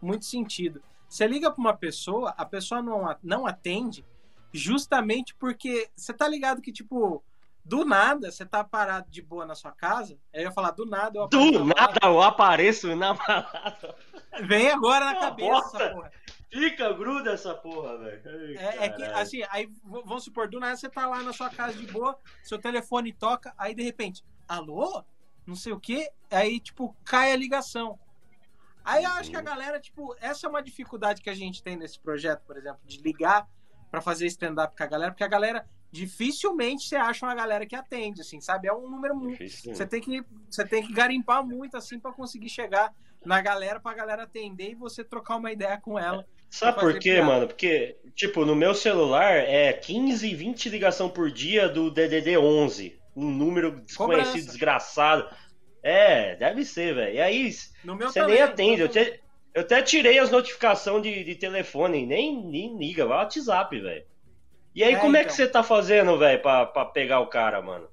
muito 0.00 0.24
sentido. 0.24 0.82
Você 1.08 1.26
liga 1.26 1.50
pra 1.50 1.60
uma 1.60 1.76
pessoa, 1.76 2.34
a 2.36 2.44
pessoa 2.44 2.82
não, 2.82 3.14
não 3.22 3.46
atende 3.46 4.04
justamente 4.52 5.34
porque 5.34 5.88
você 5.94 6.12
tá 6.12 6.26
ligado 6.26 6.62
que, 6.62 6.72
tipo, 6.72 7.22
do 7.64 7.84
nada, 7.84 8.30
você 8.30 8.44
tá 8.46 8.62
parado 8.64 9.10
de 9.10 9.20
boa 9.20 9.44
na 9.44 9.54
sua 9.54 9.72
casa. 9.72 10.16
Aí 10.32 10.40
eu 10.40 10.44
ia 10.44 10.52
falar, 10.52 10.70
do 10.70 10.86
nada 10.86 11.18
eu 11.18 11.24
apareço 11.24 11.52
Do 11.58 11.64
nada 11.64 11.98
eu 12.04 12.22
apareço 12.22 12.96
na 12.96 13.14
balada. 13.14 13.94
Vem 14.42 14.70
agora 14.70 15.04
na 15.06 15.14
cabeça, 15.16 15.90
porra. 15.90 16.12
Fica, 16.56 16.90
gruda 16.94 17.32
essa 17.32 17.54
porra, 17.54 17.98
velho. 17.98 18.58
É, 18.58 18.86
é 18.86 18.88
que, 18.88 19.02
assim, 19.02 19.42
aí 19.50 19.68
vamos 19.84 20.24
supor, 20.24 20.48
do 20.48 20.58
nada 20.58 20.74
você 20.74 20.88
tá 20.88 21.06
lá 21.06 21.22
na 21.22 21.32
sua 21.32 21.50
casa 21.50 21.74
de 21.74 21.86
boa, 21.86 22.18
seu 22.42 22.58
telefone 22.58 23.12
toca, 23.12 23.54
aí 23.58 23.74
de 23.74 23.82
repente, 23.82 24.24
alô? 24.48 25.04
Não 25.46 25.54
sei 25.54 25.74
o 25.74 25.78
quê, 25.78 26.10
aí, 26.30 26.58
tipo, 26.58 26.96
cai 27.04 27.30
a 27.30 27.36
ligação. 27.36 27.98
Aí 28.82 29.04
eu 29.04 29.10
acho 29.10 29.30
que 29.30 29.36
a 29.36 29.42
galera, 29.42 29.78
tipo, 29.78 30.16
essa 30.18 30.46
é 30.46 30.50
uma 30.50 30.62
dificuldade 30.62 31.20
que 31.20 31.28
a 31.28 31.34
gente 31.34 31.62
tem 31.62 31.76
nesse 31.76 32.00
projeto, 32.00 32.42
por 32.46 32.56
exemplo, 32.56 32.80
de 32.84 33.02
ligar 33.02 33.46
pra 33.90 34.00
fazer 34.00 34.26
stand-up 34.26 34.74
com 34.76 34.82
a 34.82 34.86
galera, 34.86 35.12
porque 35.12 35.24
a 35.24 35.28
galera, 35.28 35.68
dificilmente 35.90 36.88
você 36.88 36.96
acha 36.96 37.26
uma 37.26 37.34
galera 37.34 37.66
que 37.66 37.76
atende, 37.76 38.22
assim, 38.22 38.40
sabe? 38.40 38.66
É 38.66 38.72
um 38.72 38.88
número 38.88 39.14
muito. 39.14 39.38
Você 39.46 39.86
tem 39.86 40.00
que, 40.00 40.24
você 40.48 40.64
tem 40.64 40.86
que 40.86 40.92
garimpar 40.92 41.44
muito, 41.44 41.76
assim, 41.76 41.98
pra 41.98 42.12
conseguir 42.12 42.48
chegar 42.48 42.94
na 43.24 43.40
galera, 43.40 43.80
pra 43.80 43.92
galera 43.92 44.22
atender 44.22 44.70
e 44.70 44.74
você 44.74 45.02
trocar 45.04 45.36
uma 45.36 45.52
ideia 45.52 45.78
com 45.78 45.98
ela. 45.98 46.26
Sabe 46.48 46.80
por 46.80 46.94
quê, 46.98 47.14
piada. 47.14 47.26
mano? 47.26 47.46
Porque, 47.46 47.96
tipo, 48.14 48.44
no 48.44 48.54
meu 48.54 48.74
celular 48.74 49.32
é 49.36 49.72
15, 49.72 50.34
20 50.34 50.68
ligação 50.68 51.08
por 51.08 51.30
dia 51.30 51.68
do 51.68 51.90
DDD 51.90 52.38
11. 52.38 52.98
Um 53.14 53.30
número 53.30 53.80
desconhecido, 53.80 54.26
Cobrança. 54.26 54.46
desgraçado. 54.46 55.28
É, 55.82 56.34
deve 56.36 56.64
ser, 56.64 56.94
velho. 56.94 57.14
E 57.14 57.20
aí, 57.20 57.50
você 57.52 58.26
nem 58.26 58.40
atende. 58.40 58.82
Eu, 58.82 58.88
te- 58.88 59.20
eu 59.54 59.62
até 59.62 59.82
tirei 59.82 60.18
as 60.18 60.30
notificações 60.30 61.02
de, 61.02 61.24
de 61.24 61.34
telefone, 61.36 62.04
nem, 62.06 62.42
nem 62.44 62.76
liga, 62.78 63.06
vai 63.06 63.18
WhatsApp, 63.18 63.78
velho. 63.80 64.04
E 64.74 64.82
aí, 64.84 64.94
É, 64.94 64.98
como 64.98 65.16
é 65.16 65.20
então. 65.20 65.28
que 65.30 65.36
você 65.36 65.46
tá 65.46 65.62
fazendo, 65.62 66.18
velho, 66.18 66.40
pra, 66.42 66.66
pra 66.66 66.84
pegar 66.86 67.20
o 67.20 67.28
cara, 67.28 67.62
mano? 67.62 67.88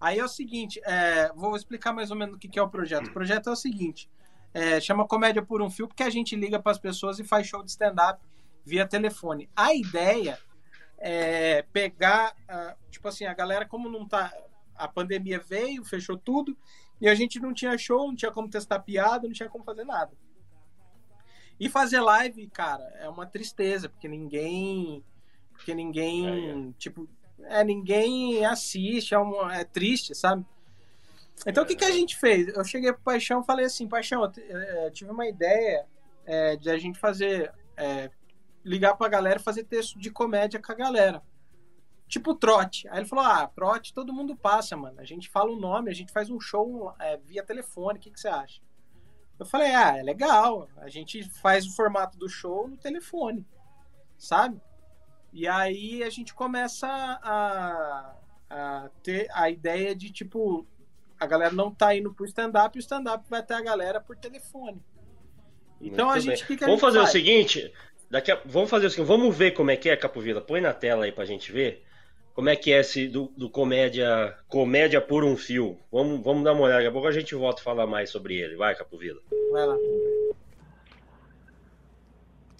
Aí 0.00 0.18
é 0.18 0.24
o 0.24 0.28
seguinte, 0.28 0.80
é, 0.84 1.30
vou 1.34 1.56
explicar 1.56 1.92
mais 1.92 2.10
ou 2.10 2.16
menos 2.16 2.36
o 2.36 2.38
que, 2.38 2.48
que 2.48 2.58
é 2.58 2.62
o 2.62 2.68
projeto. 2.68 3.06
O 3.08 3.12
projeto 3.12 3.48
é 3.48 3.52
o 3.52 3.56
seguinte, 3.56 4.08
é, 4.54 4.80
chama 4.80 5.06
Comédia 5.06 5.42
por 5.42 5.60
um 5.60 5.68
Fio, 5.68 5.88
porque 5.88 6.04
a 6.04 6.10
gente 6.10 6.36
liga 6.36 6.60
para 6.60 6.70
as 6.70 6.78
pessoas 6.78 7.18
e 7.18 7.24
faz 7.24 7.46
show 7.46 7.62
de 7.62 7.70
stand-up 7.70 8.22
via 8.64 8.86
telefone. 8.86 9.50
A 9.54 9.74
ideia 9.74 10.38
é 10.96 11.62
pegar, 11.72 12.34
ah, 12.48 12.76
tipo 12.88 13.06
assim, 13.08 13.26
a 13.26 13.34
galera 13.34 13.66
como 13.66 13.90
não 13.90 14.06
tá, 14.06 14.32
a 14.76 14.86
pandemia 14.86 15.40
veio, 15.40 15.84
fechou 15.84 16.16
tudo, 16.16 16.56
e 17.00 17.08
a 17.08 17.14
gente 17.14 17.40
não 17.40 17.52
tinha 17.52 17.76
show, 17.76 18.06
não 18.06 18.14
tinha 18.14 18.30
como 18.30 18.48
testar 18.48 18.78
piada, 18.78 19.26
não 19.26 19.34
tinha 19.34 19.48
como 19.48 19.64
fazer 19.64 19.84
nada. 19.84 20.12
E 21.58 21.68
fazer 21.68 22.00
live, 22.00 22.48
cara, 22.48 22.84
é 23.00 23.08
uma 23.08 23.26
tristeza, 23.26 23.88
porque 23.88 24.08
ninguém, 24.08 25.04
porque 25.52 25.74
ninguém, 25.74 26.72
tipo, 26.78 27.08
é, 27.42 27.64
ninguém 27.64 28.44
assiste, 28.44 29.14
é, 29.14 29.18
um, 29.18 29.50
é 29.50 29.64
triste, 29.64 30.14
sabe? 30.14 30.44
Então 31.46 31.64
o 31.64 31.66
que, 31.66 31.76
que 31.76 31.84
a 31.84 31.90
gente 31.90 32.16
fez? 32.16 32.48
Eu 32.48 32.64
cheguei 32.64 32.92
pro 32.92 33.02
Paixão 33.02 33.40
e 33.40 33.44
falei 33.44 33.66
assim, 33.66 33.88
Paixão, 33.88 34.22
eu 34.22 34.30
te- 34.30 34.40
eh, 34.48 34.90
tive 34.90 35.10
uma 35.10 35.26
ideia 35.26 35.86
eh, 36.26 36.56
de 36.56 36.70
a 36.70 36.78
gente 36.78 36.98
fazer, 36.98 37.52
eh, 37.76 38.10
ligar 38.64 38.96
pra 38.96 39.08
galera 39.08 39.38
fazer 39.38 39.64
texto 39.64 39.98
de 39.98 40.10
comédia 40.10 40.60
com 40.60 40.72
a 40.72 40.74
galera. 40.74 41.22
Tipo 42.08 42.34
trote. 42.34 42.86
Aí 42.88 42.98
ele 42.98 43.06
falou, 43.06 43.24
ah, 43.24 43.46
trote 43.48 43.92
todo 43.92 44.12
mundo 44.12 44.36
passa, 44.36 44.76
mano. 44.76 45.00
A 45.00 45.04
gente 45.04 45.28
fala 45.28 45.50
o 45.50 45.56
nome, 45.60 45.90
a 45.90 45.94
gente 45.94 46.12
faz 46.12 46.30
um 46.30 46.40
show 46.40 46.94
eh, 47.00 47.18
via 47.24 47.42
telefone, 47.42 47.98
o 47.98 48.02
que, 48.02 48.10
que 48.10 48.20
você 48.20 48.28
acha? 48.28 48.60
Eu 49.38 49.44
falei, 49.44 49.74
ah, 49.74 49.98
é 49.98 50.02
legal. 50.02 50.68
A 50.78 50.88
gente 50.88 51.22
faz 51.40 51.66
o 51.66 51.74
formato 51.74 52.16
do 52.16 52.28
show 52.28 52.68
no 52.68 52.76
telefone, 52.76 53.44
sabe? 54.16 54.60
E 55.32 55.48
aí 55.48 56.02
a 56.04 56.10
gente 56.10 56.32
começa 56.32 56.86
a, 56.88 58.14
a 58.48 58.90
ter 59.02 59.28
a 59.32 59.50
ideia 59.50 59.94
de, 59.94 60.10
tipo, 60.12 60.64
a 61.24 61.26
galera 61.26 61.52
não 61.54 61.70
tá 61.74 61.94
indo 61.94 62.12
pro 62.12 62.24
stand-up 62.26 62.76
e 62.76 62.78
o 62.78 62.80
stand-up 62.80 63.24
vai 63.28 63.42
ter 63.42 63.54
a 63.54 63.60
galera 63.62 64.00
por 64.00 64.16
telefone. 64.16 64.80
Então 65.80 66.08
a 66.08 66.12
Muito 66.12 66.24
gente, 66.24 66.36
bem. 66.36 66.44
o 66.44 66.46
que, 66.46 66.56
que 66.56 66.64
a 66.64 66.66
Vamos 66.66 66.80
fazer 66.80 66.98
o 66.98 67.02
faz? 67.02 67.12
seguinte. 67.12 67.72
Daqui 68.10 68.30
a- 68.30 68.40
Vamos 68.46 68.70
fazer 68.70 68.86
o 68.86 68.90
seguinte. 68.90 69.08
Vamos 69.08 69.36
ver 69.36 69.50
como 69.52 69.70
é 69.70 69.76
que 69.76 69.90
é, 69.90 69.96
Capovila. 69.96 70.40
Põe 70.40 70.60
na 70.60 70.72
tela 70.72 71.04
aí 71.04 71.12
pra 71.12 71.24
gente 71.24 71.50
ver. 71.52 71.84
Como 72.34 72.48
é 72.48 72.56
que 72.56 72.72
é 72.72 72.80
esse 72.80 73.06
do, 73.06 73.32
do 73.36 73.48
comédia 73.50 74.36
comédia 74.48 75.00
por 75.00 75.22
um 75.24 75.36
fio. 75.36 75.78
Vamos, 75.92 76.20
vamos 76.22 76.42
dar 76.44 76.52
uma 76.52 76.62
olhada. 76.62 76.78
Daqui 76.78 76.88
a 76.88 76.92
pouco 76.92 77.06
a 77.08 77.12
gente 77.12 77.34
volta 77.34 77.60
a 77.60 77.64
falar 77.64 77.86
mais 77.86 78.10
sobre 78.10 78.36
ele. 78.36 78.56
Vai, 78.56 78.74
Capovila. 78.74 79.20
Vai 79.52 79.66
lá. 79.66 79.76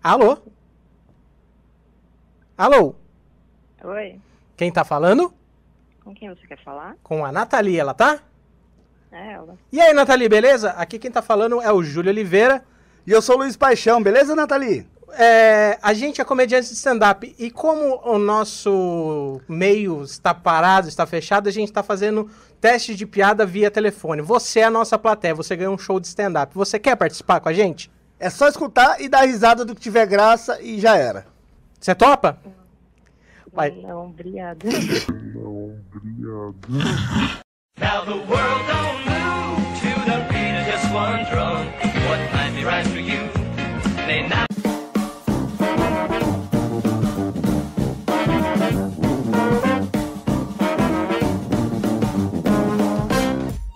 Alô? 0.02 0.38
Alô? 2.56 2.94
Oi, 3.82 4.20
Quem 4.56 4.70
tá 4.72 4.84
falando? 4.84 5.32
com 6.04 6.14
quem 6.14 6.28
você 6.28 6.46
quer 6.46 6.62
falar? 6.62 6.96
Com 7.02 7.24
a 7.24 7.32
Nathalie, 7.32 7.78
ela 7.78 7.94
tá? 7.94 8.22
É 9.14 9.32
ela. 9.34 9.56
E 9.70 9.80
aí, 9.80 9.94
Nathalie, 9.94 10.28
beleza? 10.28 10.70
Aqui 10.70 10.98
quem 10.98 11.08
tá 11.08 11.22
falando 11.22 11.62
é 11.62 11.72
o 11.72 11.84
Júlio 11.84 12.10
Oliveira. 12.10 12.64
E 13.06 13.12
eu 13.12 13.22
sou 13.22 13.36
o 13.36 13.38
Luiz 13.38 13.56
Paixão, 13.56 14.02
beleza, 14.02 14.34
Nathalie? 14.34 14.88
É, 15.12 15.78
a 15.80 15.94
gente 15.94 16.20
é 16.20 16.24
comediante 16.24 16.66
de 16.66 16.74
stand-up 16.74 17.32
e 17.38 17.48
como 17.48 18.00
o 18.04 18.18
nosso 18.18 19.40
meio 19.48 20.02
está 20.02 20.34
parado, 20.34 20.88
está 20.88 21.06
fechado, 21.06 21.48
a 21.48 21.52
gente 21.52 21.68
está 21.68 21.84
fazendo 21.84 22.28
teste 22.60 22.96
de 22.96 23.06
piada 23.06 23.46
via 23.46 23.70
telefone. 23.70 24.20
Você 24.20 24.58
é 24.58 24.64
a 24.64 24.70
nossa 24.70 24.98
plateia, 24.98 25.32
você 25.32 25.54
ganhou 25.54 25.74
um 25.74 25.78
show 25.78 26.00
de 26.00 26.08
stand-up. 26.08 26.52
Você 26.52 26.80
quer 26.80 26.96
participar 26.96 27.38
com 27.38 27.48
a 27.48 27.52
gente? 27.52 27.92
É 28.18 28.28
só 28.28 28.48
escutar 28.48 29.00
e 29.00 29.08
dar 29.08 29.22
risada 29.22 29.64
do 29.64 29.76
que 29.76 29.80
tiver 29.80 30.06
graça 30.06 30.60
e 30.60 30.80
já 30.80 30.96
era. 30.96 31.24
Você 31.78 31.94
topa? 31.94 32.36
Vai. 33.52 33.70
Não, 33.70 34.06
obrigada. 34.06 34.66
Now 37.76 38.04
the 38.04 38.12
world 38.12 38.62
don't 38.68 38.98
move 39.04 39.80
to 39.80 39.90
the 40.08 40.26
beat 40.30 40.54
of 40.60 40.66
just 40.66 40.94
one 40.94 41.24
drum. 41.28 41.66
What 42.06 42.32
might 42.32 42.52
be 42.54 42.62
right 42.62 42.86
for 42.86 43.00
you 43.00 43.43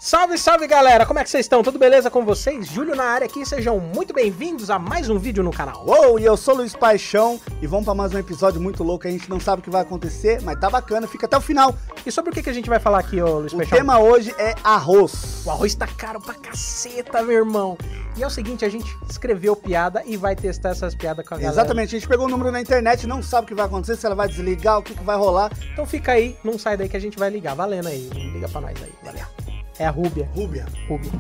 Salve, 0.09 0.39
salve 0.39 0.67
galera! 0.67 1.05
Como 1.05 1.19
é 1.19 1.23
que 1.23 1.29
vocês 1.29 1.45
estão? 1.45 1.63
Tudo 1.63 1.79
beleza 1.79 2.11
com 2.11 2.25
vocês? 2.25 2.67
Júlio 2.67 2.97
na 2.97 3.05
área 3.05 3.27
aqui, 3.27 3.45
sejam 3.45 3.79
muito 3.79 4.15
bem-vindos 4.15 4.71
a 4.71 4.79
mais 4.79 5.11
um 5.11 5.19
vídeo 5.19 5.45
no 5.45 5.51
canal. 5.51 5.85
Uou, 5.87 6.19
e 6.19 6.25
eu 6.25 6.35
sou 6.35 6.55
o 6.55 6.57
Luiz 6.57 6.75
Paixão 6.75 7.39
e 7.61 7.67
vamos 7.67 7.85
pra 7.85 7.95
mais 7.95 8.15
um 8.15 8.19
episódio 8.19 8.59
muito 8.59 8.83
louco. 8.83 9.07
A 9.07 9.11
gente 9.11 9.29
não 9.29 9.39
sabe 9.39 9.61
o 9.61 9.63
que 9.63 9.69
vai 9.69 9.83
acontecer, 9.83 10.41
mas 10.41 10.59
tá 10.59 10.71
bacana, 10.71 11.07
fica 11.07 11.27
até 11.27 11.37
o 11.37 11.43
final. 11.43 11.75
E 12.07 12.11
sobre 12.11 12.31
o 12.31 12.33
que, 12.33 12.43
que 12.43 12.49
a 12.49 12.55
gente 12.55 12.71
vai 12.71 12.81
falar 12.81 13.01
aqui, 13.01 13.21
ô 13.21 13.41
Luiz 13.41 13.53
O 13.53 13.59
Peixão? 13.59 13.77
tema 13.77 13.99
hoje 13.99 14.35
é 14.39 14.55
arroz. 14.65 15.45
O 15.45 15.51
arroz 15.51 15.75
tá 15.75 15.87
caro 15.87 16.23
pra 16.23 16.33
caceta, 16.33 17.23
meu 17.23 17.37
irmão. 17.37 17.77
E 18.17 18.23
é 18.23 18.27
o 18.27 18.31
seguinte, 18.31 18.65
a 18.65 18.69
gente 18.71 18.91
escreveu 19.11 19.55
piada 19.55 20.03
e 20.07 20.17
vai 20.17 20.35
testar 20.35 20.71
essas 20.71 20.95
piadas 20.95 21.29
com 21.29 21.35
a 21.35 21.37
galera. 21.37 21.53
Exatamente, 21.53 21.95
a 21.95 21.99
gente 21.99 22.09
pegou 22.09 22.25
o 22.25 22.31
número 22.31 22.51
na 22.51 22.63
internet, 22.63 23.07
não 23.07 23.23
sabe 23.23 23.45
o 23.45 23.49
que 23.49 23.55
vai 23.55 23.67
acontecer, 23.67 23.97
se 23.97 24.07
ela 24.07 24.15
vai 24.15 24.27
desligar, 24.27 24.79
o 24.79 24.83
que, 24.83 24.95
que 24.95 25.05
vai 25.05 25.19
rolar. 25.19 25.53
Então 25.71 25.85
fica 25.85 26.13
aí, 26.13 26.35
não 26.43 26.59
sai 26.59 26.79
daí 26.79 26.89
que 26.89 26.97
a 26.97 27.01
gente 27.01 27.19
vai 27.19 27.29
ligar. 27.29 27.55
Valendo 27.55 27.89
aí, 27.89 28.09
liga 28.33 28.49
pra 28.49 28.63
nós 28.63 28.83
aí, 28.83 28.95
valeu. 29.05 29.58
É 29.79 29.87
a 29.87 29.91
Rúbia, 29.91 30.29
Rúbia, 30.35 30.67
Rúbia. 30.89 31.11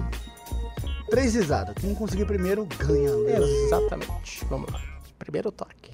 três 1.08 1.34
risadas. 1.34 1.74
Quem 1.76 1.94
conseguir 1.94 2.26
primeiro 2.26 2.66
ganha. 2.66 3.38
Exatamente. 3.38 4.44
Vamos 4.46 4.72
lá. 4.72 4.80
Primeiro 5.18 5.52
toque. 5.52 5.92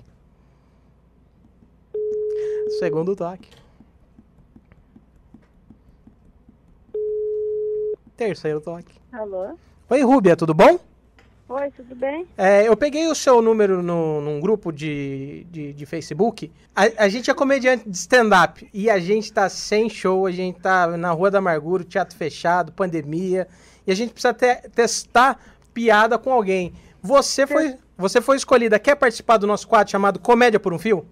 Segundo 2.79 3.15
toque. 3.15 3.51
Terceiro 8.17 8.61
toque. 8.61 8.95
Alô? 9.13 9.57
Oi, 9.91 10.03
Rúbia, 10.03 10.37
tudo 10.37 10.55
bom? 10.55 10.79
Oi, 11.47 11.71
tudo 11.73 11.95
bem? 11.95 12.27
É, 12.39 12.67
eu 12.67 12.75
peguei 12.77 13.07
o 13.07 13.15
seu 13.15 13.43
número 13.43 13.83
no, 13.83 14.21
num 14.21 14.41
grupo 14.41 14.73
de, 14.73 15.47
de, 15.51 15.75
de 15.75 15.87
Facebook. 15.87 16.51
A, 16.75 17.05
a 17.05 17.09
gente 17.09 17.31
é 17.31 17.35
comediante 17.35 17.89
de 17.89 17.97
stand-up 17.97 18.69
e 18.73 18.89
a 18.89 18.99
gente 18.99 19.31
tá 19.31 19.49
sem 19.51 19.91
show, 19.91 20.27
a 20.27 20.31
gente 20.31 20.59
tá 20.59 20.87
na 20.97 21.11
Rua 21.13 21.31
da 21.31 21.39
Amargura, 21.39 21.85
teatro 21.85 22.17
fechado, 22.17 22.73
pandemia, 22.73 23.47
e 23.87 23.93
a 23.93 23.95
gente 23.95 24.13
precisa 24.13 24.33
te- 24.33 24.69
testar 24.71 25.39
piada 25.75 26.19
com 26.19 26.33
alguém. 26.33 26.73
Você 27.03 27.47
foi, 27.47 27.77
você 27.97 28.23
foi 28.23 28.37
escolhida, 28.37 28.79
quer 28.79 28.95
participar 28.97 29.37
do 29.37 29.47
nosso 29.47 29.69
quadro 29.69 29.91
chamado 29.91 30.19
Comédia 30.19 30.59
por 30.59 30.73
um 30.73 30.79
Fio? 30.79 31.07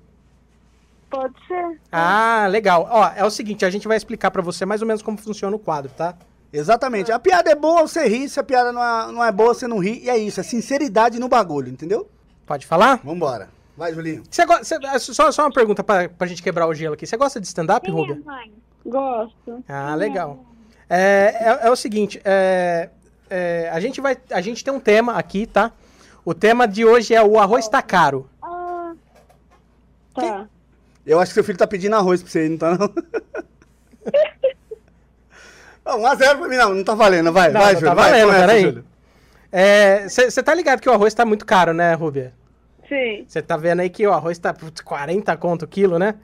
Pode 1.10 1.34
ser. 1.46 1.78
Ah, 1.92 2.46
legal. 2.48 2.88
Ó, 2.90 3.10
é 3.14 3.22
o 3.22 3.30
seguinte, 3.30 3.66
a 3.66 3.70
gente 3.70 3.86
vai 3.86 3.98
explicar 3.98 4.30
pra 4.30 4.40
você 4.40 4.64
mais 4.64 4.80
ou 4.80 4.88
menos 4.88 5.02
como 5.02 5.18
funciona 5.18 5.54
o 5.54 5.58
quadro, 5.58 5.92
tá? 5.92 6.16
Exatamente. 6.52 7.10
A 7.10 7.18
piada 7.18 7.50
é 7.50 7.54
boa, 7.54 7.82
você 7.82 8.06
ri. 8.06 8.28
Se 8.28 8.38
a 8.38 8.42
piada 8.44 8.72
não 8.72 8.82
é, 8.82 9.12
não 9.12 9.24
é 9.24 9.32
boa, 9.32 9.54
você 9.54 9.66
não 9.66 9.78
ri. 9.78 10.00
E 10.04 10.10
é 10.10 10.18
isso, 10.18 10.38
é 10.38 10.42
sinceridade 10.42 11.18
no 11.18 11.28
bagulho, 11.28 11.68
entendeu? 11.70 12.08
Pode 12.46 12.66
falar? 12.66 13.00
Vambora. 13.02 13.48
Vai, 13.76 13.94
Julinho. 13.94 14.22
Você 14.30 14.44
go- 14.44 14.58
você- 14.58 14.78
só, 15.14 15.32
só 15.32 15.44
uma 15.44 15.52
pergunta 15.52 15.82
pra, 15.82 16.08
pra 16.08 16.26
gente 16.26 16.42
quebrar 16.42 16.66
o 16.66 16.74
gelo 16.74 16.94
aqui. 16.94 17.06
Você 17.06 17.16
gosta 17.16 17.40
de 17.40 17.46
stand-up, 17.46 17.88
é 17.88 17.90
Rubia? 17.90 18.20
mãe? 18.24 18.52
Gosto. 18.84 19.64
Ah, 19.66 19.94
legal. 19.94 20.44
É, 20.90 21.34
é, 21.62 21.66
é 21.68 21.70
o 21.70 21.76
seguinte, 21.76 22.20
é, 22.22 22.90
é, 23.30 23.70
a, 23.72 23.80
gente 23.80 23.98
vai, 24.00 24.18
a 24.30 24.40
gente 24.42 24.62
tem 24.62 24.74
um 24.74 24.80
tema 24.80 25.14
aqui, 25.14 25.46
tá? 25.46 25.72
O 26.22 26.34
tema 26.34 26.68
de 26.68 26.84
hoje 26.84 27.14
é 27.14 27.22
o 27.22 27.38
arroz 27.38 27.66
tá 27.66 27.80
caro. 27.80 28.28
Ah, 28.42 28.92
tá. 30.14 30.48
Eu 31.06 31.18
acho 31.18 31.30
que 31.30 31.34
seu 31.34 31.44
filho 31.44 31.56
tá 31.58 31.66
pedindo 31.66 31.96
arroz 31.96 32.22
pra 32.22 32.30
você, 32.30 32.46
não 32.48 32.58
tá 32.58 32.76
não? 32.76 32.92
Não, 35.84 35.98
1x0 36.00 36.38
pra 36.38 36.48
mim 36.48 36.56
não, 36.56 36.74
não 36.74 36.84
tá 36.84 36.94
valendo. 36.94 37.32
Vai, 37.32 37.50
Não, 37.50 37.60
vai, 37.60 37.72
não 37.74 37.80
Júlio. 37.80 37.94
tá 37.94 38.00
vai, 38.00 38.10
valendo, 38.10 38.26
começa, 38.26 38.46
peraí. 38.46 38.62
Júlio. 38.62 38.84
Você 40.30 40.42
tá 40.42 40.54
ligado 40.54 40.80
que 40.80 40.88
o 40.88 40.92
arroz 40.92 41.12
tá 41.14 41.24
muito 41.24 41.44
caro, 41.44 41.72
né, 41.74 41.92
Rubia? 41.94 42.32
Sim. 42.88 43.24
Você 43.26 43.40
tá 43.42 43.56
vendo 43.56 43.80
aí 43.80 43.90
que 43.90 44.06
o 44.06 44.12
arroz 44.12 44.38
tá 44.38 44.52
putz, 44.52 44.80
40 44.80 45.36
conto 45.36 45.64
o 45.64 45.68
quilo, 45.68 45.98
né? 45.98 46.14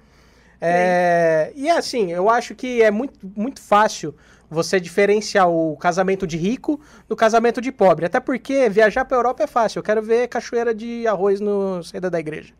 É, 0.60 1.52
e 1.54 1.70
assim, 1.70 2.10
eu 2.10 2.28
acho 2.28 2.54
que 2.54 2.82
é 2.82 2.90
muito, 2.90 3.18
muito 3.36 3.60
fácil 3.60 4.14
você 4.50 4.80
diferenciar 4.80 5.48
o 5.48 5.76
casamento 5.76 6.26
de 6.26 6.36
rico 6.36 6.80
do 7.08 7.14
casamento 7.14 7.60
de 7.60 7.70
pobre. 7.70 8.06
Até 8.06 8.18
porque 8.18 8.68
viajar 8.68 9.04
pra 9.04 9.16
Europa 9.16 9.44
é 9.44 9.46
fácil. 9.46 9.78
Eu 9.78 9.82
quero 9.82 10.02
ver 10.02 10.26
cachoeira 10.28 10.74
de 10.74 11.06
arroz 11.06 11.38
no 11.40 11.82
saída 11.82 12.10
da 12.10 12.18
igreja. 12.18 12.52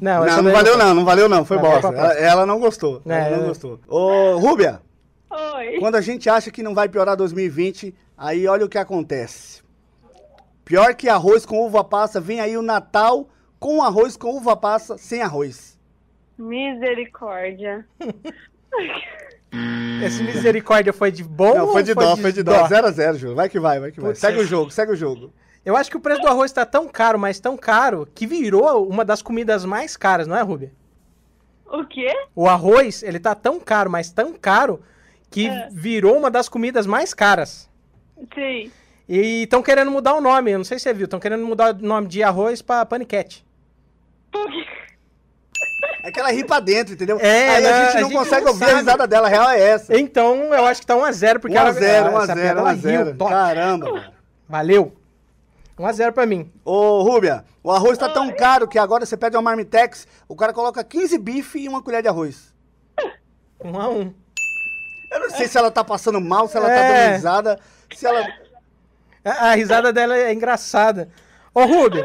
Não, 0.00 0.24
essa 0.24 0.36
Não, 0.36 0.42
não 0.44 0.52
daí 0.52 0.52
valeu 0.62 0.74
foi. 0.74 0.82
não, 0.84 0.94
não 0.94 1.04
valeu 1.04 1.28
não, 1.28 1.44
foi 1.44 1.58
Vai, 1.58 1.70
vai 1.70 1.80
bosta. 1.82 1.96
Ela, 1.98 2.12
ela 2.14 2.46
não 2.46 2.58
gostou, 2.58 3.02
É, 3.06 3.12
ela 3.26 3.36
não 3.36 3.44
é. 3.44 3.48
gostou. 3.48 3.80
Ô, 3.88 4.36
Rúbia, 4.38 4.80
Oi. 5.56 5.78
quando 5.78 5.94
a 5.96 6.00
gente 6.00 6.28
acha 6.28 6.50
que 6.50 6.62
não 6.62 6.74
vai 6.74 6.88
piorar 6.88 7.16
2020, 7.16 7.94
aí 8.16 8.46
olha 8.46 8.64
o 8.66 8.68
que 8.68 8.78
acontece. 8.78 9.62
Pior 10.64 10.94
que 10.94 11.08
arroz 11.08 11.44
com 11.46 11.64
uva 11.66 11.82
passa, 11.82 12.20
vem 12.20 12.40
aí 12.40 12.56
o 12.56 12.62
Natal 12.62 13.28
com 13.58 13.82
arroz 13.82 14.16
com 14.16 14.36
uva 14.36 14.56
passa 14.56 14.96
sem 14.98 15.22
arroz. 15.22 15.78
Misericórdia. 16.38 17.86
Esse 20.04 20.22
misericórdia 20.22 20.92
foi 20.92 21.10
de 21.12 21.22
bom 21.22 21.54
Não, 21.54 21.66
ou 21.66 21.72
foi 21.72 21.82
de 21.82 21.94
dó, 21.94 22.16
foi 22.16 22.32
de 22.32 22.42
dó. 22.42 22.66
0x0, 22.66 23.14
Júlio. 23.16 23.36
Vai 23.36 23.48
que 23.48 23.60
vai, 23.60 23.78
vai 23.78 23.92
que 23.92 24.00
vai. 24.00 24.10
Putz, 24.10 24.20
Segue 24.20 24.38
o 24.38 24.40
esse- 24.40 24.48
jogo, 24.50 24.70
segue 24.70 24.92
o 24.92 24.96
jogo. 24.96 25.32
Eu 25.64 25.76
acho 25.76 25.90
que 25.90 25.96
o 25.96 26.00
preço 26.00 26.22
do 26.22 26.26
arroz 26.28 26.50
tá 26.50 26.64
tão 26.66 26.88
caro, 26.88 27.18
mas 27.18 27.38
tão 27.38 27.56
caro, 27.56 28.08
que 28.14 28.26
virou 28.26 28.88
uma 28.88 29.04
das 29.04 29.20
comidas 29.22 29.64
mais 29.64 29.96
caras, 29.96 30.26
não 30.26 30.34
é, 30.36 30.40
Rubia? 30.42 30.72
O 31.66 31.84
quê? 31.84 32.08
O 32.34 32.48
arroz, 32.48 33.02
ele 33.02 33.20
tá 33.20 33.34
tão 33.34 33.60
caro, 33.60 33.88
mas 33.90 34.10
tão 34.10 34.32
caro, 34.32 34.80
que 35.32 35.48
É. 35.48 35.68
virou 35.72 36.16
uma 36.16 36.30
das 36.30 36.48
comidas 36.48 36.86
mais 36.86 37.12
caras. 37.12 37.68
Sim. 38.34 38.70
E 39.08 39.42
estão 39.42 39.62
querendo 39.62 39.90
mudar 39.90 40.14
o 40.14 40.20
nome, 40.20 40.52
eu 40.52 40.58
não 40.58 40.64
sei 40.64 40.78
se 40.78 40.84
você 40.84 40.94
viu, 40.94 41.06
estão 41.06 41.18
querendo 41.18 41.44
mudar 41.44 41.74
o 41.74 41.78
nome 41.84 42.06
de 42.06 42.22
arroz 42.22 42.62
pra 42.62 42.86
paniquete. 42.86 43.44
Por 44.30 44.48
quê? 44.50 44.64
É 46.04 46.10
que 46.10 46.18
ela 46.18 46.32
ri 46.32 46.44
pra 46.44 46.58
dentro, 46.60 46.94
entendeu? 46.94 47.18
É, 47.20 47.48
aí 47.56 47.62
né? 47.62 47.68
a 47.70 47.84
gente 47.84 47.96
A 47.96 48.00
não 48.00 48.08
gente 48.08 48.18
consegue 48.18 48.44
não 48.44 48.52
ouvir 48.52 48.60
sabe. 48.64 48.72
a 48.72 48.78
risada 48.78 49.06
dela, 49.06 49.26
a 49.26 49.30
real 49.30 49.50
é 49.50 49.60
essa. 49.60 49.96
Então, 49.98 50.36
eu 50.54 50.64
acho 50.66 50.80
que 50.80 50.86
tá 50.86 50.94
1x0, 50.96 51.38
porque 51.40 51.56
ela... 51.56 51.72
1x0, 51.72 51.76
essa 51.82 52.08
1x0, 52.10 52.34
piada, 52.34 52.60
ela 52.60 52.72
riu, 52.72 52.82
1x0. 53.04 53.16
top. 53.16 53.30
Caramba, 53.30 53.90
mano. 53.92 54.12
Valeu. 54.48 54.96
1x0 55.78 56.12
pra 56.12 56.26
mim. 56.26 56.52
Ô, 56.64 57.02
Rúbia, 57.02 57.44
o 57.62 57.70
arroz 57.70 57.96
tá 57.98 58.08
tão 58.08 58.30
caro 58.34 58.66
que 58.68 58.78
agora 58.78 59.06
você 59.06 59.16
pede 59.16 59.36
uma 59.36 59.42
marmitex, 59.42 60.06
o 60.28 60.34
cara 60.36 60.52
coloca 60.52 60.82
15 60.84 61.16
bife 61.18 61.58
e 61.60 61.68
uma 61.68 61.82
colher 61.82 62.02
de 62.02 62.08
arroz. 62.08 62.52
1x1. 63.64 64.12
Eu 65.12 65.20
não 65.20 65.30
sei 65.30 65.46
se 65.48 65.58
ela 65.58 65.70
tá 65.70 65.84
passando 65.84 66.20
mal, 66.20 66.48
se 66.48 66.56
ela 66.56 66.66
tá 66.68 66.72
É. 66.74 67.04
dando 67.04 67.14
risada, 67.16 67.60
se 67.94 68.06
ela... 68.06 68.26
A, 69.24 69.50
a 69.50 69.54
risada 69.54 69.92
dela 69.92 70.16
é 70.16 70.32
engraçada. 70.32 71.08
Ô, 71.54 71.64
Rubia, 71.64 72.04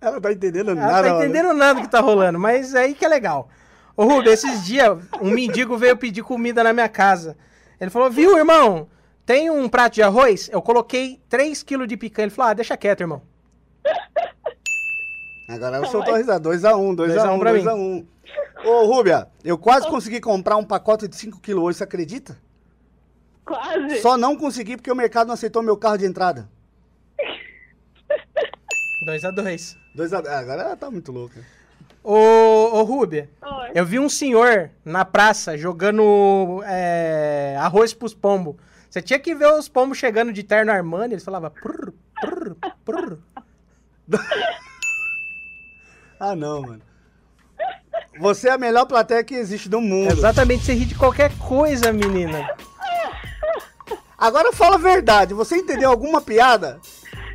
Ela 0.00 0.20
tá 0.20 0.32
entendendo 0.32 0.72
ela 0.72 0.80
nada. 0.80 1.02
tá 1.02 1.14
mano. 1.14 1.24
entendendo 1.24 1.52
nada 1.54 1.74
do 1.74 1.82
que 1.82 1.90
tá 1.90 2.00
rolando, 2.00 2.38
mas 2.38 2.74
aí 2.74 2.94
que 2.94 3.04
é 3.04 3.08
legal. 3.08 3.48
Ô, 3.96 4.04
Rubia, 4.04 4.32
esses 4.32 4.64
dias, 4.64 4.98
um 5.20 5.30
mendigo 5.30 5.76
veio 5.76 5.96
pedir 5.96 6.22
comida 6.22 6.62
na 6.64 6.72
minha 6.72 6.88
casa. 6.88 7.36
Ele 7.80 7.90
falou, 7.90 8.10
viu, 8.10 8.36
irmão, 8.36 8.88
tem 9.24 9.48
um 9.50 9.68
prato 9.68 9.94
de 9.94 10.02
arroz? 10.02 10.48
Eu 10.52 10.60
coloquei 10.60 11.20
3 11.28 11.62
quilos 11.62 11.86
de 11.88 11.96
picanha. 11.96 12.24
Ele 12.26 12.34
falou, 12.34 12.50
ah, 12.50 12.54
deixa 12.54 12.76
quieto, 12.76 13.00
irmão. 13.02 13.22
Agora 15.48 15.76
ela 15.76 15.86
soltou 15.86 16.14
a 16.14 16.18
risada. 16.18 16.48
2x1, 16.48 16.96
2x1, 16.96 17.38
pra 17.38 17.52
mim. 17.52 17.62
2x1. 17.64 18.06
Ô, 18.64 18.86
Rúbia, 18.86 19.28
eu 19.44 19.58
quase 19.58 19.88
consegui 19.88 20.20
comprar 20.20 20.56
um 20.56 20.64
pacote 20.64 21.08
de 21.08 21.16
5 21.16 21.40
kg 21.40 21.54
hoje, 21.54 21.78
você 21.78 21.84
acredita? 21.84 22.38
Quase. 23.44 24.00
Só 24.00 24.16
não 24.16 24.36
consegui 24.36 24.76
porque 24.76 24.90
o 24.90 24.94
mercado 24.94 25.26
não 25.26 25.34
aceitou 25.34 25.62
meu 25.62 25.76
carro 25.76 25.98
de 25.98 26.06
entrada. 26.06 26.48
2x2. 29.06 29.76
2 29.94 30.12
a... 30.12 30.18
ah, 30.18 30.38
agora 30.38 30.62
ela 30.62 30.76
tá 30.76 30.90
muito 30.90 31.10
louca. 31.10 31.44
Ô, 32.04 32.14
ô, 32.14 32.82
Rúbia, 32.82 33.28
Oi. 33.40 33.70
eu 33.74 33.84
vi 33.84 33.98
um 33.98 34.08
senhor 34.08 34.70
na 34.84 35.04
praça 35.04 35.56
jogando 35.58 36.62
é, 36.64 37.56
arroz 37.58 37.92
pros 37.92 38.14
pombos. 38.14 38.56
Você 38.88 39.00
tinha 39.02 39.18
que 39.18 39.34
ver 39.34 39.46
os 39.52 39.68
pombos 39.68 39.98
chegando 39.98 40.32
de 40.32 40.42
terno 40.42 40.70
Armani, 40.70 41.14
eles 41.14 41.24
falavam... 41.24 41.50
prr, 41.50 41.92
prr, 42.20 42.56
prr. 42.84 43.18
Ah, 46.24 46.36
não, 46.36 46.62
mano. 46.62 46.91
Você 48.20 48.48
é 48.48 48.52
a 48.52 48.58
melhor 48.58 48.86
plateia 48.86 49.24
que 49.24 49.34
existe 49.34 49.68
do 49.68 49.80
mundo. 49.80 50.12
Exatamente, 50.12 50.64
você 50.64 50.74
ri 50.74 50.84
de 50.84 50.94
qualquer 50.94 51.30
coisa, 51.38 51.92
menina. 51.92 52.48
Agora 54.18 54.52
fala 54.52 54.76
a 54.76 54.78
verdade. 54.78 55.34
Você 55.34 55.56
entendeu 55.56 55.90
alguma 55.90 56.20
piada? 56.20 56.78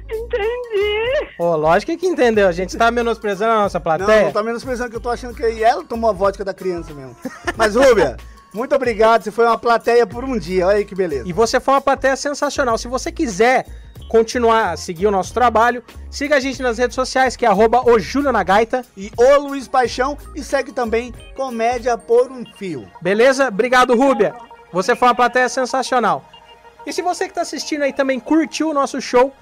Entendi. 0.09 1.33
Ô, 1.37 1.55
lógico 1.55 1.97
que 1.97 2.07
entendeu, 2.07 2.47
a 2.47 2.51
gente 2.51 2.77
tá 2.77 2.89
menosprezando 2.89 3.51
a 3.51 3.55
nossa 3.63 3.77
Não, 3.77 3.83
plateia. 3.83 4.23
não 4.23 4.31
tá 4.31 4.41
menosprezando 4.41 4.89
que 4.89 4.95
eu 4.95 5.01
tô 5.01 5.09
achando 5.09 5.35
que 5.35 5.43
ela 5.63 5.83
tomou 5.83 6.09
a 6.09 6.13
vodka 6.13 6.45
da 6.45 6.53
criança 6.53 6.93
mesmo. 6.93 7.15
Mas, 7.57 7.75
Rúbia, 7.75 8.15
muito 8.53 8.73
obrigado. 8.73 9.23
Você 9.23 9.31
foi 9.31 9.45
uma 9.45 9.57
plateia 9.57 10.07
por 10.07 10.23
um 10.23 10.37
dia. 10.37 10.67
Olha 10.67 10.77
aí 10.77 10.85
que 10.85 10.95
beleza. 10.95 11.27
E 11.27 11.33
você 11.33 11.59
foi 11.59 11.73
uma 11.73 11.81
plateia 11.81 12.15
sensacional. 12.15 12.77
Se 12.77 12.87
você 12.87 13.11
quiser 13.11 13.65
continuar 14.07 14.71
a 14.71 14.77
seguir 14.77 15.07
o 15.07 15.11
nosso 15.11 15.33
trabalho, 15.33 15.83
siga 16.09 16.35
a 16.37 16.39
gente 16.39 16.61
nas 16.61 16.77
redes 16.77 16.95
sociais, 16.95 17.35
que 17.35 17.45
é 17.45 17.49
arroba 17.49 17.81
o 17.89 17.99
Júlio 17.99 18.31
na 18.31 18.43
Gaita. 18.43 18.83
E 18.95 19.11
o 19.17 19.37
Luiz 19.39 19.67
Paixão 19.67 20.17
e 20.35 20.43
segue 20.43 20.71
também 20.71 21.13
Comédia 21.35 21.97
por 21.97 22.31
um 22.31 22.45
Fio. 22.55 22.89
Beleza? 23.01 23.47
Obrigado, 23.47 23.95
Rúbia. 23.95 24.33
Você 24.71 24.95
foi 24.95 25.07
uma 25.07 25.15
plateia 25.15 25.49
sensacional. 25.49 26.25
E 26.85 26.93
se 26.93 27.01
você 27.01 27.27
que 27.27 27.33
tá 27.33 27.41
assistindo 27.41 27.81
aí 27.83 27.91
também 27.93 28.19
curtiu 28.19 28.69
o 28.69 28.73
nosso 28.73 28.99
show, 29.01 29.33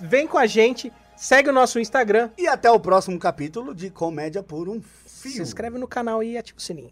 vem 0.00 0.26
com 0.26 0.38
a 0.38 0.46
gente, 0.46 0.90
segue 1.14 1.48
o 1.50 1.52
nosso 1.52 1.78
Instagram, 1.78 2.30
E 2.38 2.46
até 2.48 2.70
o 2.70 2.80
próximo 2.80 3.18
capítulo 3.18 3.74
de 3.74 3.90
Comédia 3.90 4.42
por 4.42 4.68
um 4.68 4.80
Fio. 4.80 5.32
se 5.32 5.42
inscreve 5.42 5.78
no 5.78 5.86
canal 5.88 6.22
e 6.22 6.36
ativa 6.38 6.58
o 6.58 6.62
sininho. 6.62 6.90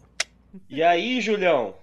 E 0.69 0.81
aí, 0.83 1.19
Julião? 1.21 1.73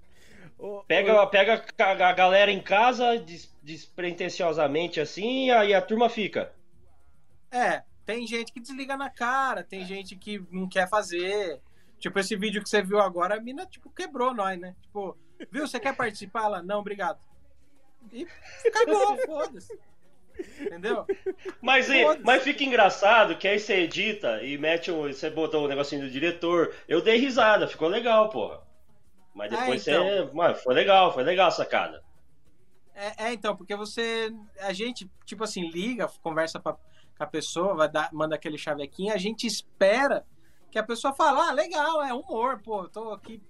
Pega, 0.86 1.26
pega 1.26 1.64
a 1.78 2.12
galera 2.12 2.50
em 2.50 2.60
casa 2.60 3.18
des- 3.18 3.51
despretensiosamente 3.62 5.00
assim, 5.00 5.46
e 5.46 5.50
aí 5.50 5.74
a 5.74 5.80
turma 5.82 6.08
fica. 6.08 6.52
É, 7.50 7.82
tem 8.04 8.26
gente 8.26 8.52
que 8.52 8.60
desliga 8.60 8.96
na 8.96 9.08
cara, 9.10 9.62
tem 9.62 9.84
gente 9.84 10.16
que 10.16 10.42
não 10.50 10.68
quer 10.68 10.88
fazer. 10.88 11.60
Tipo, 11.98 12.18
esse 12.18 12.34
vídeo 12.36 12.62
que 12.62 12.68
você 12.68 12.82
viu 12.82 12.98
agora, 12.98 13.36
a 13.36 13.40
mina, 13.40 13.64
tipo, 13.66 13.88
quebrou 13.90 14.34
nós, 14.34 14.58
né? 14.58 14.74
Tipo, 14.82 15.16
viu, 15.50 15.66
você 15.66 15.78
quer 15.78 15.94
participar? 15.94 16.44
Ela, 16.44 16.62
não, 16.62 16.80
obrigado. 16.80 17.20
E 18.12 18.26
cagou, 18.72 19.16
foda-se. 19.24 19.78
Entendeu? 20.60 21.06
Mas, 21.60 21.86
mas 22.24 22.42
fica 22.42 22.64
engraçado 22.64 23.36
que 23.36 23.46
aí 23.46 23.60
você 23.60 23.82
edita 23.82 24.42
e 24.42 24.56
mete 24.58 24.90
um. 24.90 25.02
Você 25.02 25.30
botou 25.30 25.64
o 25.64 25.68
negocinho 25.68 26.00
do 26.02 26.10
diretor. 26.10 26.74
Eu 26.88 27.02
dei 27.02 27.18
risada, 27.18 27.68
ficou 27.68 27.86
legal, 27.86 28.30
porra. 28.30 28.60
Mas 29.34 29.52
Ah, 29.52 29.60
depois 29.60 29.86
então. 29.86 30.04
você. 30.04 30.34
Mano, 30.34 30.54
foi 30.56 30.74
legal, 30.74 31.12
foi 31.12 31.22
legal 31.22 31.48
a 31.48 31.52
sacada. 31.52 32.02
É, 33.02 33.24
é, 33.28 33.32
então, 33.32 33.56
porque 33.56 33.74
você. 33.74 34.32
A 34.60 34.72
gente, 34.72 35.10
tipo 35.24 35.42
assim, 35.42 35.68
liga, 35.70 36.08
conversa 36.22 36.60
pra, 36.60 36.74
com 36.74 37.24
a 37.24 37.26
pessoa, 37.26 37.74
vai 37.74 37.88
dar, 37.88 38.10
manda 38.12 38.34
aquele 38.36 38.56
chavequinho, 38.56 39.12
a 39.12 39.18
gente 39.18 39.46
espera 39.46 40.24
que 40.70 40.78
a 40.78 40.82
pessoa 40.82 41.12
fale, 41.12 41.38
ah, 41.40 41.52
legal, 41.52 42.02
é 42.02 42.14
humor, 42.14 42.60
pô, 42.62 42.88
tô 42.88 43.12
aqui 43.12 43.42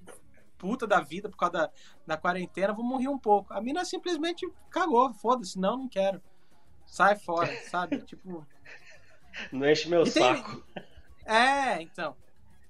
puta 0.59 0.87
da 0.87 1.01
vida 1.01 1.29
por 1.29 1.37
causa 1.37 1.53
da, 1.53 1.71
da 2.07 2.17
quarentena, 2.17 2.73
vou 2.73 2.85
morrer 2.85 3.09
um 3.09 3.19
pouco. 3.19 3.53
A 3.53 3.61
mina 3.61 3.85
simplesmente 3.85 4.49
cagou, 4.71 5.13
foda-se, 5.15 5.59
não, 5.59 5.77
não 5.77 5.89
quero. 5.89 6.23
Sai 6.87 7.17
fora, 7.17 7.53
sabe? 7.69 7.99
Tipo. 8.03 8.47
Não 9.51 9.69
enche 9.69 9.89
meu 9.89 10.03
E 10.05 10.11
tem- 10.11 10.37
saco. 10.37 10.65
É, 11.25 11.83
então. 11.83 12.17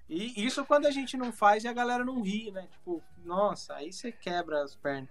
E 0.08 0.44
isso 0.44 0.64
quando 0.64 0.86
a 0.86 0.90
gente 0.90 1.16
não 1.16 1.32
faz 1.32 1.64
e 1.64 1.68
a 1.68 1.72
galera 1.72 2.04
não 2.04 2.20
ri, 2.22 2.50
né? 2.50 2.66
Tipo, 2.70 3.02
nossa, 3.24 3.74
aí 3.74 3.92
você 3.92 4.10
quebra 4.10 4.62
as 4.62 4.74
pernas. 4.74 5.08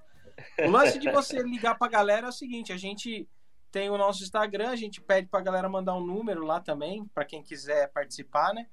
O 0.65 0.69
lance 0.69 0.99
de 0.99 1.09
você 1.11 1.41
ligar 1.41 1.77
pra 1.77 1.87
galera 1.87 2.27
é 2.27 2.29
o 2.29 2.33
seguinte, 2.33 2.71
a 2.71 2.77
gente 2.77 3.27
tem 3.71 3.89
o 3.89 3.97
nosso 3.97 4.23
Instagram, 4.23 4.69
a 4.69 4.75
gente 4.75 4.99
pede 5.01 5.27
pra 5.27 5.41
galera 5.41 5.69
mandar 5.69 5.95
um 5.95 6.05
número 6.05 6.45
lá 6.45 6.59
também, 6.59 7.05
pra 7.13 7.23
quem 7.23 7.41
quiser 7.41 7.89
participar, 7.91 8.53
né? 8.53 8.67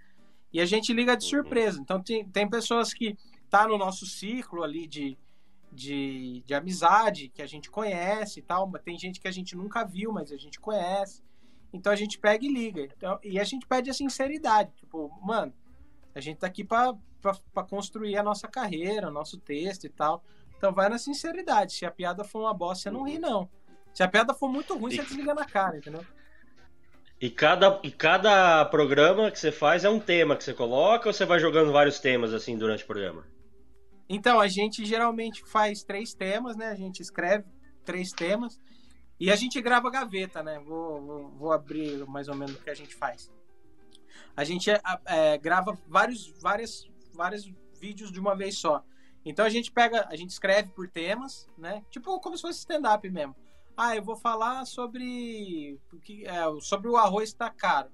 E 0.52 0.60
a 0.60 0.66
gente 0.66 0.92
liga 0.92 1.16
de 1.16 1.24
surpresa. 1.24 1.80
Então 1.80 2.02
tem, 2.02 2.28
tem 2.28 2.48
pessoas 2.48 2.92
que 2.92 3.16
tá 3.48 3.66
no 3.68 3.78
nosso 3.78 4.06
ciclo 4.06 4.62
ali 4.62 4.86
de, 4.86 5.16
de, 5.72 6.42
de 6.44 6.54
amizade, 6.54 7.28
que 7.28 7.42
a 7.42 7.46
gente 7.46 7.70
conhece 7.70 8.40
e 8.40 8.42
tal, 8.42 8.66
mas 8.66 8.82
tem 8.82 8.98
gente 8.98 9.20
que 9.20 9.28
a 9.28 9.32
gente 9.32 9.56
nunca 9.56 9.84
viu, 9.84 10.12
mas 10.12 10.32
a 10.32 10.36
gente 10.36 10.58
conhece. 10.58 11.22
Então 11.72 11.92
a 11.92 11.96
gente 11.96 12.18
pega 12.18 12.44
e 12.44 12.48
liga. 12.48 12.82
Então, 12.82 13.18
e 13.22 13.38
a 13.38 13.44
gente 13.44 13.66
pede 13.66 13.90
a 13.90 13.94
sinceridade. 13.94 14.72
Tipo, 14.76 15.10
mano, 15.22 15.52
a 16.14 16.20
gente 16.20 16.38
tá 16.38 16.46
aqui 16.46 16.64
pra, 16.64 16.94
pra, 17.20 17.36
pra 17.52 17.62
construir 17.62 18.16
a 18.16 18.22
nossa 18.22 18.48
carreira, 18.48 19.08
o 19.08 19.12
nosso 19.12 19.38
texto 19.38 19.84
e 19.84 19.90
tal. 19.90 20.24
Então 20.58 20.72
vai 20.72 20.88
na 20.88 20.98
sinceridade. 20.98 21.72
Se 21.72 21.86
a 21.86 21.90
piada 21.90 22.24
for 22.24 22.40
uma 22.40 22.52
bosta, 22.52 22.84
você 22.84 22.90
não 22.90 23.04
ri, 23.04 23.18
não. 23.18 23.48
Se 23.94 24.02
a 24.02 24.08
piada 24.08 24.34
for 24.34 24.50
muito 24.50 24.76
ruim, 24.76 24.94
você 24.94 25.02
desliga 25.02 25.32
na 25.32 25.44
cara, 25.44 25.78
entendeu? 25.78 26.04
E 27.20 27.30
cada, 27.30 27.80
e 27.82 27.90
cada 27.90 28.64
programa 28.66 29.30
que 29.30 29.38
você 29.38 29.50
faz 29.50 29.84
é 29.84 29.90
um 29.90 29.98
tema 29.98 30.36
que 30.36 30.44
você 30.44 30.54
coloca 30.54 31.08
ou 31.08 31.12
você 31.12 31.24
vai 31.24 31.40
jogando 31.40 31.72
vários 31.72 31.98
temas 31.98 32.32
assim 32.32 32.56
durante 32.56 32.84
o 32.84 32.86
programa? 32.86 33.24
Então, 34.08 34.40
a 34.40 34.48
gente 34.48 34.84
geralmente 34.84 35.44
faz 35.44 35.82
três 35.82 36.14
temas, 36.14 36.56
né? 36.56 36.68
A 36.68 36.74
gente 36.74 37.00
escreve 37.00 37.44
três 37.84 38.10
temas 38.10 38.60
e 39.18 39.30
a 39.30 39.36
gente 39.36 39.60
grava 39.60 39.90
gaveta, 39.90 40.42
né? 40.42 40.60
Vou, 40.60 41.00
vou, 41.02 41.30
vou 41.30 41.52
abrir 41.52 42.06
mais 42.06 42.28
ou 42.28 42.34
menos 42.34 42.54
o 42.54 42.62
que 42.62 42.70
a 42.70 42.74
gente 42.74 42.94
faz. 42.94 43.30
A 44.36 44.44
gente 44.44 44.70
é, 44.70 44.80
é, 45.06 45.38
grava 45.38 45.76
vários, 45.88 46.32
vários, 46.40 46.88
vários 47.12 47.52
vídeos 47.80 48.12
de 48.12 48.20
uma 48.20 48.36
vez 48.36 48.58
só. 48.58 48.84
Então 49.28 49.44
a 49.44 49.50
gente 49.50 49.70
pega, 49.70 50.06
a 50.08 50.16
gente 50.16 50.30
escreve 50.30 50.70
por 50.70 50.88
temas, 50.88 51.46
né? 51.56 51.84
Tipo 51.90 52.18
como 52.18 52.34
se 52.34 52.42
fosse 52.42 52.60
stand-up 52.60 53.08
mesmo. 53.10 53.36
Ah, 53.76 53.94
eu 53.94 54.02
vou 54.02 54.16
falar 54.16 54.64
sobre, 54.64 55.78
é, 56.24 56.60
sobre 56.60 56.88
o 56.88 56.96
arroz 56.96 57.32
tá 57.34 57.50
caro. 57.50 57.90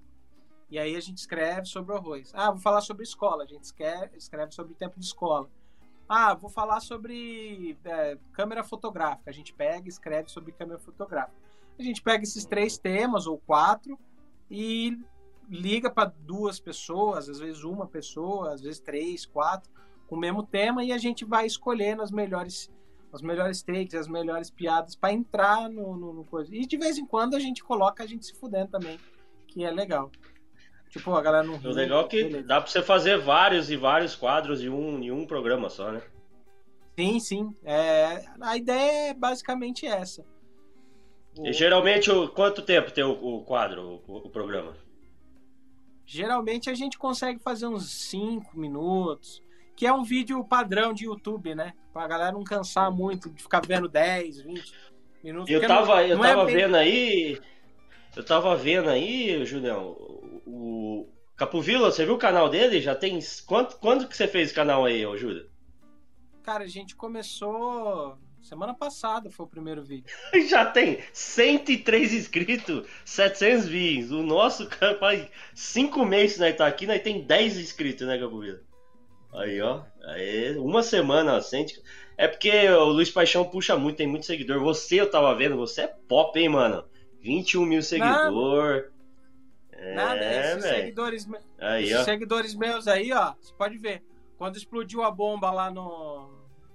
E 0.70 0.78
aí 0.78 0.94
a 0.94 1.00
gente 1.00 1.18
escreve 1.18 1.66
sobre 1.66 1.92
o 1.92 1.96
arroz. 1.96 2.30
Ah, 2.34 2.52
vou 2.52 2.60
falar 2.60 2.80
sobre 2.80 3.02
escola. 3.02 3.42
A 3.42 3.46
gente 3.46 3.64
escreve, 3.64 4.16
escreve 4.16 4.52
sobre 4.52 4.72
o 4.72 4.76
tempo 4.76 4.98
de 4.98 5.04
escola. 5.06 5.50
Ah, 6.08 6.34
vou 6.34 6.48
falar 6.48 6.78
sobre 6.78 7.76
é, 7.84 8.16
câmera 8.32 8.62
fotográfica. 8.62 9.28
A 9.28 9.34
gente 9.34 9.52
pega 9.52 9.86
e 9.86 9.88
escreve 9.88 10.30
sobre 10.30 10.52
câmera 10.52 10.78
fotográfica. 10.78 11.36
A 11.76 11.82
gente 11.82 12.00
pega 12.00 12.22
esses 12.22 12.44
três 12.44 12.78
temas 12.78 13.26
ou 13.26 13.38
quatro 13.38 13.98
e 14.48 14.96
liga 15.48 15.90
para 15.90 16.12
duas 16.20 16.60
pessoas, 16.60 17.28
às 17.28 17.40
vezes 17.40 17.64
uma 17.64 17.88
pessoa, 17.88 18.54
às 18.54 18.62
vezes 18.62 18.78
três, 18.78 19.26
quatro, 19.26 19.70
com 20.06 20.16
o 20.16 20.18
mesmo 20.18 20.42
tema 20.42 20.84
e 20.84 20.92
a 20.92 20.98
gente 20.98 21.24
vai 21.24 21.46
escolhendo 21.46 22.02
as 22.02 22.10
melhores 22.10 22.70
as 23.12 23.22
melhores 23.22 23.62
takes, 23.62 23.94
as 23.94 24.08
melhores 24.08 24.50
piadas 24.50 24.96
para 24.96 25.12
entrar 25.12 25.70
no, 25.70 25.96
no, 25.96 26.12
no, 26.12 26.24
coisa. 26.24 26.52
E 26.52 26.66
de 26.66 26.76
vez 26.76 26.98
em 26.98 27.06
quando 27.06 27.36
a 27.36 27.38
gente 27.38 27.62
coloca 27.62 28.02
a 28.02 28.06
gente 28.08 28.26
se 28.26 28.34
fudendo 28.34 28.72
também, 28.72 28.98
que 29.46 29.62
é 29.64 29.70
legal. 29.70 30.10
Tipo, 30.90 31.12
a 31.14 31.22
galera 31.22 31.46
não 31.46 31.54
O 31.54 31.68
legal 31.72 32.06
é 32.06 32.08
que 32.08 32.24
beleza. 32.24 32.42
dá 32.48 32.60
pra 32.60 32.68
você 32.68 32.82
fazer 32.82 33.18
vários 33.18 33.70
e 33.70 33.76
vários 33.76 34.16
quadros 34.16 34.60
em 34.62 34.68
um, 34.68 35.00
em 35.00 35.12
um 35.12 35.26
programa 35.28 35.70
só, 35.70 35.92
né? 35.92 36.02
Sim, 36.98 37.20
sim. 37.20 37.54
É, 37.62 38.24
a 38.40 38.56
ideia 38.56 39.10
é 39.10 39.14
basicamente 39.14 39.86
essa. 39.86 40.24
E 41.40 41.52
geralmente, 41.52 42.10
o- 42.10 42.28
quanto 42.28 42.62
tempo 42.62 42.90
tem 42.90 43.04
o, 43.04 43.12
o 43.12 43.44
quadro, 43.44 44.02
o, 44.08 44.16
o 44.26 44.30
programa? 44.30 44.76
Geralmente 46.04 46.68
a 46.68 46.74
gente 46.74 46.98
consegue 46.98 47.38
fazer 47.40 47.66
uns 47.66 47.88
5 47.90 48.58
minutos, 48.58 49.40
que 49.76 49.86
é 49.86 49.92
um 49.92 50.02
vídeo 50.04 50.44
padrão 50.44 50.92
de 50.92 51.04
YouTube, 51.06 51.54
né? 51.54 51.72
Pra 51.92 52.06
galera 52.06 52.32
não 52.32 52.44
cansar 52.44 52.90
muito 52.90 53.30
de 53.30 53.42
ficar 53.42 53.60
vendo 53.66 53.88
10, 53.88 54.40
20 54.42 54.74
minutos. 55.22 55.50
Eu 55.50 55.60
porque 55.60 55.68
não- 55.72 55.76
tava, 55.86 56.04
eu 56.06 56.16
não 56.16 56.24
é 56.24 56.28
tava 56.30 56.44
bem- 56.46 56.56
vendo 56.56 56.76
aí. 56.76 57.40
Eu 58.16 58.24
tava 58.24 58.56
vendo 58.56 58.88
aí, 58.88 59.44
Julião, 59.44 59.88
o, 60.46 61.08
Capovilla, 61.36 61.90
você 61.90 62.04
viu 62.04 62.14
o 62.14 62.18
canal 62.18 62.48
dele? 62.48 62.80
Já 62.80 62.94
tem. 62.94 63.18
Quanto, 63.46 63.76
quando 63.78 64.06
que 64.06 64.16
você 64.16 64.28
fez 64.28 64.52
o 64.52 64.54
canal 64.54 64.84
aí, 64.84 65.04
ô 65.04 65.16
Júlio? 65.16 65.50
Cara, 66.44 66.62
a 66.62 66.68
gente 66.68 66.94
começou 66.94 68.16
semana 68.40 68.74
passada, 68.74 69.30
foi 69.30 69.46
o 69.46 69.48
primeiro 69.48 69.82
vídeo. 69.82 70.04
Já 70.48 70.64
tem 70.66 70.98
103 71.12 72.12
inscritos, 72.12 72.86
700 73.04 73.66
views. 73.66 74.10
O 74.12 74.22
nosso, 74.22 74.68
cara, 74.68 74.96
faz 74.98 75.26
5 75.54 76.04
meses 76.04 76.38
nós 76.38 76.54
tá 76.56 76.66
aqui, 76.66 76.86
nós 76.86 77.02
tem 77.02 77.22
10 77.22 77.58
inscritos, 77.58 78.06
né, 78.06 78.18
Capovilla? 78.18 78.60
Aí, 79.34 79.60
ó. 79.60 79.82
Aí, 80.04 80.56
uma 80.58 80.82
semana, 80.82 81.36
ó. 81.36 81.40
É 82.16 82.28
porque 82.28 82.68
o 82.68 82.84
Luiz 82.84 83.10
Paixão 83.10 83.44
puxa 83.44 83.76
muito, 83.76 83.96
tem 83.96 84.06
muito 84.06 84.26
seguidor. 84.26 84.60
Você, 84.60 85.00
eu 85.00 85.10
tava 85.10 85.34
vendo, 85.34 85.56
você 85.56 85.82
é 85.82 85.94
pop, 86.08 86.38
hein, 86.38 86.48
mano? 86.48 86.84
21 87.20 87.64
mil 87.64 87.82
seguidor. 87.82 88.90
É, 89.72 89.94
Nada, 89.94 90.24
esses 90.24 90.62
velho. 90.62 90.76
seguidores, 90.76 91.28
Aí, 91.58 91.84
esses 91.84 91.98
ó. 91.98 92.04
seguidores 92.04 92.54
meus 92.54 92.86
aí, 92.86 93.12
ó, 93.12 93.34
você 93.40 93.52
pode 93.54 93.76
ver. 93.78 94.02
Quando 94.38 94.56
explodiu 94.56 95.02
a 95.02 95.10
bomba 95.10 95.50
lá 95.50 95.70
no, 95.70 96.30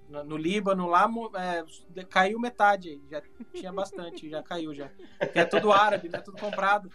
no, 0.09 0.23
no 0.23 0.37
Líbano, 0.37 0.87
lá 0.87 1.09
é, 1.35 2.03
caiu 2.03 2.39
metade 2.39 2.89
aí. 2.89 3.01
Já 3.09 3.21
tinha 3.53 3.71
bastante, 3.71 4.29
já 4.29 4.43
caiu 4.43 4.75
já. 4.75 4.89
Porque 5.17 5.39
é 5.39 5.45
tudo 5.45 5.71
árabe, 5.71 6.09
né? 6.09 6.19
Tudo 6.19 6.37
comprado. 6.37 6.91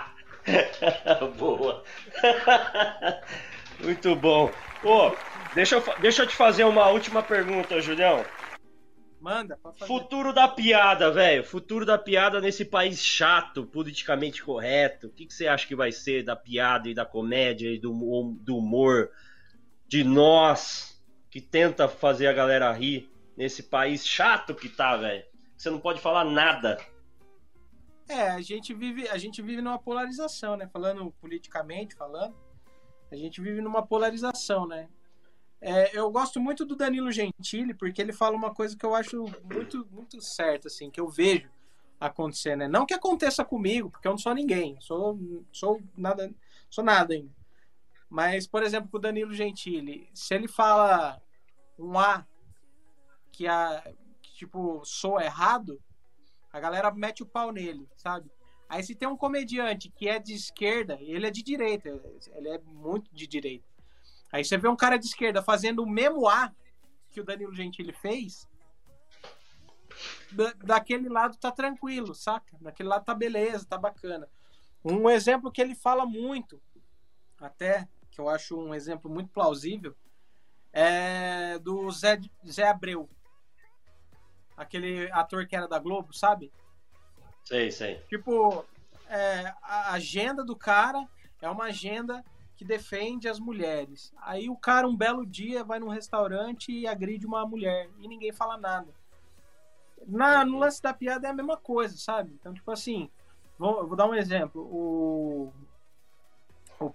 Boa. 1.38 1.84
Muito 3.84 4.16
bom. 4.16 4.52
Pô, 4.82 5.16
deixa 5.54 5.76
eu, 5.76 5.84
deixa 6.00 6.24
eu 6.24 6.28
te 6.28 6.36
fazer 6.36 6.64
uma 6.64 6.88
última 6.90 7.22
pergunta, 7.22 7.82
Julião. 7.82 8.24
Manda. 9.20 9.60
Futuro 9.86 10.32
da 10.32 10.48
piada, 10.48 11.12
velho. 11.12 11.44
Futuro 11.44 11.86
da 11.86 11.98
piada 11.98 12.40
nesse 12.40 12.64
país 12.64 13.04
chato, 13.04 13.66
politicamente 13.66 14.42
correto. 14.42 15.08
O 15.08 15.10
que, 15.10 15.26
que 15.26 15.34
você 15.34 15.48
acha 15.48 15.68
que 15.68 15.76
vai 15.76 15.92
ser 15.92 16.24
da 16.24 16.36
piada 16.36 16.88
e 16.88 16.94
da 16.94 17.06
comédia 17.06 17.70
e 17.70 17.78
do, 17.78 17.92
do 18.40 18.58
humor 18.58 19.10
de 19.88 20.04
nós 20.06 20.98
que 21.30 21.42
tenta 21.42 21.88
fazer 21.88 22.28
a 22.28 22.34
galera 22.34 22.72
rir 22.72 23.10
nesse 23.36 23.64
país 23.64 24.08
chato 24.08 24.56
que 24.56 24.70
tá, 24.70 24.96
velho? 24.96 25.24
Você 25.58 25.70
não 25.70 25.80
pode 25.80 26.00
falar 26.00 26.24
nada. 26.24 26.78
É, 28.10 28.28
a 28.30 28.42
gente 28.42 28.74
vive, 28.74 29.08
a 29.08 29.20
gente 29.20 29.40
vive 29.40 29.62
numa 29.62 29.78
polarização, 29.78 30.58
né? 30.58 30.68
Falando 30.68 31.12
politicamente, 31.22 31.94
falando, 31.94 32.36
a 33.12 33.16
gente 33.16 33.40
vive 33.40 33.62
numa 33.62 33.86
polarização, 33.86 34.68
né? 34.68 34.90
É, 35.62 35.96
eu 35.96 36.10
gosto 36.10 36.40
muito 36.40 36.66
do 36.66 36.76
Danilo 36.76 37.12
Gentili 37.12 37.72
porque 37.72 38.02
ele 38.02 38.12
fala 38.12 38.36
uma 38.36 38.52
coisa 38.52 38.76
que 38.76 38.84
eu 38.84 38.96
acho 38.96 39.26
muito, 39.44 39.88
muito 39.92 40.20
certa, 40.22 40.70
assim, 40.70 40.90
que 40.90 41.00
eu 41.00 41.08
vejo 41.08 41.52
acontecer, 42.00 42.56
né? 42.56 42.68
Não 42.68 42.84
que 42.84 42.96
aconteça 42.96 43.46
comigo, 43.46 43.92
porque 43.92 44.08
eu 44.08 44.12
não 44.12 44.18
sou 44.18 44.34
ninguém, 44.34 44.76
sou, 44.82 45.20
sou 45.52 45.80
nada, 45.96 46.34
sou 46.68 46.84
nada 46.84 47.14
ainda. 47.14 47.32
Mas, 48.10 48.48
por 48.48 48.64
exemplo, 48.64 48.90
com 48.90 48.98
o 48.98 49.02
Danilo 49.02 49.34
Gentili, 49.34 50.10
se 50.16 50.34
ele 50.34 50.48
fala 50.48 51.22
um 51.78 52.00
A 52.00 52.26
que, 53.32 53.46
a, 53.46 53.84
que 54.20 54.34
tipo, 54.34 54.84
soa 54.84 55.24
errado, 55.24 55.80
a 56.52 56.60
galera 56.60 56.92
mete 56.92 57.24
o 57.24 57.26
pau 57.26 57.52
nele, 57.52 57.88
sabe? 57.96 58.30
Aí 58.68 58.84
se 58.84 58.94
tem 58.96 59.08
um 59.08 59.18
comediante 59.18 59.90
que 59.90 60.08
é 60.08 60.20
de 60.20 60.34
esquerda, 60.34 60.98
ele 61.02 61.26
é 61.26 61.32
de 61.32 61.42
direita, 61.42 61.90
ele 62.36 62.50
é 62.50 62.60
muito 62.60 63.14
de 63.14 63.26
direita. 63.26 63.68
Aí 64.32 64.44
você 64.44 64.58
vê 64.58 64.68
um 64.68 64.76
cara 64.76 64.98
de 64.98 65.06
esquerda 65.06 65.42
fazendo 65.42 65.82
o 65.84 65.90
mesmo 65.90 66.28
A 66.28 66.54
que 67.10 67.20
o 67.20 67.24
Danilo 67.24 67.56
Gentili 67.56 67.92
fez, 67.94 68.48
da- 70.32 70.54
daquele 70.64 71.10
lado 71.10 71.36
tá 71.38 71.52
tranquilo, 71.52 72.14
saca? 72.14 72.56
Daquele 72.62 72.90
lado 72.90 73.04
tá 73.06 73.16
beleza, 73.16 73.66
tá 73.66 73.78
bacana. 73.78 74.30
Um 74.86 75.10
exemplo 75.10 75.52
que 75.52 75.62
ele 75.62 75.74
fala 75.74 76.06
muito, 76.06 76.62
até, 77.40 77.88
que 78.12 78.22
eu 78.22 78.30
acho 78.30 78.56
um 78.58 78.74
exemplo 78.74 79.10
muito 79.12 79.32
plausível, 79.32 79.96
é 80.72 81.58
do 81.60 81.90
Zé, 81.92 82.20
Zé 82.48 82.68
Abreu. 82.68 83.10
Aquele 84.60 85.10
ator 85.14 85.48
que 85.48 85.56
era 85.56 85.68
da 85.68 85.80
Globo, 85.80 86.14
sabe? 86.14 86.52
Sei, 87.46 87.72
sei. 87.72 87.96
Tipo, 88.10 88.66
é, 89.08 89.54
a 89.64 89.94
agenda 89.94 90.44
do 90.44 90.56
cara 90.56 91.08
é 91.42 91.50
uma 91.50 91.66
agenda 91.66 92.24
que 92.58 92.66
defende 92.66 93.30
as 93.30 93.40
mulheres. 93.40 94.14
Aí 94.22 94.50
o 94.50 94.58
cara, 94.58 94.86
um 94.86 94.96
belo 94.98 95.26
dia, 95.26 95.64
vai 95.64 95.80
num 95.80 95.88
restaurante 95.88 96.74
e 96.74 96.86
agride 96.86 97.26
uma 97.26 97.46
mulher 97.46 97.90
e 98.00 98.08
ninguém 98.08 98.34
fala 98.34 98.58
nada. 98.58 98.94
Na, 100.06 100.44
no 100.44 100.60
lance 100.60 100.82
da 100.82 100.94
piada 100.94 101.28
é 101.28 101.32
a 101.32 101.34
mesma 101.34 101.56
coisa, 101.56 101.98
sabe? 101.98 102.34
Então, 102.38 102.54
tipo 102.54 102.70
assim, 102.70 103.10
vou, 103.58 103.88
vou 103.88 103.96
dar 103.96 104.08
um 104.08 104.14
exemplo. 104.14 104.62
O, 104.62 105.54
o, 106.82 106.94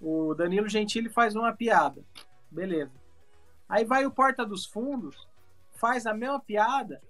o 0.00 0.34
Danilo 0.34 0.68
Gentili 0.68 1.08
faz 1.08 1.36
uma 1.36 1.52
piada. 1.52 2.04
Beleza. 2.50 2.92
Aí 3.68 3.84
vai 3.84 4.04
o 4.04 4.10
Porta 4.10 4.44
dos 4.44 4.66
Fundos, 4.66 5.27
faz 5.78 6.06
a 6.06 6.14
mesma 6.14 6.40
piada 6.40 7.00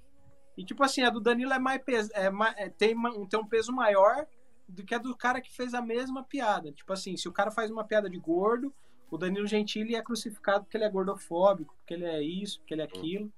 e 0.56 0.64
tipo 0.64 0.82
assim, 0.82 1.02
a 1.02 1.10
do 1.10 1.20
Danilo 1.20 1.52
é 1.52 1.58
mais 1.58 1.80
pes... 1.82 2.10
é 2.14 2.30
ma- 2.30 2.54
é- 2.56 2.68
tem, 2.68 2.94
tem 3.28 3.40
um 3.40 3.46
peso 3.46 3.72
maior 3.72 4.26
do 4.68 4.84
que 4.84 4.94
a 4.94 4.98
do 4.98 5.16
cara 5.16 5.40
que 5.40 5.54
fez 5.54 5.72
a 5.72 5.80
mesma 5.80 6.24
piada. 6.24 6.72
Tipo 6.72 6.92
assim, 6.92 7.16
se 7.16 7.28
o 7.28 7.32
cara 7.32 7.50
faz 7.50 7.70
uma 7.70 7.84
piada 7.84 8.10
de 8.10 8.18
gordo, 8.18 8.74
o 9.10 9.16
Danilo 9.16 9.46
Gentili 9.46 9.94
é 9.94 10.02
crucificado 10.02 10.64
porque 10.64 10.76
ele 10.76 10.84
é 10.84 10.90
gordofóbico, 10.90 11.74
porque 11.78 11.94
ele 11.94 12.04
é 12.04 12.20
isso, 12.22 12.58
porque 12.58 12.74
ele 12.74 12.82
é 12.82 12.84
aquilo. 12.84 13.32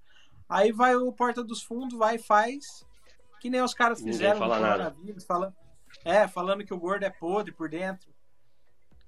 Aí 0.48 0.72
vai 0.72 0.96
o 0.96 1.12
Porta 1.12 1.44
dos 1.44 1.62
Fundos, 1.62 1.96
vai 1.96 2.16
e 2.16 2.18
faz, 2.18 2.84
que 3.38 3.48
nem 3.48 3.62
os 3.62 3.72
caras 3.74 3.98
Ninguém 4.00 4.12
fizeram 4.14 4.38
fala 4.40 4.56
no 4.56 4.62
nada. 4.62 4.84
coronavírus, 4.90 5.24
fala, 5.24 5.54
É, 6.04 6.26
falando 6.26 6.64
que 6.64 6.74
o 6.74 6.78
gordo 6.78 7.04
é 7.04 7.10
podre 7.10 7.52
por 7.52 7.68
dentro. 7.68 8.09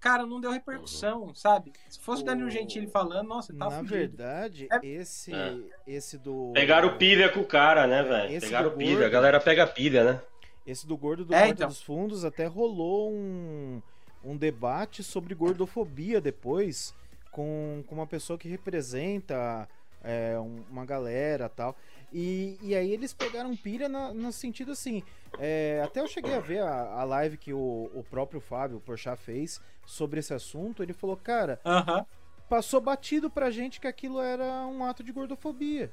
Cara, 0.03 0.27
não 0.27 0.41
deu 0.41 0.51
repercussão, 0.51 1.33
sabe? 1.33 1.73
Se 1.89 2.01
fosse 2.01 2.23
o 2.23 2.27
Danilo 2.27 2.51
Gentili 2.51 2.89
falando, 2.89 3.29
nossa, 3.29 3.53
tá 3.53 3.67
Na 3.67 3.71
fudido. 3.71 3.95
verdade, 3.95 4.67
É- 4.71 4.85
esse, 4.85 5.33
É. 5.33 5.57
esse 5.87 6.19
do. 6.19 6.51
Pegaram 6.53 6.99
pilha 6.99 7.29
com 7.29 7.39
o 7.39 7.47
cara, 7.47 7.87
né, 7.87 8.03
velho? 8.03 8.33
Esse 8.33 8.47
Pegaram 8.47 8.73
pilha. 8.77 8.91
gordo. 8.95 9.05
A 9.07 9.09
galera 9.09 9.39
pega 9.41 9.65
pilha, 9.65 10.03
né? 10.03 10.21
Esse 10.67 10.89
do 10.89 10.97
gordo 10.97 11.25
do 11.25 11.33
É, 11.33 11.49
então. 11.49 11.69
dos 11.69 11.81
Fundos 11.81 12.25
até 12.25 12.47
rolou 12.47 13.13
um, 13.13 13.81
um 14.25 14.37
debate 14.37 15.05
sobre 15.05 15.37
gordofobia 15.37 16.21
depois 16.21 16.93
com, 17.31 17.85
com 17.87 17.95
uma 17.95 18.07
pessoa 18.07 18.37
que 18.37 18.49
representa 18.49 19.69
é, 20.05 20.37
um- 20.37 20.65
uma 20.69 20.85
galera 20.85 21.49
tal. 21.49 21.77
E, 22.13 22.59
e 22.61 22.75
aí 22.75 22.93
eles 22.93 23.13
pegaram 23.15 23.57
pilha 23.57 23.89
na- 23.89 24.13
no 24.13 24.33
sentido 24.33 24.73
assim. 24.73 25.01
é, 25.39 25.81
até 25.85 26.01
eu 26.01 26.09
cheguei 26.09 26.35
a 26.35 26.41
ver 26.41 26.61
a, 26.61 26.93
a 26.95 27.05
live 27.05 27.37
que 27.39 27.53
o, 27.55 27.89
o 27.95 28.05
próprio 28.11 28.41
Fábio 28.41 28.81
Porchat 28.81 29.17
fez 29.17 29.61
sobre 29.87 30.21
esse 30.21 30.33
assunto. 30.35 30.83
Ele 30.83 30.93
falou, 30.93 31.17
cara, 31.17 31.61
Aham. 31.65 32.07
passou 32.49 32.81
batido 32.81 33.31
pra 33.31 33.51
gente 33.51 33.81
que 33.81 33.87
aquilo 33.87 34.21
era 34.21 34.67
um 34.67 34.85
ato 34.85 35.03
de 35.03 35.13
gordofobia. 35.13 35.93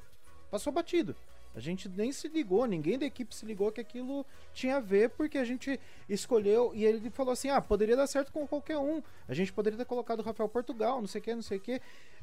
Passou 0.50 0.72
batido. 0.72 1.14
A 1.54 1.58
gente 1.58 1.88
nem 1.88 2.12
se 2.12 2.28
ligou, 2.28 2.64
ninguém 2.64 2.96
da 2.96 3.04
equipe 3.04 3.34
se 3.34 3.44
ligou 3.44 3.72
que 3.72 3.80
aquilo 3.80 4.24
tinha 4.54 4.76
a 4.76 4.80
ver, 4.80 5.10
porque 5.10 5.36
a 5.36 5.44
gente 5.44 5.80
escolheu. 6.08 6.70
E 6.74 6.84
ele 6.84 7.10
falou 7.10 7.32
assim: 7.32 7.50
ah, 7.50 7.60
poderia 7.60 7.96
dar 7.96 8.06
certo 8.06 8.32
com 8.32 8.46
qualquer 8.46 8.78
um. 8.78 9.02
A 9.26 9.34
gente 9.34 9.52
poderia 9.52 9.76
ter 9.76 9.84
colocado 9.84 10.20
o 10.20 10.22
Rafael 10.22 10.48
Portugal, 10.48 11.00
não 11.00 11.08
sei 11.08 11.20
o 11.20 11.24
que, 11.24 11.34
não 11.34 11.42
sei 11.42 11.58
o 11.58 11.60
que. 11.60 11.80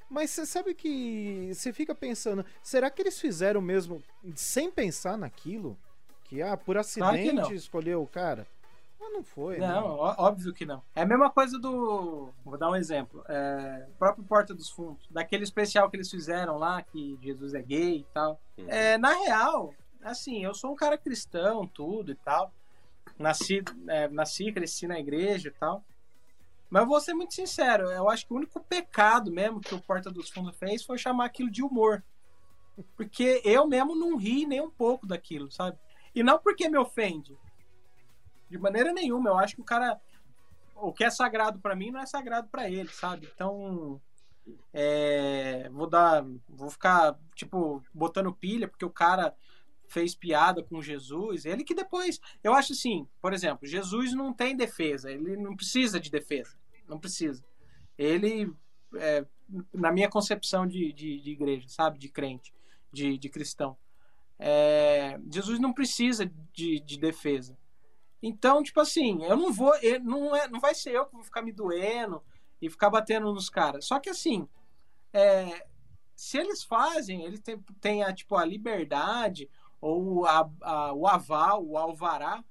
Mas 0.09 0.30
você 0.30 0.45
sabe 0.45 0.74
que 0.74 1.51
você 1.53 1.74
fica 1.74 1.93
pensando: 1.93 2.45
será 2.63 2.89
que 2.89 3.01
eles 3.01 3.20
fizeram 3.20 3.59
mesmo 3.59 4.01
sem 4.34 4.72
pensar 4.72 5.18
naquilo? 5.18 5.78
Que, 6.24 6.41
ah, 6.41 6.55
por 6.55 6.76
Claro 6.76 6.80
acidente 6.80 7.53
escolheu 7.53 8.01
o 8.01 8.07
cara? 8.07 8.47
Mas 8.99 9.13
não 9.13 9.23
foi, 9.23 9.59
né? 9.59 9.67
Não, 9.67 9.85
óbvio 9.97 10.53
que 10.53 10.65
não. 10.65 10.81
É 10.95 11.03
a 11.03 11.05
mesma 11.05 11.29
coisa 11.29 11.59
do. 11.59 12.29
Vou 12.43 12.57
dar 12.57 12.69
um 12.69 12.75
exemplo. 12.75 13.23
É, 13.27 13.87
o 13.89 13.97
próprio 13.97 14.23
Porta 14.25 14.53
dos 14.53 14.69
Fundos. 14.69 15.07
Daquele 15.09 15.43
especial 15.43 15.89
que 15.89 15.97
eles 15.97 16.09
fizeram 16.09 16.57
lá, 16.57 16.81
que 16.81 17.17
Jesus 17.21 17.53
é 17.53 17.61
gay 17.61 17.99
e 17.99 18.07
tal. 18.13 18.39
É, 18.67 18.97
na 18.97 19.13
real, 19.13 19.73
assim, 20.01 20.43
eu 20.43 20.53
sou 20.53 20.71
um 20.71 20.75
cara 20.75 20.97
cristão, 20.97 21.67
tudo 21.67 22.11
e 22.11 22.15
tal. 22.15 22.51
Nasci, 23.19 23.63
é, 23.87 24.07
nasci, 24.07 24.51
cresci 24.51 24.87
na 24.87 24.99
igreja 24.99 25.49
e 25.49 25.51
tal. 25.51 25.83
Mas 26.69 26.81
eu 26.81 26.87
vou 26.87 26.99
ser 26.99 27.13
muito 27.13 27.33
sincero, 27.33 27.89
eu 27.89 28.09
acho 28.09 28.27
que 28.27 28.33
o 28.33 28.35
único 28.35 28.59
pecado 28.59 29.31
mesmo 29.31 29.61
que 29.61 29.73
o 29.73 29.81
Porta 29.81 30.11
dos 30.11 30.29
Fundos 30.29 30.57
fez 30.57 30.83
foi 30.83 30.97
chamar 30.97 31.25
aquilo 31.25 31.49
de 31.49 31.63
humor. 31.63 32.03
Porque 32.95 33.41
eu 33.43 33.65
mesmo 33.65 33.95
não 33.95 34.17
ri 34.17 34.45
nem 34.45 34.61
um 34.61 34.69
pouco 34.69 35.07
daquilo, 35.07 35.49
sabe? 35.49 35.77
E 36.13 36.21
não 36.21 36.37
porque 36.37 36.67
me 36.69 36.77
ofende. 36.77 37.37
De 38.49 38.57
maneira 38.57 38.93
nenhuma. 38.93 39.29
Eu 39.29 39.37
acho 39.37 39.55
que 39.55 39.61
o 39.61 39.65
cara. 39.65 39.99
O 40.75 40.93
que 40.93 41.03
é 41.03 41.09
sagrado 41.09 41.59
pra 41.59 41.75
mim 41.75 41.91
não 41.91 41.99
é 41.99 42.05
sagrado 42.05 42.47
pra 42.49 42.69
ele, 42.69 42.89
sabe? 42.89 43.27
Então. 43.33 43.99
é, 44.73 45.69
vou 45.71 45.87
dar. 45.87 46.23
Vou 46.47 46.69
ficar, 46.69 47.17
tipo, 47.35 47.83
botando 47.93 48.33
pilha, 48.33 48.67
porque 48.67 48.85
o 48.85 48.89
cara 48.89 49.35
fez 49.87 50.13
piada 50.13 50.61
com 50.61 50.81
Jesus. 50.81 51.45
Ele 51.45 51.63
que 51.63 51.73
depois. 51.73 52.19
Eu 52.43 52.53
acho 52.53 52.73
assim, 52.73 53.07
por 53.21 53.33
exemplo, 53.33 53.67
Jesus 53.67 54.13
não 54.13 54.33
tem 54.33 54.55
defesa. 54.55 55.11
Ele 55.11 55.35
não 55.37 55.55
precisa 55.55 55.99
de 55.99 56.11
defesa. 56.11 56.55
Não 56.87 56.99
precisa. 56.99 57.43
Ele. 57.97 58.53
é, 58.95 59.25
na 59.73 59.91
minha 59.91 60.09
concepção 60.09 60.67
de, 60.67 60.91
de, 60.91 61.21
de 61.21 61.31
igreja, 61.31 61.67
sabe? 61.69 61.97
De 61.97 62.09
crente, 62.09 62.53
de, 62.91 63.17
de 63.17 63.29
cristão. 63.29 63.77
é, 64.37 65.17
Jesus 65.31 65.57
não 65.59 65.73
precisa 65.73 66.29
de, 66.53 66.79
de 66.81 66.99
defesa. 66.99 67.57
Então, 68.22 68.63
tipo 68.63 68.80
assim, 68.80 69.24
eu 69.24 69.36
não 69.38 69.51
vou, 69.51 69.76
eu- 69.78 69.99
não, 70.03 70.36
é, 70.36 70.47
não 70.47 70.59
vai 70.59 70.74
ser 70.74 70.91
eu 70.93 71.05
que 71.05 71.13
vou 71.13 71.24
ficar 71.24 71.41
me 71.41 71.51
doendo 71.51 72.24
e 72.61 72.70
ficar 72.70 72.89
batendo 72.89 73.32
nos 73.34 73.49
caras. 73.49 73.86
Só 73.86 73.99
que 73.99 74.09
assim, 74.09 74.47
é, 75.13 75.65
se 76.15 76.38
eles 76.38 76.63
fazem, 76.63 77.24
eles 77.24 77.39
têm, 77.39 77.59
têm 77.80 78.03
a, 78.03 78.13
tipo, 78.13 78.36
a 78.36 78.43
liberdade 78.45 79.49
ou 79.80 80.26
a, 80.26 80.49
a- 80.61 80.93
o 80.93 81.07
aval, 81.07 81.63
o 81.65 81.78
alvará 81.78 82.43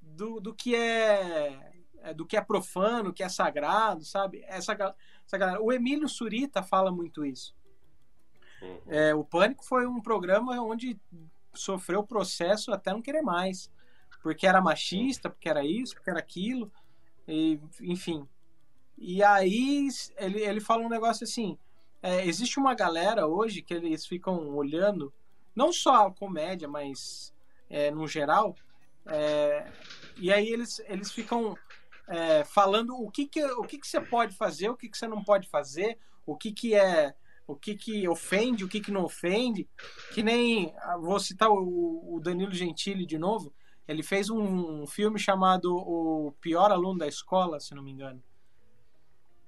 do, 0.00 0.40
do 0.40 0.54
que 0.54 0.74
é, 0.74 1.74
é, 1.98 2.14
do 2.14 2.24
que 2.26 2.36
é 2.36 2.40
profano, 2.40 3.12
que 3.12 3.22
é 3.22 3.28
sagrado, 3.28 4.04
sabe? 4.04 4.42
Essa, 4.46 4.72
essa 5.26 5.38
galera. 5.38 5.62
O 5.62 5.72
Emílio 5.72 6.08
Surita 6.08 6.62
fala 6.62 6.90
muito 6.90 7.24
isso. 7.24 7.54
É, 8.86 9.14
o 9.14 9.24
Pânico 9.24 9.64
foi 9.64 9.86
um 9.86 10.00
programa 10.00 10.58
onde 10.60 10.98
sofreu 11.52 12.02
processo 12.02 12.72
até 12.72 12.92
não 12.92 13.02
querer 13.02 13.22
mais. 13.22 13.70
Porque 14.24 14.46
era 14.46 14.58
machista, 14.62 15.28
porque 15.28 15.50
era 15.50 15.62
isso, 15.62 15.94
porque 15.94 16.08
era 16.08 16.18
aquilo, 16.18 16.72
e, 17.28 17.60
enfim. 17.82 18.26
E 18.96 19.22
aí 19.22 19.86
ele, 20.16 20.40
ele 20.40 20.60
fala 20.60 20.82
um 20.82 20.88
negócio 20.88 21.24
assim: 21.24 21.58
é, 22.02 22.26
existe 22.26 22.58
uma 22.58 22.74
galera 22.74 23.26
hoje 23.26 23.60
que 23.60 23.74
eles 23.74 24.06
ficam 24.06 24.56
olhando, 24.56 25.12
não 25.54 25.70
só 25.70 26.06
a 26.06 26.10
comédia, 26.10 26.66
mas 26.66 27.34
é, 27.68 27.90
no 27.90 28.08
geral, 28.08 28.56
é, 29.04 29.70
e 30.16 30.32
aí 30.32 30.48
eles, 30.48 30.80
eles 30.86 31.12
ficam 31.12 31.54
é, 32.08 32.44
falando 32.44 32.96
o 32.96 33.10
que, 33.10 33.26
que, 33.26 33.44
o 33.44 33.64
que, 33.64 33.76
que 33.76 33.86
você 33.86 34.00
pode 34.00 34.34
fazer, 34.34 34.70
o 34.70 34.76
que, 34.76 34.88
que 34.88 34.96
você 34.96 35.06
não 35.06 35.22
pode 35.22 35.50
fazer, 35.50 35.98
o 36.24 36.34
que, 36.34 36.50
que 36.50 36.74
é. 36.74 37.14
O 37.46 37.54
que, 37.54 37.74
que 37.74 38.08
ofende, 38.08 38.64
o 38.64 38.68
que, 38.68 38.80
que 38.80 38.90
não 38.90 39.04
ofende. 39.04 39.68
Que 40.14 40.22
nem. 40.22 40.74
ah, 40.78 40.96
Vou 40.96 41.20
citar 41.20 41.50
o, 41.50 42.14
o 42.14 42.18
Danilo 42.18 42.54
Gentili 42.54 43.04
de 43.04 43.18
novo. 43.18 43.52
Ele 43.86 44.02
fez 44.02 44.30
um 44.30 44.86
filme 44.86 45.18
chamado 45.18 45.76
O 45.76 46.32
Pior 46.40 46.70
Aluno 46.70 46.98
da 46.98 47.06
Escola, 47.06 47.60
se 47.60 47.74
não 47.74 47.82
me 47.82 47.90
engano. 47.90 48.22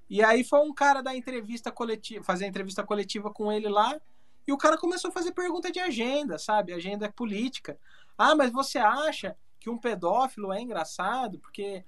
E 0.09 0.23
aí 0.23 0.43
foi 0.43 0.59
um 0.59 0.73
cara 0.73 1.01
da 1.01 1.15
entrevista 1.15 1.71
coletiva, 1.71 2.23
fazer 2.23 2.45
a 2.45 2.47
entrevista 2.47 2.83
coletiva 2.83 3.31
com 3.31 3.51
ele 3.51 3.67
lá, 3.67 3.99
e 4.47 4.53
o 4.53 4.57
cara 4.57 4.77
começou 4.77 5.09
a 5.09 5.13
fazer 5.13 5.33
pergunta 5.33 5.71
de 5.71 5.79
agenda, 5.79 6.37
sabe? 6.37 6.71
Agenda 6.71 7.11
política. 7.11 7.77
Ah, 8.17 8.33
mas 8.33 8.51
você 8.51 8.77
acha 8.77 9.35
que 9.59 9.69
um 9.69 9.77
pedófilo 9.77 10.53
é 10.53 10.61
engraçado? 10.61 11.39
Porque 11.39 11.83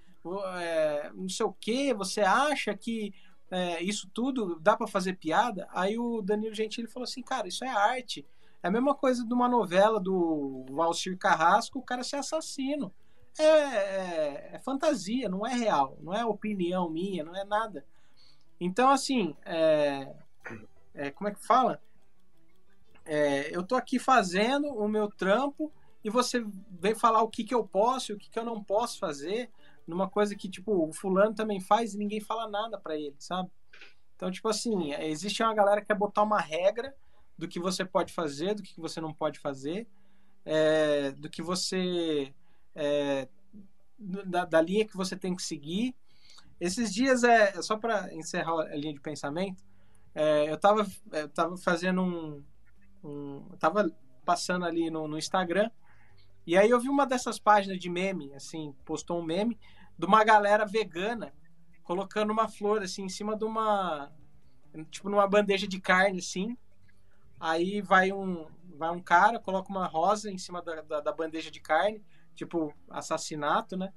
é, 0.57 1.11
não 1.13 1.29
sei 1.29 1.45
o 1.45 1.53
que, 1.53 1.93
você 1.93 2.21
acha 2.21 2.75
que 2.75 3.13
é, 3.49 3.81
isso 3.81 4.09
tudo 4.13 4.59
dá 4.59 4.75
para 4.75 4.87
fazer 4.87 5.13
piada? 5.13 5.67
Aí 5.71 5.97
o 5.97 6.21
Danilo 6.21 6.53
Gentili 6.53 6.87
falou 6.87 7.05
assim, 7.05 7.21
cara, 7.21 7.47
isso 7.47 7.63
é 7.63 7.69
arte. 7.69 8.25
É 8.61 8.67
a 8.67 8.71
mesma 8.71 8.93
coisa 8.93 9.25
de 9.25 9.33
uma 9.33 9.47
novela 9.47 9.99
do 9.99 10.65
Valcir 10.69 11.17
Carrasco, 11.17 11.79
o 11.79 11.83
cara 11.83 12.03
ser 12.03 12.17
assassino. 12.17 12.93
É, 13.37 13.43
é, 13.43 14.49
é 14.53 14.59
fantasia, 14.59 15.29
não 15.29 15.45
é 15.45 15.53
real, 15.53 15.97
não 16.01 16.13
é 16.13 16.25
opinião 16.25 16.89
minha, 16.89 17.23
não 17.23 17.35
é 17.35 17.45
nada. 17.45 17.85
Então, 18.59 18.89
assim, 18.89 19.33
é, 19.45 20.13
é, 20.93 21.09
como 21.11 21.29
é 21.29 21.33
que 21.33 21.45
fala? 21.45 21.81
É, 23.05 23.55
eu 23.55 23.63
tô 23.63 23.75
aqui 23.75 23.97
fazendo 23.97 24.67
o 24.67 24.87
meu 24.87 25.07
trampo 25.07 25.71
e 26.03 26.09
você 26.09 26.45
vem 26.69 26.93
falar 26.93 27.21
o 27.21 27.29
que, 27.29 27.43
que 27.43 27.55
eu 27.55 27.65
posso 27.65 28.11
e 28.11 28.15
o 28.15 28.17
que, 28.17 28.29
que 28.29 28.37
eu 28.37 28.45
não 28.45 28.61
posso 28.61 28.99
fazer 28.99 29.49
numa 29.87 30.09
coisa 30.09 30.35
que, 30.35 30.49
tipo, 30.49 30.87
o 30.87 30.93
fulano 30.93 31.33
também 31.33 31.59
faz 31.61 31.93
e 31.93 31.97
ninguém 31.97 32.19
fala 32.19 32.47
nada 32.47 32.77
para 32.77 32.97
ele, 32.97 33.15
sabe? 33.17 33.49
Então, 34.15 34.29
tipo 34.29 34.49
assim, 34.49 34.93
existe 34.95 35.41
uma 35.41 35.53
galera 35.53 35.79
que 35.79 35.87
quer 35.87 35.95
botar 35.95 36.23
uma 36.23 36.39
regra 36.39 36.93
do 37.39 37.47
que 37.47 37.57
você 37.57 37.85
pode 37.85 38.11
fazer, 38.11 38.53
do 38.53 38.61
que 38.61 38.79
você 38.79 38.99
não 38.99 39.13
pode 39.13 39.39
fazer, 39.39 39.87
é, 40.45 41.11
do 41.11 41.29
que 41.29 41.41
você. 41.41 42.33
É, 42.75 43.29
da, 43.97 44.43
da, 44.43 44.61
linha 44.61 44.85
que 44.85 44.95
você 44.95 45.15
tem 45.15 45.33
que 45.33 45.41
seguir. 45.41 45.95
Esses 46.59 46.93
dias, 46.93 47.23
é, 47.23 47.61
só 47.61 47.77
para 47.77 48.13
encerrar 48.13 48.59
a 48.59 48.75
linha 48.75 48.93
de 48.93 48.99
pensamento, 48.99 49.63
é, 50.13 50.49
eu, 50.49 50.55
estava 50.55 50.85
eu 51.13 51.29
tava 51.29 51.57
fazendo 51.57 52.01
um. 52.01 52.43
um 53.03 53.47
eu 53.51 53.57
tava 53.57 53.89
passando 54.25 54.65
ali 54.65 54.91
no, 54.91 55.07
no, 55.07 55.17
Instagram, 55.17 55.71
e 56.45 56.57
aí 56.57 56.69
eu 56.69 56.79
vi 56.79 56.89
uma 56.89 57.07
dessas 57.07 57.39
páginas 57.39 57.79
de 57.79 57.89
meme, 57.89 58.33
assim, 58.33 58.75
postou 58.85 59.19
um 59.19 59.23
meme 59.23 59.57
de 59.97 60.05
uma 60.05 60.23
galera 60.23 60.65
vegana 60.65 61.33
colocando 61.83 62.31
uma 62.31 62.47
flor, 62.49 62.83
assim, 62.83 63.03
em 63.03 63.09
cima 63.09 63.35
de 63.37 63.45
uma. 63.45 64.11
Tipo, 64.91 65.09
numa 65.09 65.27
bandeja 65.27 65.67
de 65.67 65.79
carne, 65.79 66.19
assim, 66.19 66.55
Aí 67.39 67.81
vai 67.81 68.11
um, 68.11 68.47
vai 68.77 68.89
um 68.89 69.01
cara, 69.01 69.39
coloca 69.39 69.69
uma 69.69 69.87
rosa 69.87 70.29
em 70.29 70.37
cima 70.37 70.61
da, 70.61 70.81
da, 70.81 70.99
da 70.99 71.11
bandeja 71.11 71.49
de 71.49 71.59
carne, 71.59 72.03
tipo 72.35 72.73
assassinato, 72.89 73.77
né? 73.77 73.93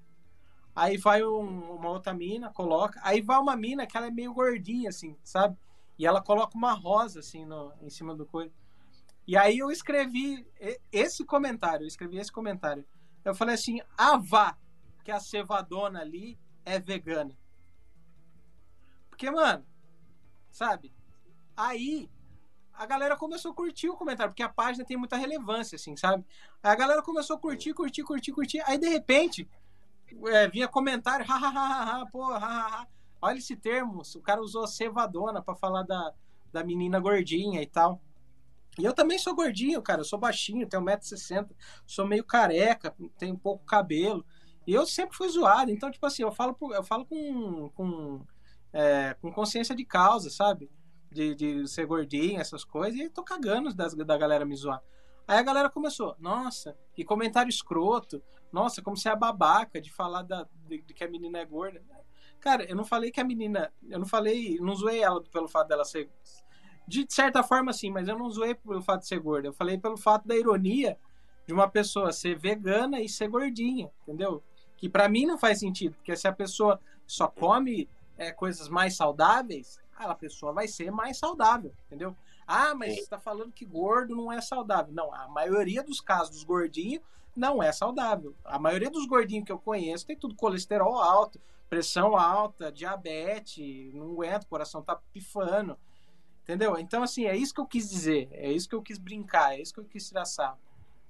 Aí 0.74 0.96
vai 0.96 1.24
um, 1.24 1.74
uma 1.74 1.90
outra 1.90 2.14
mina, 2.14 2.50
coloca. 2.50 2.98
Aí 3.02 3.20
vai 3.20 3.38
uma 3.38 3.56
mina 3.56 3.86
que 3.86 3.96
ela 3.96 4.06
é 4.06 4.10
meio 4.10 4.32
gordinha, 4.32 4.88
assim, 4.88 5.16
sabe? 5.22 5.56
E 5.98 6.06
ela 6.06 6.22
coloca 6.22 6.56
uma 6.56 6.72
rosa, 6.72 7.20
assim, 7.20 7.44
no, 7.44 7.72
em 7.80 7.90
cima 7.90 8.14
do 8.14 8.24
coisa. 8.24 8.52
E 9.26 9.36
aí 9.36 9.58
eu 9.58 9.70
escrevi 9.70 10.46
esse 10.90 11.24
comentário, 11.24 11.84
eu 11.84 11.88
escrevi 11.88 12.18
esse 12.18 12.32
comentário. 12.32 12.84
Eu 13.24 13.34
falei 13.34 13.54
assim, 13.54 13.80
ah, 13.96 14.16
vá, 14.16 14.56
que 15.04 15.10
a 15.10 15.20
cevadona 15.20 16.00
ali 16.00 16.38
é 16.64 16.78
vegana. 16.78 17.36
Porque, 19.08 19.30
mano, 19.30 19.64
sabe? 20.50 20.92
Aí 21.56 22.10
a 22.82 22.86
galera 22.86 23.16
começou 23.16 23.52
a 23.52 23.54
curtir 23.54 23.88
o 23.88 23.96
comentário, 23.96 24.32
porque 24.32 24.42
a 24.42 24.48
página 24.48 24.84
tem 24.84 24.96
muita 24.96 25.16
relevância, 25.16 25.76
assim, 25.76 25.96
sabe? 25.96 26.24
Aí 26.60 26.72
a 26.72 26.74
galera 26.74 27.00
começou 27.00 27.36
a 27.36 27.38
curtir, 27.38 27.72
curtir, 27.72 28.02
curtir, 28.02 28.32
curtir. 28.32 28.60
Aí, 28.66 28.76
de 28.76 28.88
repente, 28.88 29.48
é, 30.26 30.48
vinha 30.48 30.66
comentário, 30.66 31.24
ha, 31.28 31.36
ha, 31.36 31.48
ha, 31.48 32.00
ha, 32.00 32.06
pô, 32.06 32.24
ha, 32.24 32.38
ha, 32.38 32.80
ha. 32.80 32.86
Olha 33.20 33.38
esse 33.38 33.54
termo, 33.54 34.02
o 34.16 34.20
cara 34.20 34.40
usou 34.40 34.66
cevadona 34.66 35.40
pra 35.40 35.54
falar 35.54 35.84
da, 35.84 36.12
da 36.52 36.64
menina 36.64 36.98
gordinha 36.98 37.62
e 37.62 37.66
tal. 37.66 38.02
E 38.76 38.84
eu 38.84 38.92
também 38.92 39.16
sou 39.16 39.34
gordinho, 39.34 39.80
cara, 39.80 40.00
eu 40.00 40.04
sou 40.04 40.18
baixinho, 40.18 40.66
tenho 40.66 40.82
1,60m, 40.82 41.50
sou 41.86 42.04
meio 42.04 42.24
careca, 42.24 42.92
tenho 43.16 43.38
pouco 43.38 43.64
cabelo. 43.64 44.26
E 44.66 44.74
eu 44.74 44.84
sempre 44.86 45.16
fui 45.16 45.28
zoado, 45.28 45.70
então, 45.70 45.88
tipo 45.88 46.04
assim, 46.04 46.24
eu 46.24 46.32
falo, 46.32 46.56
eu 46.74 46.82
falo 46.82 47.04
com, 47.04 47.68
com, 47.70 48.26
é, 48.72 49.14
com 49.20 49.30
consciência 49.32 49.74
de 49.74 49.84
causa, 49.84 50.30
sabe? 50.30 50.68
De, 51.12 51.34
de 51.34 51.68
ser 51.68 51.84
gordinho, 51.84 52.40
essas 52.40 52.64
coisas, 52.64 52.98
e 52.98 53.08
tô 53.08 53.22
cagando 53.22 53.72
das, 53.74 53.94
da 53.94 54.16
galera 54.16 54.46
me 54.46 54.56
zoar. 54.56 54.82
Aí 55.28 55.38
a 55.38 55.42
galera 55.42 55.68
começou, 55.68 56.16
nossa, 56.18 56.76
que 56.94 57.04
comentário 57.04 57.50
escroto, 57.50 58.22
nossa, 58.50 58.82
como 58.82 58.96
você 58.96 59.08
é 59.08 59.16
babaca 59.16 59.80
de 59.80 59.90
falar 59.92 60.22
da, 60.22 60.46
de, 60.66 60.82
de 60.82 60.94
que 60.94 61.04
a 61.04 61.08
menina 61.08 61.38
é 61.38 61.44
gorda. 61.44 61.82
Cara, 62.40 62.64
eu 62.64 62.74
não 62.74 62.84
falei 62.84 63.10
que 63.12 63.20
a 63.20 63.24
menina. 63.24 63.72
Eu 63.88 64.00
não 64.00 64.06
falei. 64.06 64.58
Não 64.60 64.74
zoei 64.74 65.00
ela 65.00 65.22
pelo 65.22 65.46
fato 65.48 65.68
dela 65.68 65.84
ser. 65.84 66.10
De 66.88 67.06
certa 67.08 67.42
forma, 67.42 67.72
sim, 67.72 67.90
mas 67.90 68.08
eu 68.08 68.18
não 68.18 68.28
zoei 68.28 68.54
pelo 68.54 68.82
fato 68.82 69.02
de 69.02 69.06
ser 69.06 69.20
gorda. 69.20 69.48
Eu 69.48 69.52
falei 69.52 69.78
pelo 69.78 69.96
fato 69.96 70.26
da 70.26 70.36
ironia 70.36 70.98
de 71.46 71.54
uma 71.54 71.68
pessoa 71.68 72.12
ser 72.12 72.36
vegana 72.36 73.00
e 73.00 73.08
ser 73.08 73.28
gordinha, 73.28 73.90
entendeu? 74.02 74.42
Que 74.76 74.88
pra 74.88 75.08
mim 75.08 75.24
não 75.24 75.38
faz 75.38 75.60
sentido, 75.60 75.94
porque 75.94 76.16
se 76.16 76.26
a 76.26 76.32
pessoa 76.32 76.80
só 77.06 77.28
come 77.28 77.88
é, 78.16 78.32
coisas 78.32 78.68
mais 78.68 78.96
saudáveis, 78.96 79.80
a 80.10 80.14
pessoa 80.14 80.52
vai 80.52 80.66
ser 80.68 80.90
mais 80.90 81.18
saudável, 81.18 81.72
entendeu? 81.86 82.16
Ah, 82.46 82.74
mas 82.74 82.96
você 82.96 83.06
tá 83.06 83.18
falando 83.18 83.52
que 83.52 83.64
gordo 83.64 84.16
não 84.16 84.32
é 84.32 84.40
saudável. 84.40 84.92
Não, 84.92 85.14
a 85.14 85.28
maioria 85.28 85.82
dos 85.82 86.00
casos 86.00 86.30
dos 86.30 86.44
gordinhos 86.44 87.02
não 87.34 87.62
é 87.62 87.72
saudável. 87.72 88.34
A 88.44 88.58
maioria 88.58 88.90
dos 88.90 89.06
gordinhos 89.06 89.44
que 89.46 89.52
eu 89.52 89.58
conheço 89.58 90.06
tem 90.06 90.16
tudo 90.16 90.34
colesterol 90.34 90.98
alto, 90.98 91.40
pressão 91.70 92.16
alta, 92.16 92.70
diabetes, 92.70 93.94
não 93.94 94.12
aguenta, 94.12 94.44
o 94.44 94.48
coração 94.48 94.82
tá 94.82 94.98
pifando. 95.12 95.78
Entendeu? 96.42 96.76
Então, 96.78 97.02
assim, 97.02 97.24
é 97.26 97.36
isso 97.36 97.54
que 97.54 97.60
eu 97.60 97.66
quis 97.66 97.88
dizer. 97.88 98.28
É 98.32 98.50
isso 98.50 98.68
que 98.68 98.74
eu 98.74 98.82
quis 98.82 98.98
brincar, 98.98 99.54
é 99.54 99.62
isso 99.62 99.72
que 99.72 99.80
eu 99.80 99.84
quis 99.84 100.06
tirar 100.08 100.24
sarro. 100.24 100.58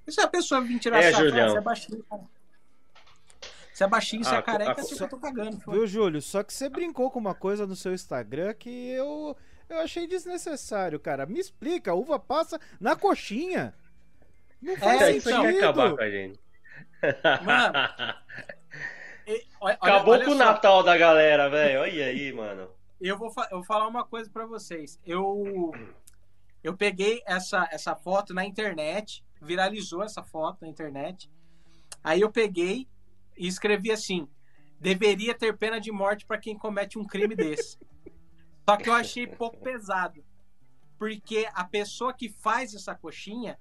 E 0.06 0.12
se 0.12 0.20
a 0.20 0.28
pessoa 0.28 0.60
vir 0.60 0.78
tirar 0.78 1.02
É, 1.02 1.10
sarro, 1.10 1.24
Julião. 1.24 1.46
ah, 1.46 1.50
você 1.50 1.58
é 1.58 1.60
baixinho, 1.60 2.04
cara. 2.04 2.22
Você 3.72 3.84
é 3.84 3.88
baixinho, 3.88 4.22
você 4.24 4.34
Ah, 4.34 4.38
é 4.38 4.42
careca, 4.42 4.80
a- 4.82 4.84
tipo, 4.84 5.02
eu 5.02 5.08
tô 5.08 5.18
cagando. 5.18 5.58
foda. 5.60 5.76
Viu, 5.78 5.86
Júlio? 5.86 6.20
Só 6.20 6.42
que 6.42 6.52
você 6.52 6.68
brincou 6.68 7.10
com 7.10 7.18
uma 7.18 7.34
coisa 7.34 7.66
no 7.66 7.74
seu 7.74 7.92
Instagram 7.94 8.52
que 8.54 8.68
eu, 8.90 9.36
eu 9.68 9.78
achei 9.80 10.06
desnecessário, 10.06 11.00
cara. 11.00 11.24
Me 11.26 11.40
explica, 11.40 11.90
a 11.90 11.94
uva 11.94 12.18
passa 12.18 12.60
na 12.80 12.94
coxinha. 12.94 13.74
Não 14.60 14.76
faz 14.76 15.00
É, 15.02 15.12
Isso 15.16 15.28
sentido. 15.28 15.42
quer 15.42 15.58
acabar 15.58 15.96
com 15.96 16.02
a 16.02 16.10
gente. 16.10 16.38
Mano, 17.44 17.72
E, 19.26 19.46
olha- 19.60 19.74
Acabou 19.80 20.14
olha 20.14 20.24
com 20.24 20.32
o. 20.32 20.34
Natal 20.34 20.82
da 20.82 20.96
galera, 20.98 21.48
velho. 21.48 21.80
Olha 21.80 22.06
aí, 22.06 22.32
mano. 22.32 22.68
Eu 23.00 23.16
vou, 23.16 23.32
eu 23.50 23.58
vou 23.58 23.64
falar 23.64 23.86
uma 23.88 24.04
coisa 24.04 24.28
pra 24.30 24.44
vocês. 24.46 24.98
Eu 25.06 25.72
eu 26.62 26.76
peguei 26.76 27.22
essa, 27.26 27.68
essa 27.72 27.94
foto 27.96 28.32
na 28.34 28.44
internet, 28.44 29.24
viralizou 29.40 30.02
essa 30.02 30.22
foto 30.22 30.58
na 30.62 30.68
internet. 30.68 31.30
Aí 32.04 32.20
eu 32.20 32.30
peguei 32.30 32.88
e 33.36 33.46
escrevi 33.46 33.90
assim: 33.90 34.28
deveria 34.80 35.34
ter 35.34 35.56
pena 35.56 35.80
de 35.80 35.90
morte 35.92 36.26
pra 36.26 36.38
quem 36.38 36.56
comete 36.56 36.98
um 36.98 37.04
crime 37.04 37.34
desse. 37.34 37.78
Só 38.68 38.76
que 38.76 38.88
eu 38.88 38.94
achei 38.94 39.26
pouco 39.26 39.58
pesado, 39.58 40.24
porque 40.98 41.48
a 41.52 41.64
pessoa 41.64 42.12
que 42.12 42.28
faz 42.28 42.74
essa 42.74 42.94
coxinha 42.94 43.58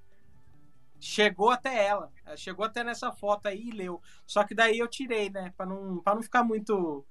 chegou 1.00 1.50
até 1.50 1.88
ela, 1.88 2.12
chegou 2.38 2.64
até 2.64 2.84
nessa 2.84 3.12
foto 3.12 3.48
aí 3.48 3.70
e 3.70 3.72
leu. 3.72 4.02
Só 4.28 4.44
que 4.44 4.54
daí 4.54 4.78
eu 4.78 4.88
tirei, 4.88 5.30
né, 5.30 5.52
Pra 5.58 5.66
não 5.66 6.00
para 6.02 6.16
não 6.16 6.22
ficar 6.22 6.44
muito 6.44 7.06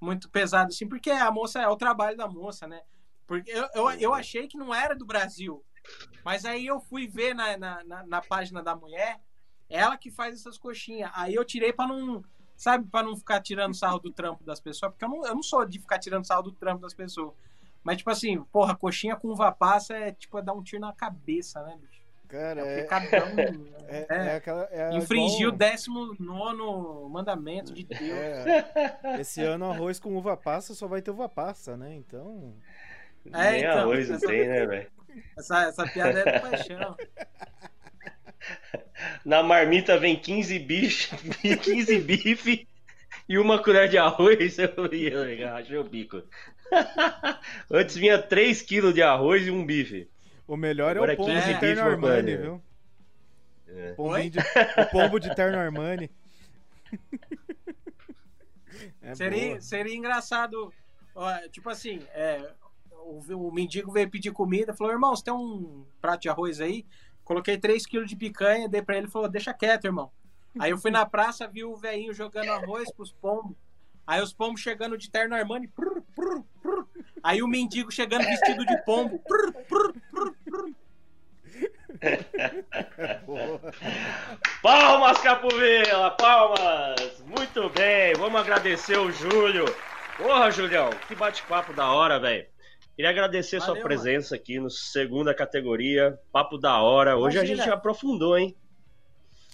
muito 0.00 0.28
pesado 0.30 0.70
assim, 0.70 0.88
porque 0.88 1.10
a 1.10 1.30
moça 1.30 1.60
é 1.60 1.68
o 1.68 1.76
trabalho 1.76 2.16
da 2.16 2.28
moça, 2.28 2.66
né? 2.66 2.82
Porque 3.26 3.50
eu, 3.50 3.68
eu, 3.74 3.90
eu 3.92 4.14
achei 4.14 4.48
que 4.48 4.56
não 4.56 4.74
era 4.74 4.94
do 4.94 5.06
Brasil. 5.06 5.64
Mas 6.24 6.44
aí 6.44 6.66
eu 6.66 6.80
fui 6.80 7.06
ver 7.06 7.34
na, 7.34 7.56
na, 7.56 7.84
na, 7.84 8.06
na 8.06 8.20
página 8.20 8.62
da 8.62 8.74
mulher, 8.74 9.20
ela 9.72 9.96
que 9.96 10.10
faz 10.10 10.34
essas 10.34 10.58
coxinhas. 10.58 11.10
Aí 11.14 11.34
eu 11.34 11.44
tirei 11.44 11.72
pra 11.72 11.86
não, 11.86 12.22
sabe, 12.56 12.86
pra 12.90 13.02
não 13.02 13.16
ficar 13.16 13.40
tirando 13.40 13.74
sarro 13.74 13.98
do 13.98 14.12
trampo 14.12 14.44
das 14.44 14.60
pessoas, 14.60 14.92
porque 14.92 15.04
eu 15.04 15.08
não, 15.08 15.26
eu 15.26 15.34
não 15.34 15.42
sou 15.42 15.64
de 15.64 15.78
ficar 15.78 15.98
tirando 15.98 16.26
sarro 16.26 16.42
do 16.42 16.52
trampo 16.52 16.82
das 16.82 16.94
pessoas. 16.94 17.32
Mas, 17.82 17.96
tipo 17.96 18.10
assim, 18.10 18.42
porra, 18.52 18.76
coxinha 18.76 19.16
com 19.16 19.28
uva 19.28 19.50
passa 19.50 19.94
é 19.94 20.12
tipo 20.12 20.38
é 20.38 20.42
dar 20.42 20.52
um 20.52 20.62
tiro 20.62 20.80
na 20.80 20.92
cabeça, 20.92 21.62
né, 21.64 21.76
bicho? 21.80 22.02
Cara, 22.28 22.60
É 22.62 22.80
é, 22.80 22.84
um 22.84 22.86
é, 23.88 24.06
é, 24.08 24.26
é 24.28 24.36
aquela. 24.36 24.66
É 24.70 24.96
infringiu 24.96 25.50
o 25.50 25.54
igual- 25.54 25.70
19 25.70 27.08
mandamento 27.10 27.74
de 27.74 27.84
Deus. 27.84 28.00
É, 28.00 29.20
esse 29.20 29.42
ano 29.42 29.70
arroz 29.70 30.00
com 30.00 30.16
uva 30.16 30.34
passa 30.34 30.74
só 30.74 30.86
vai 30.86 31.02
ter 31.02 31.10
uva 31.10 31.28
passa, 31.28 31.76
né? 31.76 31.94
Então. 31.94 32.54
É, 33.32 33.50
Nem 33.50 33.60
então. 33.60 33.78
arroz 33.80 34.08
não 34.08 34.18
tem, 34.18 34.48
né, 34.48 34.66
velho? 34.66 34.90
Essa, 35.36 35.64
essa 35.64 35.86
piada 35.86 36.20
é 36.20 36.32
de 36.32 36.40
paixão. 36.40 36.96
Na 39.24 39.42
marmita 39.42 39.98
vem 39.98 40.16
15 40.16 40.58
bicho, 40.58 41.16
15 41.62 41.98
bife 42.00 42.66
e 43.28 43.38
uma 43.38 43.62
colher 43.62 43.88
de 43.88 43.98
arroz. 43.98 44.56
Eu 44.58 44.92
ia 44.94 45.54
achei 45.54 45.76
o 45.76 45.84
bico. 45.84 46.22
Antes 47.70 47.96
vinha 47.96 48.20
3 48.20 48.62
quilos 48.62 48.94
de 48.94 49.02
arroz 49.02 49.46
e 49.46 49.50
um 49.50 49.64
bife. 49.64 50.08
O 50.46 50.56
melhor 50.56 50.96
Agora 50.96 51.12
é 51.12 51.14
o 51.14 51.16
pombo 51.16 51.32
15 51.32 51.54
de 51.54 51.60
terno 51.60 51.82
Armani, 51.82 52.36
viu? 52.36 52.62
É. 53.68 53.94
De- 54.28 54.38
o 54.82 54.86
pombo 54.90 55.18
de 55.18 55.34
terno 55.34 55.58
Armani. 55.58 56.10
É 59.00 59.14
seria, 59.14 59.48
boa. 59.48 59.60
seria 59.60 59.94
engraçado, 59.94 60.72
ó, 61.14 61.32
tipo 61.48 61.68
assim, 61.68 62.00
é, 62.14 62.52
o, 62.90 63.48
o 63.48 63.52
mendigo 63.52 63.92
veio 63.92 64.10
pedir 64.10 64.32
comida, 64.32 64.74
falou, 64.74 64.92
irmão, 64.92 65.14
você 65.14 65.24
tem 65.24 65.34
um 65.34 65.84
prato 66.00 66.22
de 66.22 66.28
arroz 66.28 66.60
aí? 66.60 66.86
Coloquei 67.32 67.56
3 67.56 67.86
quilos 67.86 68.10
de 68.10 68.14
picanha, 68.14 68.68
dei 68.68 68.82
pra 68.82 68.94
ele 68.94 69.06
e 69.06 69.10
falou, 69.10 69.26
deixa 69.26 69.54
quieto, 69.54 69.86
irmão. 69.86 70.12
Aí 70.58 70.70
eu 70.70 70.76
fui 70.76 70.90
na 70.90 71.06
praça, 71.06 71.48
vi 71.48 71.64
o 71.64 71.74
velhinho 71.74 72.12
jogando 72.12 72.50
arroz 72.50 72.92
pros 72.92 73.10
pombos. 73.10 73.56
Aí 74.06 74.20
os 74.20 74.34
pombos 74.34 74.60
chegando 74.60 74.98
de 74.98 75.10
terno 75.10 75.34
Armani. 75.34 75.66
prr, 75.66 76.02
prr, 76.14 76.42
prr. 76.62 76.84
Aí 77.22 77.42
o 77.42 77.48
mendigo 77.48 77.90
chegando 77.90 78.26
vestido 78.26 78.66
de 78.66 78.76
pombo. 78.84 79.18
prr, 79.20 79.50
prr, 79.66 79.94
prr. 80.44 80.74
Boa. 83.24 83.60
Palmas, 84.60 85.18
Capovilla, 85.22 86.10
palmas! 86.10 87.24
Muito 87.26 87.70
bem, 87.70 88.12
vamos 88.18 88.38
agradecer 88.42 88.98
o 88.98 89.10
Júlio. 89.10 89.64
Porra, 90.18 90.50
Julião, 90.50 90.90
que 91.08 91.14
bate-papo 91.14 91.72
da 91.72 91.90
hora, 91.90 92.20
velho. 92.20 92.51
Queria 92.94 93.10
agradecer 93.10 93.58
sua 93.60 93.68
Valeu, 93.68 93.82
presença 93.82 94.34
aqui 94.34 94.58
no 94.60 94.68
segunda 94.70 95.34
categoria. 95.34 96.18
Papo 96.30 96.58
da 96.58 96.80
hora. 96.82 97.16
Hoje 97.16 97.38
a 97.38 97.40
Imagina. 97.44 97.64
gente 97.64 97.72
aprofundou, 97.72 98.36
hein? 98.36 98.54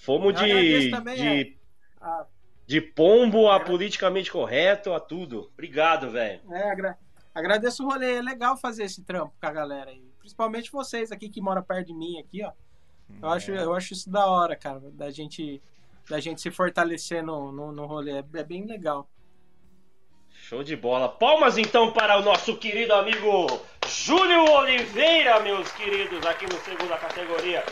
Fomos 0.03 0.35
Eu 0.41 0.47
de, 0.47 0.91
também, 0.91 1.17
de, 1.17 1.59
Ah, 2.01 2.27
de 2.67 2.81
pombo 2.81 3.49
a 3.51 3.61
politicamente 3.61 4.31
correto 4.33 4.93
a 4.93 4.99
tudo. 5.01 5.51
Obrigado, 5.55 6.11
velho. 6.11 6.41
É, 6.51 6.71
agra- 6.71 6.99
agradeço 7.35 7.85
o 7.85 7.91
rolê. 7.91 8.17
É 8.17 8.23
legal 8.23 8.57
fazer 8.57 8.85
esse 8.85 9.05
trampo 9.05 9.35
com 9.41 9.47
a 9.47 9.53
galera 9.53 9.91
aí. 9.91 10.03
Principalmente 10.19 10.73
vocês 10.73 11.13
aqui 11.13 11.29
que 11.29 11.41
moram 11.41 11.63
perto 11.63 11.87
de 11.87 11.95
mim 11.95 12.19
aqui, 12.19 12.43
ó. 12.45 12.53
Eu 13.23 13.29
acho, 13.31 13.51
eu 13.53 13.73
acho 13.75 13.95
isso 13.95 14.11
da 14.11 14.27
hora, 14.27 14.55
cara. 14.57 14.81
Da 14.93 15.11
gente, 15.11 15.63
da 16.11 16.21
gente 16.21 16.41
se 16.43 16.51
fortalecer 16.51 17.23
no, 17.23 17.51
no, 17.53 17.73
no 17.73 17.87
rolê. 17.87 18.13
É, 18.19 18.25
é 18.35 18.45
bem 18.45 18.67
legal. 18.67 19.09
Show 20.49 20.65
de 20.65 20.75
bola. 20.75 21.11
Palmas 21.11 21.59
então 21.59 21.93
para 21.93 22.19
o 22.19 22.23
nosso 22.23 22.57
querido 22.57 22.95
amigo 22.95 23.61
Júlio 23.87 24.51
Oliveira, 24.51 25.41
meus 25.41 25.71
queridos, 25.73 26.25
aqui 26.25 26.47
no 26.47 26.59
segunda 26.61 26.97
categoria. 26.97 27.63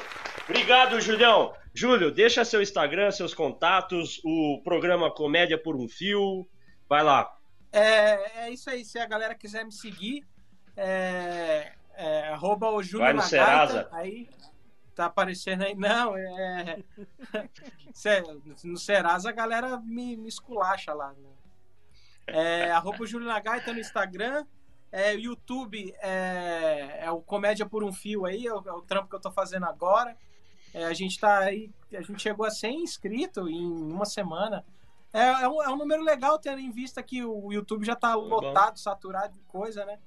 Obrigado, 0.47 1.01
Julião. 1.01 1.55
Júlio, 1.73 2.11
deixa 2.11 2.45
seu 2.45 2.61
Instagram, 2.61 3.11
seus 3.13 3.33
contatos, 3.33 4.21
o 4.23 4.61
programa 4.63 5.11
Comédia 5.11 5.57
por 5.57 5.75
um 5.75 5.89
Fio. 5.89 6.47
Vai 6.87 7.03
lá. 7.03 7.35
É, 7.73 8.45
é 8.45 8.51
isso 8.51 8.69
aí. 8.69 8.85
Se 8.85 8.99
a 8.99 9.07
galera 9.07 9.35
quiser 9.35 9.65
me 9.65 9.73
seguir, 9.73 10.23
é, 10.77 11.73
é 11.95 12.29
arroba 12.29 12.71
o 12.71 12.83
Júlio 12.83 13.07
Vai 13.07 13.15
no 13.15 13.23
Serasa. 13.23 13.89
Aí 13.91 14.29
tá 14.95 15.07
aparecendo 15.07 15.65
aí. 15.65 15.75
Não, 15.75 16.15
é. 16.15 16.79
No 18.63 18.77
Serasa 18.77 19.31
a 19.31 19.33
galera 19.33 19.79
me, 19.79 20.15
me 20.15 20.29
esculacha 20.29 20.93
lá. 20.93 21.15
Né? 21.15 21.31
É, 22.27 22.71
arroba 22.71 23.07
Júlio 23.07 23.27
na 23.29 23.39
gaita 23.41 23.73
no 23.73 23.79
Instagram. 23.81 24.45
É, 24.93 25.15
o 25.15 25.19
YouTube 25.19 25.93
é, 26.01 27.01
é 27.03 27.11
o 27.11 27.21
Comédia 27.21 27.67
por 27.67 27.85
um 27.85 27.93
Fio 27.93 28.25
aí, 28.25 28.47
é 28.47 28.55
o, 28.55 28.63
é 28.69 28.73
o 28.73 28.83
trampo 28.83 29.09
que 29.09 29.15
eu 29.17 29.21
tô 29.21 29.31
fazendo 29.31 29.67
agora. 29.67 30.17
É, 30.73 30.85
a 30.85 30.93
gente 30.95 31.19
tá 31.19 31.39
aí, 31.39 31.71
a 31.95 32.03
gente 32.03 32.23
chegou 32.23 32.47
a 32.47 32.51
100 32.51 32.83
inscritos 32.83 33.49
em 33.51 33.65
uma 33.67 34.05
semana. 34.05 34.65
É, 35.13 35.21
é, 35.43 35.49
um, 35.49 35.63
é 35.63 35.69
um 35.69 35.77
número 35.77 36.03
legal, 36.03 36.39
tendo 36.39 36.61
em 36.61 36.71
vista 36.71 37.03
que 37.03 37.25
o 37.25 37.53
YouTube 37.53 37.85
já 37.85 37.97
tá 37.97 38.15
bom. 38.15 38.29
lotado, 38.29 38.79
saturado 38.79 39.33
de 39.35 39.41
coisa, 39.45 39.85
né? 39.85 39.99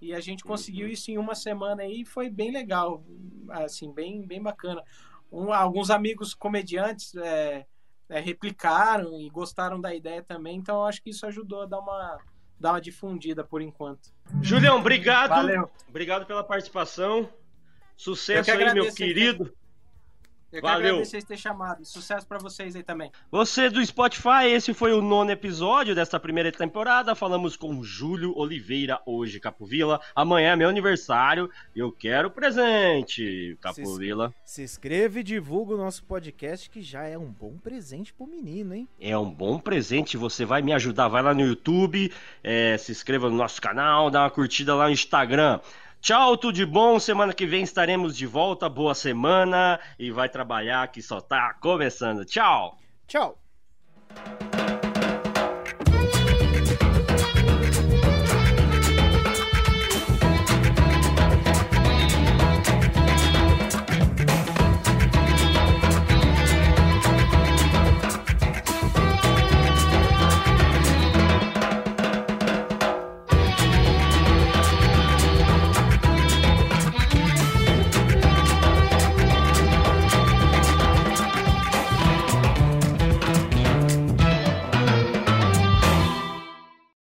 E 0.00 0.12
a 0.14 0.20
gente 0.20 0.42
conseguiu 0.44 0.86
Uhum. 0.86 0.92
isso 0.92 1.10
em 1.10 1.18
uma 1.18 1.34
semana 1.34 1.82
aí 1.82 2.00
e 2.02 2.04
foi 2.04 2.28
bem 2.28 2.50
legal, 2.50 3.04
assim, 3.50 3.92
bem, 3.92 4.22
bem 4.26 4.42
bacana. 4.42 4.82
Um- 5.30 5.52
alguns 5.52 5.90
amigos 5.90 6.34
comediantes 6.34 7.14
é, 7.16 7.66
é, 8.12 8.20
replicaram 8.20 9.18
e 9.18 9.30
gostaram 9.30 9.80
da 9.80 9.94
ideia 9.94 10.22
também. 10.22 10.56
Então 10.58 10.76
eu 10.76 10.84
acho 10.84 11.02
que 11.02 11.08
isso 11.08 11.24
ajudou 11.24 11.62
a 11.62 11.66
dar 11.66 11.78
uma, 11.78 12.18
dar 12.60 12.72
uma 12.72 12.80
difundida 12.80 13.42
por 13.42 13.62
enquanto. 13.62 14.12
Julião, 14.42 14.78
obrigado. 14.78 15.30
Valeu. 15.30 15.70
Obrigado 15.88 16.26
pela 16.26 16.44
participação. 16.44 17.28
Sucesso 17.96 18.44
que 18.44 18.50
aí, 18.50 18.74
meu 18.74 18.92
querido. 18.92 19.52
Eu 20.52 20.60
Valeu. 20.60 20.86
agradeço 20.86 21.10
vocês 21.10 21.24
ter 21.24 21.38
chamado. 21.38 21.82
Sucesso 21.84 22.26
pra 22.26 22.38
vocês 22.38 22.76
aí 22.76 22.82
também. 22.82 23.10
Você 23.30 23.70
do 23.70 23.84
Spotify, 23.84 24.46
esse 24.48 24.74
foi 24.74 24.92
o 24.92 25.00
nono 25.00 25.30
episódio 25.30 25.94
desta 25.94 26.20
primeira 26.20 26.52
temporada. 26.52 27.14
Falamos 27.14 27.56
com 27.56 27.82
Júlio 27.82 28.36
Oliveira 28.36 29.00
hoje, 29.06 29.40
Capovila. 29.40 29.98
Amanhã 30.14 30.52
é 30.52 30.56
meu 30.56 30.68
aniversário 30.68 31.50
e 31.74 31.78
eu 31.78 31.90
quero 31.90 32.30
presente, 32.30 33.56
Capovila. 33.62 34.34
Se 34.44 34.62
inscreva 34.62 35.20
e 35.20 35.22
divulga 35.22 35.74
o 35.74 35.78
nosso 35.78 36.04
podcast, 36.04 36.68
que 36.68 36.82
já 36.82 37.04
é 37.04 37.16
um 37.16 37.32
bom 37.32 37.56
presente 37.56 38.12
pro 38.12 38.26
menino, 38.26 38.74
hein? 38.74 38.86
É 39.00 39.16
um 39.16 39.30
bom 39.30 39.58
presente, 39.58 40.18
você 40.18 40.44
vai 40.44 40.60
me 40.60 40.74
ajudar. 40.74 41.08
Vai 41.08 41.22
lá 41.22 41.32
no 41.32 41.40
YouTube, 41.40 42.12
é, 42.44 42.76
se 42.76 42.92
inscreva 42.92 43.30
no 43.30 43.36
nosso 43.36 43.60
canal, 43.60 44.10
dá 44.10 44.20
uma 44.20 44.30
curtida 44.30 44.74
lá 44.74 44.84
no 44.84 44.92
Instagram. 44.92 45.60
Tchau, 46.02 46.36
tudo 46.36 46.56
de 46.56 46.66
bom. 46.66 46.98
Semana 46.98 47.32
que 47.32 47.46
vem 47.46 47.62
estaremos 47.62 48.16
de 48.16 48.26
volta. 48.26 48.68
Boa 48.68 48.92
semana 48.92 49.78
e 49.96 50.10
vai 50.10 50.28
trabalhar 50.28 50.88
que 50.88 51.00
só 51.00 51.20
tá 51.20 51.54
começando. 51.54 52.24
Tchau. 52.24 52.76
Tchau! 53.06 53.38